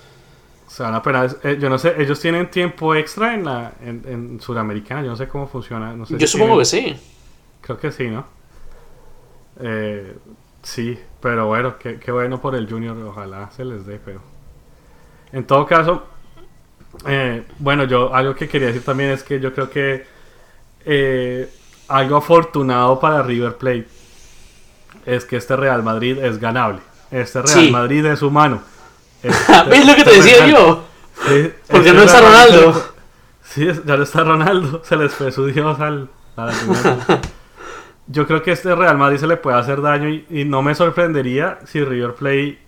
Se 0.69 0.85
van 0.85 0.95
a 0.95 1.27
eh, 1.43 1.59
yo 1.61 1.69
no 1.69 1.77
sé, 1.77 2.01
ellos 2.01 2.21
tienen 2.21 2.49
tiempo 2.49 2.95
extra 2.95 3.35
en 3.35 3.45
la 3.45 3.73
en, 3.85 4.05
en 4.07 4.41
Sudamericana. 4.41 5.03
Yo 5.03 5.09
no 5.09 5.17
sé 5.17 5.27
cómo 5.27 5.49
funciona. 5.49 5.93
No 5.93 6.07
sé 6.07 6.17
yo 6.17 6.27
supongo 6.29 6.57
que 6.57 6.65
sí. 6.65 6.97
Creo 7.61 7.81
que 7.81 7.91
sí, 7.91 8.07
¿no? 8.07 8.25
Eh, 9.61 10.17
sí, 10.63 10.97
pero 11.21 11.49
bueno, 11.49 11.79
qué, 11.81 12.13
bueno 12.13 12.41
por 12.41 12.55
el 12.55 12.71
Junior. 12.71 12.97
Ojalá 12.99 13.51
se 13.51 13.65
les 13.65 13.85
dé, 13.85 13.99
pero. 14.05 14.21
En 15.33 15.45
todo 15.45 15.67
caso, 15.67 16.05
eh, 17.09 17.43
bueno, 17.59 17.85
yo 17.87 18.15
algo 18.15 18.37
que 18.37 18.49
quería 18.49 18.69
decir 18.69 18.85
también 18.85 19.11
es 19.11 19.25
que 19.25 19.41
yo 19.41 19.53
creo 19.53 19.69
que 19.69 20.07
algo 21.89 22.17
afortunado 22.17 23.01
para 23.01 23.21
River 23.21 23.57
Plate 23.57 23.89
es 25.07 25.25
que 25.25 25.39
este 25.39 25.57
Real 25.57 25.83
Madrid 25.83 26.19
es 26.19 26.39
ganable. 26.39 26.79
Este 27.11 27.43
Real 27.43 27.49
Sí. 27.67 27.71
Madrid 27.71 28.05
es 28.07 28.23
humano. 28.23 28.63
Este- 29.23 29.63
¿Ves 29.71 29.87
lo 29.87 29.95
que 29.97 30.05
te 30.05 30.11
este 30.11 30.23
decía 30.23 30.45
Real- 30.47 30.51
yo? 30.51 30.85
Sí, 31.27 31.53
Porque 31.69 31.89
este 31.89 31.99
no 31.99 32.03
está 32.05 32.21
Ronaldo. 32.21 32.85
Sí, 33.43 33.67
ya 33.85 33.97
no 33.97 34.03
está 34.03 34.25
Ronaldo. 34.25 34.83
Se 34.85 34.97
les 34.97 35.13
fue 35.15 35.33
su 35.33 35.47
dios 35.47 35.81
al. 35.81 36.09
a 36.37 36.45
la 36.47 36.53
final. 36.53 37.03
Yo 38.11 38.27
creo 38.27 38.43
que 38.43 38.53
este 38.53 38.75
Real 38.75 38.97
Madrid 38.97 39.19
se 39.19 39.27
le 39.27 39.37
puede 39.37 39.59
hacer 39.59 39.83
daño 39.83 40.09
y, 40.09 40.25
y 40.31 40.45
no 40.47 40.63
me 40.63 40.75
sorprendería 40.75 41.59
si 41.67 41.85
River 41.85 42.15
Plate 42.15 42.59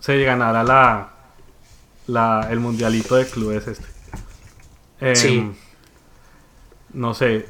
se 0.00 0.22
ganara 0.24 0.64
la, 0.64 1.10
la 2.08 2.48
el 2.50 2.58
mundialito 2.58 3.14
de 3.14 3.26
clubes 3.26 3.68
este. 3.68 3.86
Em, 5.00 5.14
Sí. 5.16 5.52
No 6.94 7.14
sé. 7.14 7.48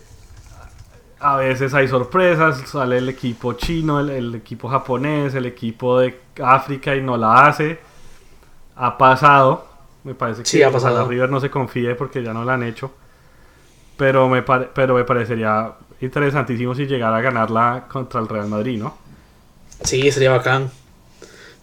A 1.20 1.36
veces 1.36 1.74
hay 1.74 1.86
sorpresas, 1.86 2.62
sale 2.68 2.96
el 2.98 3.08
equipo 3.10 3.52
chino, 3.52 4.00
el, 4.00 4.08
el 4.10 4.34
equipo 4.34 4.68
japonés, 4.68 5.34
el 5.34 5.44
equipo 5.46 5.98
de 6.00 6.18
África 6.42 6.96
y 6.96 7.02
no 7.02 7.16
la 7.18 7.46
hace. 7.46 7.78
Ha 8.76 8.98
pasado. 8.98 9.66
Me 10.04 10.14
parece 10.14 10.46
que 10.46 10.48
Sí, 10.48 10.62
ha 10.62 10.70
pasado. 10.70 11.08
River 11.08 11.30
no 11.30 11.40
se 11.40 11.50
confíe 11.50 11.94
porque 11.94 12.22
ya 12.22 12.32
no 12.34 12.44
la 12.44 12.54
han 12.54 12.62
hecho. 12.64 12.92
Pero 13.96 14.28
me, 14.28 14.42
pare- 14.42 14.70
pero 14.74 14.94
me 14.94 15.04
parecería 15.04 15.72
interesantísimo 16.00 16.74
si 16.74 16.86
llegara 16.86 17.18
a 17.18 17.20
ganarla 17.20 17.86
contra 17.88 18.20
el 18.20 18.28
Real 18.28 18.48
Madrid, 18.48 18.78
¿no? 18.78 18.96
Sí, 19.84 20.10
sería 20.12 20.30
bacán. 20.30 20.70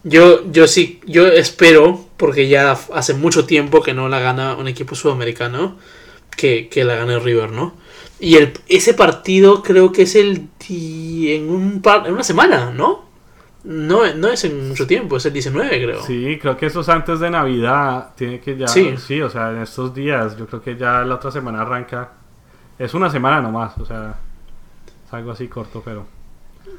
Yo, 0.03 0.49
yo 0.51 0.67
sí, 0.67 1.01
yo 1.07 1.27
espero, 1.27 2.07
porque 2.17 2.47
ya 2.47 2.73
hace 2.93 3.13
mucho 3.13 3.45
tiempo 3.45 3.83
que 3.83 3.93
no 3.93 4.09
la 4.09 4.19
gana 4.19 4.55
un 4.55 4.67
equipo 4.67 4.95
sudamericano, 4.95 5.77
que, 6.37 6.69
que 6.69 6.85
la 6.85 6.95
gane 6.95 7.19
River, 7.19 7.51
¿no? 7.51 7.75
Y 8.19 8.35
el, 8.35 8.53
ese 8.67 8.93
partido 8.93 9.61
creo 9.61 9.91
que 9.91 10.03
es 10.03 10.15
el 10.15 10.49
en 10.69 11.49
un 11.49 11.81
par, 11.81 12.07
en 12.07 12.13
una 12.13 12.23
semana, 12.23 12.71
¿no? 12.71 13.05
No, 13.63 14.13
no 14.13 14.29
es 14.29 14.43
en 14.45 14.69
mucho 14.69 14.87
tiempo, 14.87 15.17
es 15.17 15.25
el 15.25 15.33
19 15.33 15.69
creo. 15.69 16.01
Sí, 16.03 16.37
creo 16.41 16.55
que 16.55 16.67
eso 16.67 16.81
es 16.81 16.89
antes 16.89 17.19
de 17.19 17.29
Navidad. 17.29 18.11
Tiene 18.15 18.39
que 18.39 18.55
ya. 18.55 18.67
Sí. 18.67 18.95
Sí. 18.97 19.21
o 19.21 19.29
sea, 19.29 19.51
en 19.51 19.61
estos 19.61 19.93
días. 19.93 20.37
Yo 20.37 20.47
creo 20.47 20.61
que 20.61 20.77
ya 20.77 21.01
la 21.01 21.15
otra 21.15 21.31
semana 21.31 21.61
arranca. 21.61 22.13
Es 22.79 22.93
una 22.93 23.09
semana 23.09 23.41
nomás, 23.41 23.77
o 23.77 23.85
sea. 23.85 24.15
Es 25.05 25.13
algo 25.13 25.31
así 25.31 25.47
corto, 25.47 25.81
pero. 25.83 26.05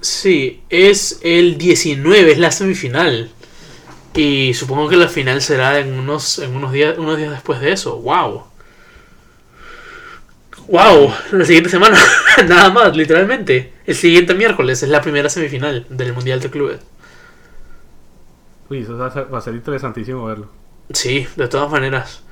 Sí, 0.01 0.63
es 0.69 1.21
el 1.23 1.59
19, 1.59 2.33
es 2.33 2.39
la 2.39 2.51
semifinal. 2.51 3.31
Y 4.15 4.55
supongo 4.55 4.89
que 4.89 4.97
la 4.97 5.09
final 5.09 5.41
será 5.43 5.79
en 5.79 5.99
unos, 5.99 6.39
en 6.39 6.57
unos 6.57 6.73
días, 6.73 6.99
unos 6.99 7.19
días 7.19 7.31
después 7.31 7.61
de 7.61 7.73
eso. 7.73 7.99
¡Wow! 7.99 8.45
¡Wow! 10.69 11.13
La 11.33 11.45
siguiente 11.47 11.71
semana, 11.71 11.99
nada 12.47 12.71
más, 12.71 12.95
literalmente. 12.95 13.73
El 13.87 13.95
siguiente 13.95 14.35
miércoles 14.35 14.83
es 14.83 14.89
la 14.89 15.01
primera 15.01 15.31
semifinal 15.31 15.87
del 15.89 16.13
Mundial 16.13 16.41
de 16.41 16.51
Clubes. 16.51 16.81
Uy, 18.69 18.81
eso 18.81 18.99
va 18.99 19.07
a 19.07 19.11
ser, 19.11 19.33
va 19.33 19.39
a 19.39 19.41
ser 19.41 19.55
interesantísimo 19.55 20.27
verlo. 20.27 20.51
Sí, 20.93 21.27
de 21.37 21.49
todas 21.49 21.71
maneras. 21.71 22.23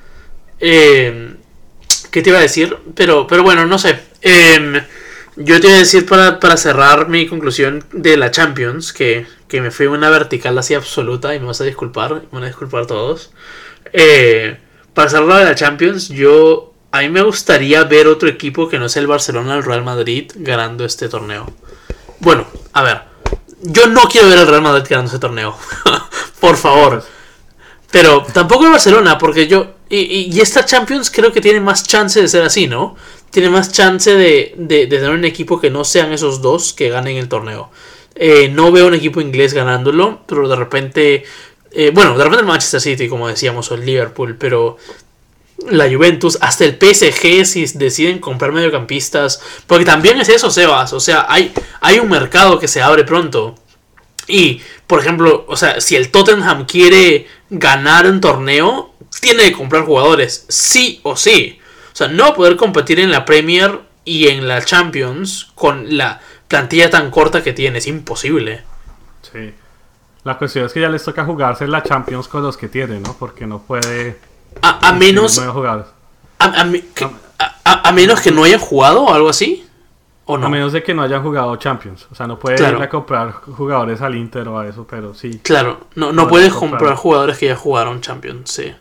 Eh, 0.59 1.35
¿Qué 2.11 2.21
te 2.21 2.29
iba 2.29 2.37
a 2.37 2.43
decir? 2.43 2.77
Pero, 2.95 3.25
pero 3.25 3.41
bueno, 3.41 3.65
no 3.65 3.79
sé. 3.79 3.99
Eh, 4.21 4.83
yo 5.35 5.59
te 5.59 5.67
iba 5.67 5.75
a 5.75 5.79
decir 5.79 6.05
para, 6.05 6.39
para 6.39 6.57
cerrar 6.57 7.09
mi 7.09 7.27
conclusión 7.27 7.83
de 7.91 8.17
la 8.17 8.29
Champions, 8.29 8.93
que, 8.93 9.25
que 9.47 9.61
me 9.61 9.71
fui 9.71 9.87
una 9.87 10.09
vertical 10.09 10.57
así 10.57 10.75
absoluta 10.75 11.33
y 11.33 11.39
me 11.39 11.47
vas 11.47 11.61
a 11.61 11.63
disculpar, 11.63 12.13
me 12.13 12.27
van 12.31 12.43
a 12.43 12.47
disculpar 12.47 12.85
todos. 12.85 13.31
Eh, 13.93 14.57
para 14.93 15.09
cerrar 15.09 15.27
la 15.27 15.37
de 15.39 15.45
la 15.45 15.55
Champions, 15.55 16.09
yo 16.09 16.73
a 16.91 17.01
mí 17.01 17.09
me 17.09 17.21
gustaría 17.21 17.83
ver 17.83 18.07
otro 18.07 18.29
equipo 18.29 18.69
que 18.69 18.79
no 18.79 18.89
sea 18.89 19.01
el 19.01 19.07
Barcelona 19.07 19.55
el 19.55 19.63
Real 19.63 19.83
Madrid 19.83 20.31
ganando 20.35 20.85
este 20.85 21.09
torneo. 21.09 21.45
Bueno, 22.19 22.45
a 22.73 22.83
ver, 22.83 23.01
yo 23.61 23.87
no 23.87 24.03
quiero 24.03 24.29
ver 24.29 24.37
al 24.39 24.47
Real 24.47 24.61
Madrid 24.61 24.85
ganando 24.89 25.11
este 25.11 25.19
torneo. 25.19 25.55
Por 26.39 26.55
favor. 26.57 27.03
Pero 27.91 28.25
tampoco 28.33 28.65
el 28.65 28.71
Barcelona, 28.71 29.17
porque 29.17 29.47
yo. 29.47 29.73
Y, 29.89 30.39
esta 30.41 30.65
Champions 30.65 31.09
creo 31.09 31.31
que 31.31 31.39
tiene 31.39 31.61
más 31.61 31.83
chance 31.83 32.21
de 32.21 32.27
ser 32.27 32.43
así, 32.43 32.67
¿no? 32.67 32.95
Tiene 33.31 33.49
más 33.49 33.71
chance 33.71 34.13
de, 34.13 34.53
de, 34.57 34.87
de 34.87 34.97
tener 34.97 35.11
un 35.11 35.23
equipo 35.23 35.59
que 35.61 35.69
no 35.69 35.85
sean 35.85 36.11
esos 36.11 36.41
dos 36.41 36.73
que 36.73 36.89
ganen 36.89 37.17
el 37.17 37.29
torneo. 37.29 37.69
Eh, 38.15 38.49
no 38.49 38.71
veo 38.71 38.87
un 38.87 38.95
equipo 38.95 39.21
inglés 39.21 39.53
ganándolo, 39.53 40.21
pero 40.27 40.47
de 40.49 40.55
repente. 40.55 41.23
eh, 41.71 41.91
bueno, 41.93 42.17
de 42.17 42.23
repente 42.23 42.41
el 42.41 42.47
Manchester 42.47 42.81
City, 42.81 43.07
como 43.07 43.27
decíamos, 43.27 43.71
o 43.71 43.75
el 43.75 43.85
Liverpool, 43.85 44.35
pero 44.37 44.77
la 45.69 45.89
Juventus, 45.89 46.37
hasta 46.41 46.65
el 46.65 46.77
PSG, 46.79 47.45
si 47.45 47.65
deciden 47.77 48.19
comprar 48.19 48.51
mediocampistas. 48.51 49.41
Porque 49.65 49.85
también 49.85 50.19
es 50.19 50.29
eso, 50.29 50.49
Sebas. 50.49 50.93
O 50.93 50.99
sea, 50.99 51.25
hay, 51.29 51.53
hay 51.81 51.99
un 51.99 52.09
mercado 52.09 52.59
que 52.59 52.67
se 52.67 52.81
abre 52.81 53.03
pronto. 53.03 53.55
Y, 54.27 54.61
por 54.87 54.99
ejemplo, 54.99 55.45
o 55.47 55.55
sea, 55.55 55.79
si 55.81 55.95
el 55.95 56.11
Tottenham 56.11 56.65
quiere 56.65 57.27
ganar 57.49 58.05
un 58.05 58.19
torneo, 58.19 58.93
tiene 59.21 59.43
que 59.43 59.53
comprar 59.53 59.85
jugadores, 59.85 60.45
sí 60.49 60.99
o 61.03 61.15
sí. 61.15 61.59
O 61.93 61.95
sea, 61.95 62.07
no 62.09 62.33
poder 62.33 62.57
competir 62.57 62.99
en 62.99 63.11
la 63.11 63.25
Premier 63.25 63.81
y 64.05 64.27
en 64.27 64.47
la 64.47 64.63
Champions 64.63 65.51
con 65.55 65.97
la 65.97 66.21
plantilla 66.47 66.89
tan 66.89 67.09
corta 67.09 67.43
que 67.43 67.53
tiene, 67.53 67.79
es 67.79 67.87
imposible. 67.87 68.63
Sí. 69.31 69.53
La 70.23 70.37
cuestión 70.37 70.65
es 70.65 70.73
que 70.73 70.81
ya 70.81 70.89
les 70.89 71.03
toca 71.03 71.23
jugarse 71.23 71.67
la 71.67 71.83
Champions 71.83 72.27
con 72.27 72.43
los 72.43 72.57
que 72.57 72.67
tienen, 72.67 73.01
¿no? 73.01 73.15
Porque 73.17 73.47
no 73.47 73.61
puede. 73.61 74.17
A, 74.61 74.89
a 74.89 74.93
menos, 74.93 75.37
No 75.39 75.51
a, 76.39 76.53
a 77.65 77.89
a- 77.89 77.91
menos 77.91 78.21
que 78.21 78.31
no 78.31 78.43
hayan 78.43 78.59
jugado 78.59 79.03
o 79.03 79.13
algo 79.13 79.29
así. 79.29 79.63
¿O 80.25 80.37
no? 80.37 80.47
A 80.47 80.49
menos 80.49 80.73
de 80.73 80.83
que 80.83 80.93
no 80.93 81.03
hayan 81.03 81.23
jugado 81.23 81.55
Champions. 81.55 82.05
O 82.11 82.15
sea, 82.15 82.27
no 82.27 82.37
puede 82.37 82.57
Claro. 82.57 82.77
ir 82.77 82.83
a 82.83 82.89
comprar 82.89 83.31
jugadores 83.31 84.01
al 84.01 84.15
Inter 84.15 84.47
o 84.49 84.59
a 84.59 84.67
eso, 84.67 84.85
pero 84.89 85.13
sí. 85.13 85.39
Claro, 85.41 85.87
no, 85.95 86.07
no 86.11 86.27
Pueden 86.27 86.29
puedes 86.29 86.53
comprar. 86.53 86.79
comprar 86.79 86.97
jugadores 86.97 87.37
que 87.37 87.45
ya 87.47 87.55
jugaron 87.55 88.01
Champions, 88.01 88.51
sí. 88.51 88.73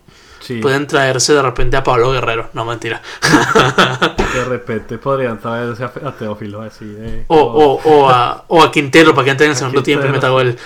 Sí. 0.47 0.61
Pueden 0.61 0.86
traerse 0.86 1.34
de 1.34 1.42
repente 1.42 1.76
a 1.76 1.82
Pablo 1.82 2.12
Guerrero, 2.12 2.51
no 2.53 2.64
mentira. 2.64 3.03
De 4.32 4.44
repente 4.44 4.97
podrían 4.97 5.40
traerse 5.40 5.82
a, 5.82 5.86
a 5.86 6.12
Teófilo 6.12 6.62
así. 6.62 7.24
O, 7.26 7.36
o, 7.36 7.80
o, 7.82 8.09
a, 8.09 8.44
o 8.47 8.62
a 8.62 8.70
Quintero 8.70 9.12
para 9.12 9.24
que 9.24 9.30
entre 9.32 9.47
en 9.47 9.51
el 9.51 9.57
segundo 9.57 9.82
tiempo 9.82 10.07
y 10.07 10.11
meta 10.11 10.28
gol. 10.28 10.57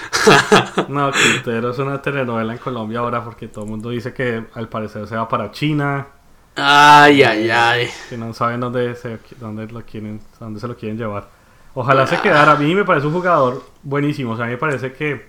No, 0.88 1.10
Quintero 1.10 1.70
es 1.70 1.78
una 1.78 2.02
telenovela 2.02 2.52
en 2.52 2.58
Colombia 2.58 2.98
ahora 2.98 3.24
porque 3.24 3.48
todo 3.48 3.64
el 3.64 3.70
mundo 3.70 3.88
dice 3.88 4.12
que 4.12 4.44
al 4.52 4.68
parecer 4.68 5.06
se 5.06 5.16
va 5.16 5.26
para 5.26 5.50
China. 5.50 6.08
Ay, 6.56 7.22
ay, 7.22 7.48
ay. 7.48 7.88
que 8.10 8.18
no 8.18 8.34
saben 8.34 8.60
dónde 8.60 8.94
se, 8.96 9.18
dónde 9.38 9.66
lo 9.66 9.80
quieren, 9.80 10.20
dónde 10.38 10.60
se 10.60 10.68
lo 10.68 10.76
quieren 10.76 10.98
llevar. 10.98 11.26
Ojalá 11.72 12.06
se 12.06 12.20
quedara. 12.20 12.52
A 12.52 12.56
mí 12.56 12.74
me 12.74 12.84
parece 12.84 13.06
un 13.06 13.14
jugador 13.14 13.64
buenísimo. 13.82 14.32
O 14.32 14.36
sea, 14.36 14.44
a 14.44 14.48
mí 14.48 14.52
me 14.52 14.58
parece 14.58 14.92
que 14.92 15.24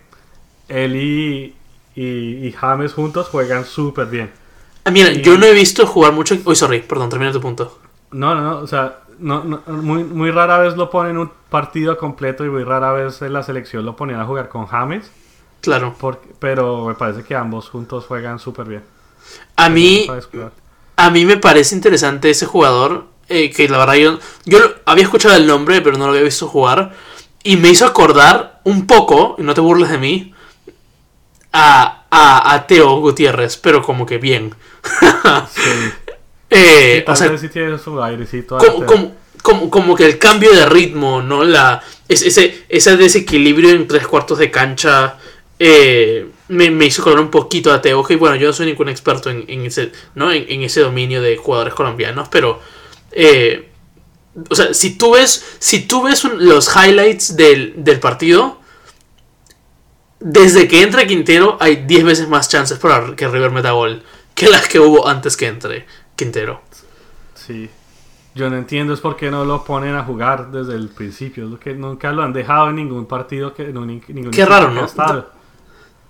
él 0.68 0.96
y, 0.98 1.56
y, 1.96 2.48
y 2.48 2.52
James 2.52 2.94
juntos 2.94 3.30
juegan 3.30 3.64
súper 3.64 4.08
bien. 4.08 4.41
Ah, 4.84 4.92
Mira, 4.92 5.12
yo 5.12 5.38
no 5.38 5.46
he 5.46 5.54
visto 5.54 5.86
jugar 5.86 6.14
mucho. 6.14 6.36
Uy, 6.46 6.56
sorry, 6.56 6.80
perdón, 6.82 7.10
termina 7.10 7.32
tu 7.32 7.40
punto. 7.42 7.80
No, 8.12 8.34
no, 8.36 8.42
no. 8.42 8.58
O 8.60 8.68
sea, 8.68 9.00
no, 9.20 9.44
no- 9.44 9.62
muy, 9.68 10.04
muy 10.04 10.32
rara 10.32 10.58
vez 10.58 10.76
lo 10.76 10.90
ponen 10.90 11.18
un 11.18 11.32
partido 11.50 11.98
completo 11.98 12.44
y 12.46 12.50
muy 12.50 12.64
rara 12.64 12.92
vez 12.92 13.22
en 13.22 13.34
la 13.34 13.44
selección 13.44 13.86
lo 13.86 13.96
ponían 13.96 14.20
a 14.20 14.26
jugar 14.26 14.50
con 14.50 14.66
James. 14.68 15.12
Claro. 15.62 15.94
porque- 16.00 16.30
pero 16.40 16.86
me 16.88 16.96
parece 16.96 17.24
que 17.24 17.36
ambos 17.36 17.70
juntos 17.70 18.06
juegan 18.08 18.40
súper 18.40 18.66
bien. 18.68 18.84
A 19.56 19.70
mí, 19.70 20.08
a 20.96 21.10
mí 21.12 21.26
me 21.26 21.38
parece 21.38 21.76
interesante 21.76 22.30
ese 22.32 22.46
jugador. 22.48 23.06
eh, 23.34 23.50
que 23.50 23.70
la 23.70 23.78
verdad 23.78 23.94
yo, 23.94 24.20
yo 24.46 24.58
había 24.86 25.06
escuchado 25.06 25.36
el 25.38 25.48
nombre, 25.48 25.80
pero 25.82 25.98
no 25.98 26.06
lo 26.06 26.12
había 26.12 26.24
visto 26.24 26.48
jugar. 26.50 26.92
Y 27.44 27.56
me 27.56 27.70
hizo 27.70 27.86
acordar 27.86 28.60
un 28.66 28.86
poco, 28.88 29.36
y 29.38 29.44
no 29.44 29.54
te 29.54 29.62
burles 29.62 29.90
de 29.90 29.98
mí, 30.00 30.34
a, 31.54 32.06
a, 32.10 32.54
a 32.54 32.68
Teo 32.68 33.00
Gutiérrez, 33.00 33.58
pero 33.58 33.82
como 33.82 34.06
que 34.06 34.18
bien. 34.18 34.54
Sí. 35.54 35.62
Eh, 36.54 37.04
Tal 37.06 37.14
o 37.14 37.16
sea, 37.16 37.28
vez 37.30 37.40
sí 37.40 37.48
tiene 37.48 37.78
su 37.80 38.02
airecito. 38.04 38.58
como, 38.58 38.86
como, 38.86 39.12
como, 39.42 39.70
como 39.70 39.96
que 39.96 40.06
el 40.06 40.20
cambio 40.20 40.52
de 40.52 40.66
ritmo, 40.66 41.22
¿no? 41.22 41.46
La, 41.46 41.82
es- 42.10 42.24
ese, 42.24 42.66
ese 42.68 42.98
desequilibrio 42.98 43.70
en 43.70 43.88
tres 43.88 44.06
cuartos 44.06 44.38
de 44.38 44.52
cancha 44.52 45.18
eh, 45.60 46.28
me, 46.50 46.70
me 46.70 46.88
hizo 46.88 47.04
acordar 47.04 47.22
un 47.22 47.32
poquito 47.32 47.72
a 47.72 47.82
Teo. 47.82 48.06
Y 48.10 48.16
bueno, 48.16 48.36
yo 48.36 48.48
no 48.48 48.54
soy 48.54 48.66
ningún 48.66 48.90
experto 48.90 49.30
en, 49.30 49.46
en 49.48 49.66
ese, 49.66 49.94
¿no? 50.16 50.30
en, 50.34 50.46
en 50.50 50.64
ese 50.64 50.82
dominio 50.82 51.22
de 51.22 51.38
jugadores 51.38 51.74
colombianos, 51.74 52.28
pero. 52.30 52.60
eh, 53.14 53.70
o 54.50 54.56
sea, 54.56 54.74
si 54.74 54.98
tú 54.98 55.12
ves, 55.14 55.56
si 55.60 55.82
tú 55.88 56.04
ves 56.04 56.26
un- 56.26 56.46
los 56.46 56.70
highlights 56.76 57.38
del, 57.38 57.74
del 57.78 58.00
partido, 58.02 58.60
desde 60.22 60.68
que 60.68 60.82
entra 60.82 61.06
Quintero 61.06 61.58
hay 61.60 61.78
10 61.88 62.04
veces 62.06 62.28
más 62.30 62.48
chances 62.48 62.78
para 62.80 63.16
que 63.16 63.28
River 63.28 63.52
meta 63.52 63.72
gol 63.72 64.04
que 64.36 64.48
las 64.48 64.68
que 64.68 64.80
hubo 64.80 65.08
antes 65.08 65.36
que 65.36 65.48
entre 65.48 65.86
Quintero. 66.16 66.62
Sí. 67.36 67.70
Yo 68.34 68.50
no 68.50 68.56
entiendo 68.56 68.94
es 68.94 69.02
por 69.02 69.18
qué 69.18 69.30
no 69.30 69.44
lo 69.44 69.66
ponen 69.66 69.94
a 69.96 70.04
jugar 70.06 70.52
desde 70.52 70.76
el 70.76 70.88
principio. 70.90 71.44
Es 71.46 71.50
lo 71.52 71.60
que 71.60 71.74
nunca 71.74 72.12
lo 72.14 72.24
han 72.24 72.32
dejado 72.32 72.70
en 72.70 72.78
ningún 72.78 73.06
partido 73.06 73.54
que 73.54 73.64
un- 73.64 74.02
ningún 74.08 74.32
Qué 74.32 74.46
raro, 74.46 74.72
¿no? 74.72 74.88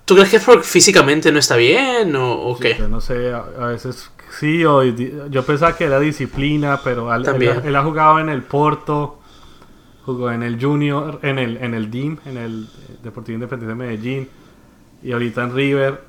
¿Tú 0.04 0.14
crees 0.14 0.30
que 0.30 0.36
es 0.36 0.44
porque 0.44 0.64
físicamente 0.64 1.32
no 1.32 1.38
está 1.38 1.56
bien 1.56 2.14
o, 2.16 2.32
o 2.48 2.56
Sí, 2.56 2.62
qué? 2.62 2.76
yo 2.78 2.88
no 2.88 3.00
sé, 3.00 3.32
a, 3.32 3.44
a 3.60 3.66
veces 3.68 4.10
sí, 4.38 4.64
o 4.64 4.82
yo 4.82 5.44
pensaba 5.44 5.76
que 5.76 5.84
era 5.84 5.98
disciplina, 6.00 6.80
pero 6.82 7.10
al- 7.10 7.24
él 7.64 7.76
ha 7.76 7.82
jugado 7.82 8.18
en 8.18 8.28
el 8.28 8.42
Porto 8.42 9.20
jugó 10.04 10.30
en 10.30 10.42
el 10.42 10.60
Junior, 10.62 11.18
en 11.22 11.38
el, 11.38 11.56
en 11.58 11.74
el 11.74 11.90
DIM, 11.90 12.18
en 12.26 12.36
el 12.36 12.68
Deportivo 13.02 13.34
Independiente 13.34 13.66
de 13.68 13.74
Medellín, 13.74 14.28
y 15.02 15.12
ahorita 15.12 15.44
en 15.44 15.54
River, 15.54 16.00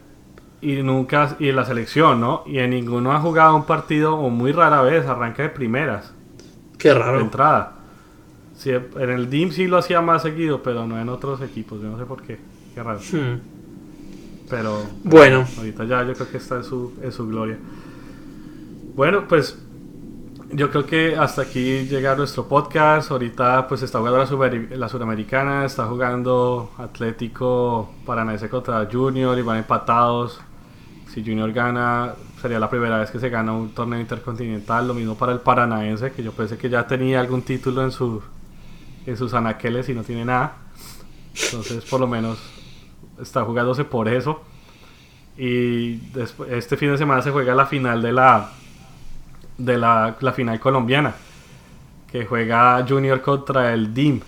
y 0.62 0.82
nunca, 0.82 1.36
y 1.40 1.50
en 1.50 1.56
la 1.56 1.66
selección, 1.66 2.20
¿no? 2.22 2.44
Y 2.46 2.60
en 2.60 2.70
ninguno 2.72 3.12
ha 3.12 3.20
jugado 3.20 3.56
un 3.56 3.66
partido, 3.66 4.16
o 4.16 4.30
muy 4.30 4.52
rara 4.52 4.82
vez, 4.82 5.06
arranca 5.06 5.44
de 5.44 5.50
primeras. 5.50 6.14
Qué 6.78 6.94
raro. 6.94 7.18
De 7.18 7.24
entrada. 7.24 7.74
Sí, 8.56 8.72
en 8.72 9.10
el 9.10 9.30
DIM 9.30 9.52
sí 9.52 9.68
lo 9.68 9.78
hacía 9.78 10.02
más 10.02 10.22
seguido, 10.22 10.62
pero 10.64 10.88
no 10.88 11.00
en 11.00 11.10
otros 11.10 11.42
equipos, 11.42 11.82
yo 11.82 11.90
no 11.90 11.98
sé 11.98 12.06
por 12.06 12.22
qué. 12.22 12.40
Qué 12.74 12.82
raro. 12.84 13.00
Hmm. 13.00 13.40
Pero 14.50 14.84
Bueno. 15.04 15.46
ahorita 15.58 15.86
ya 15.86 16.04
yo 16.04 16.14
creo 16.14 16.30
que 16.30 16.38
está 16.38 16.58
en 16.58 16.64
su, 16.64 16.94
en 17.02 17.12
su 17.12 17.28
gloria. 17.28 17.58
Bueno, 18.96 19.28
pues 19.28 19.58
yo 20.56 20.70
creo 20.70 20.86
que 20.86 21.16
hasta 21.16 21.44
aquí 21.44 21.86
llega 21.86 22.16
nuestro 22.16 22.48
podcast. 22.48 23.12
Ahorita 23.12 23.68
pues 23.68 23.82
está 23.82 24.00
jugando 24.00 24.20
la, 24.20 24.28
Super- 24.28 24.78
la 24.78 24.90
Suramericana, 24.90 25.66
está 25.66 25.86
jugando 25.86 26.72
Atlético 26.78 27.92
Paranaense 28.06 28.50
contra 28.50 28.88
Junior 28.92 29.38
y 29.38 29.42
van 29.42 29.58
empatados. 29.58 30.40
Si 31.12 31.22
Junior 31.24 31.52
gana, 31.52 32.14
sería 32.42 32.60
la 32.60 32.70
primera 32.70 32.98
vez 32.98 33.12
que 33.12 33.20
se 33.20 33.30
gana 33.30 33.52
un 33.54 33.74
torneo 33.74 34.00
intercontinental. 34.00 34.88
Lo 34.88 34.94
mismo 34.94 35.16
para 35.16 35.32
el 35.32 35.40
Paranaense, 35.40 36.12
que 36.12 36.24
yo 36.24 36.32
pensé 36.32 36.58
que 36.58 36.70
ya 36.70 36.88
tenía 36.88 37.20
algún 37.20 37.42
título 37.44 37.84
en, 37.84 37.92
su, 37.92 38.22
en 39.06 39.18
sus 39.18 39.34
anaqueles 39.34 39.90
y 39.90 39.94
no 39.94 40.04
tiene 40.04 40.26
nada. 40.26 40.56
Entonces, 41.46 41.84
por 41.86 42.00
lo 42.00 42.08
menos 42.08 42.40
está 43.22 43.44
jugándose 43.44 43.84
por 43.86 44.08
eso. 44.08 44.42
Y 45.38 46.00
este 46.50 46.78
fin 46.78 46.92
de 46.92 46.98
semana 46.98 47.22
se 47.22 47.32
juega 47.32 47.56
la 47.56 47.66
final 47.66 48.02
de 48.02 48.12
la 48.12 48.52
de 49.66 49.78
la, 49.78 50.16
la 50.20 50.32
final 50.34 50.60
colombiana 50.60 51.14
que 52.12 52.26
juega 52.26 52.86
Junior 52.88 53.22
contra 53.22 53.74
el 53.74 53.94
DIM. 53.94 54.22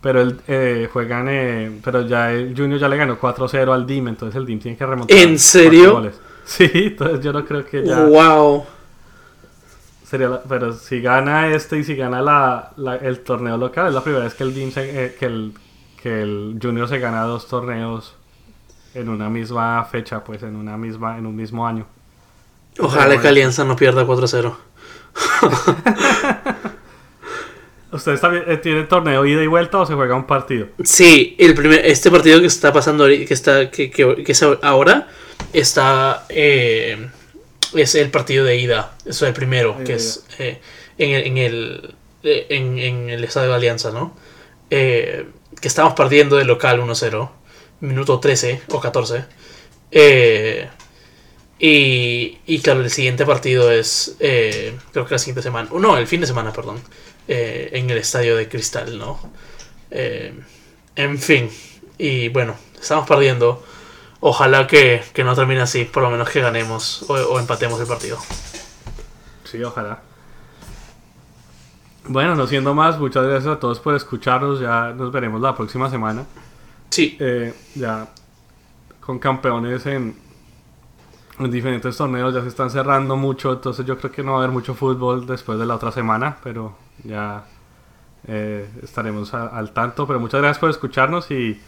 Pero 0.00 0.20
el 0.20 0.40
eh, 0.46 0.88
juegan 0.92 1.26
eh, 1.28 1.80
pero 1.82 2.06
ya 2.06 2.30
el 2.32 2.54
Junior 2.56 2.78
ya 2.78 2.88
le 2.88 2.96
ganó 2.96 3.18
4-0 3.18 3.72
al 3.72 3.86
DIM, 3.86 4.08
entonces 4.08 4.36
el 4.36 4.46
DIM 4.46 4.60
tiene 4.60 4.76
que 4.76 4.86
remontar. 4.86 5.16
¿En 5.16 5.38
serio? 5.38 5.92
goles. 5.94 6.20
Sí, 6.46 6.70
entonces 6.72 7.20
yo 7.24 7.32
no 7.32 7.44
creo 7.44 7.66
que 7.66 7.84
ya 7.84 8.04
Wow. 8.04 8.64
sería 10.04 10.28
la- 10.28 10.42
pero 10.44 10.72
si 10.72 11.00
gana 11.00 11.48
este 11.48 11.78
y 11.78 11.82
si 11.84 11.96
gana 11.96 12.22
la, 12.22 12.70
la- 12.76 12.94
el 12.96 13.20
torneo 13.20 13.56
local 13.56 13.88
es 13.88 13.94
la 13.94 14.02
primera 14.04 14.22
vez 14.24 14.34
que 14.34 14.44
el 14.44 14.54
DIM 14.54 14.70
se- 14.70 15.06
eh, 15.06 15.16
que 15.18 15.26
el 15.26 15.52
que 16.00 16.22
el 16.22 16.58
Junior 16.62 16.86
se 16.88 17.00
gana 17.00 17.22
dos 17.22 17.48
torneos 17.48 18.14
en 18.94 19.08
una 19.08 19.28
misma 19.28 19.82
fecha, 19.90 20.22
pues 20.22 20.42
en 20.44 20.54
una 20.54 20.76
misma 20.76 21.18
en 21.18 21.26
un 21.26 21.34
mismo 21.34 21.66
año. 21.66 21.84
Ojalá 22.78 23.20
que 23.20 23.28
Alianza 23.28 23.64
no 23.64 23.76
pierda 23.76 24.04
4-0. 24.06 24.54
¿Ustedes 27.92 28.20
también 28.20 28.44
eh, 28.48 28.56
tienen 28.58 28.88
torneo 28.88 29.24
ida 29.24 29.42
y 29.42 29.46
vuelta 29.46 29.78
o 29.78 29.86
se 29.86 29.94
juega 29.94 30.14
un 30.16 30.26
partido? 30.26 30.66
Sí, 30.84 31.34
el 31.38 31.54
primer, 31.54 31.86
este 31.86 32.10
partido 32.10 32.40
que 32.40 32.46
está 32.46 32.72
pasando 32.72 33.06
que 33.06 33.26
está 33.30 33.70
que, 33.70 33.90
que- 33.90 34.22
que 34.24 34.32
es 34.32 34.42
ahora 34.42 35.08
está 35.52 36.26
eh, 36.28 37.08
es 37.74 37.94
el 37.94 38.10
partido 38.10 38.44
de 38.44 38.56
ida, 38.56 38.92
eso 39.06 39.24
es 39.24 39.28
el 39.28 39.34
primero, 39.34 39.76
que 39.84 39.94
es 39.94 40.24
eh, 40.38 40.60
en 40.98 41.10
el 41.12 41.26
en 41.26 41.38
el 41.38 41.94
eh, 42.24 42.46
en, 42.50 42.78
en 42.78 43.08
el 43.10 43.24
estadio 43.24 43.50
de 43.50 43.54
Alianza, 43.54 43.90
¿no? 43.92 44.14
Eh, 44.70 45.26
que 45.60 45.68
estamos 45.68 45.94
perdiendo 45.94 46.36
de 46.36 46.44
local 46.44 46.80
1-0, 46.82 47.30
minuto 47.80 48.18
13 48.20 48.62
o 48.68 48.80
14. 48.80 49.24
Eh, 49.92 50.68
y, 51.58 52.38
y 52.46 52.60
claro, 52.60 52.80
el 52.80 52.90
siguiente 52.90 53.24
partido 53.24 53.70
es, 53.70 54.16
eh, 54.20 54.76
creo 54.92 55.06
que 55.06 55.14
la 55.14 55.18
siguiente 55.18 55.42
semana, 55.42 55.68
no, 55.72 55.96
el 55.96 56.06
fin 56.06 56.20
de 56.20 56.26
semana, 56.26 56.52
perdón, 56.52 56.80
eh, 57.28 57.70
en 57.72 57.88
el 57.90 57.98
estadio 57.98 58.36
de 58.36 58.48
Cristal, 58.48 58.98
¿no? 58.98 59.18
Eh, 59.90 60.34
en 60.96 61.18
fin, 61.18 61.50
y 61.98 62.28
bueno, 62.28 62.56
estamos 62.80 63.06
perdiendo. 63.08 63.64
Ojalá 64.20 64.66
que, 64.66 65.02
que 65.12 65.24
no 65.24 65.34
termine 65.34 65.60
así, 65.60 65.84
por 65.84 66.02
lo 66.02 66.10
menos 66.10 66.28
que 66.30 66.40
ganemos 66.40 67.04
o, 67.08 67.14
o 67.14 67.38
empatemos 67.38 67.80
el 67.80 67.86
partido. 67.86 68.18
Sí, 69.44 69.62
ojalá. 69.62 70.02
Bueno, 72.08 72.34
no 72.34 72.46
siendo 72.46 72.74
más, 72.74 72.98
muchas 72.98 73.24
gracias 73.24 73.56
a 73.56 73.60
todos 73.60 73.80
por 73.80 73.94
escucharnos. 73.94 74.60
Ya 74.60 74.92
nos 74.92 75.12
veremos 75.12 75.40
la 75.40 75.54
próxima 75.54 75.90
semana. 75.90 76.24
Sí, 76.90 77.16
Eh, 77.20 77.52
ya 77.74 78.08
con 79.00 79.18
campeones 79.18 79.86
en, 79.86 80.16
en 81.38 81.50
diferentes 81.50 81.96
torneos 81.96 82.34
ya 82.34 82.42
se 82.42 82.48
están 82.48 82.70
cerrando 82.70 83.16
mucho. 83.16 83.52
Entonces 83.52 83.84
yo 83.86 83.98
creo 83.98 84.10
que 84.12 84.22
no 84.22 84.32
va 84.32 84.38
a 84.38 84.40
haber 84.42 84.52
mucho 84.52 84.74
fútbol 84.74 85.26
después 85.26 85.58
de 85.58 85.66
la 85.66 85.74
otra 85.76 85.92
semana. 85.92 86.38
Pero 86.42 86.76
ya 87.04 87.44
eh, 88.26 88.68
estaremos 88.82 89.32
a- 89.34 89.48
al 89.48 89.72
tanto. 89.72 90.06
Pero 90.06 90.18
muchas 90.20 90.40
gracias 90.40 90.58
por 90.58 90.70
escucharnos 90.70 91.30
y 91.30 91.60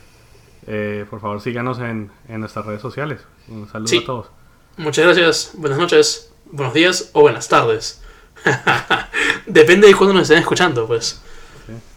eh, 0.67 1.07
por 1.09 1.21
favor 1.21 1.41
síganos 1.41 1.79
en, 1.81 2.11
en 2.29 2.41
nuestras 2.41 2.67
redes 2.67 2.83
sociales. 2.83 3.21
Un 3.49 3.69
saludo 3.69 3.89
Sí. 3.89 3.99
a 4.03 4.07
todos. 4.07 4.27
muchas 4.77 5.05
gracias, 5.05 5.51
buenas 5.55 5.79
noches, 5.79 6.33
buenos 6.53 6.75
días 6.75 7.11
o 7.15 7.23
buenas 7.23 7.49
tardes. 7.49 8.03
Depende 9.47 9.87
de 9.89 9.95
cuándo 9.95 10.13
nos 10.15 10.23
estén 10.23 10.39
escuchando, 10.39 10.87
pues. 10.87 11.21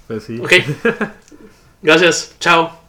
Pues 0.07 0.23
sí. 0.23 0.39
Ok. 0.39 0.53
Gracias, 1.83 2.35
chao. 2.39 2.80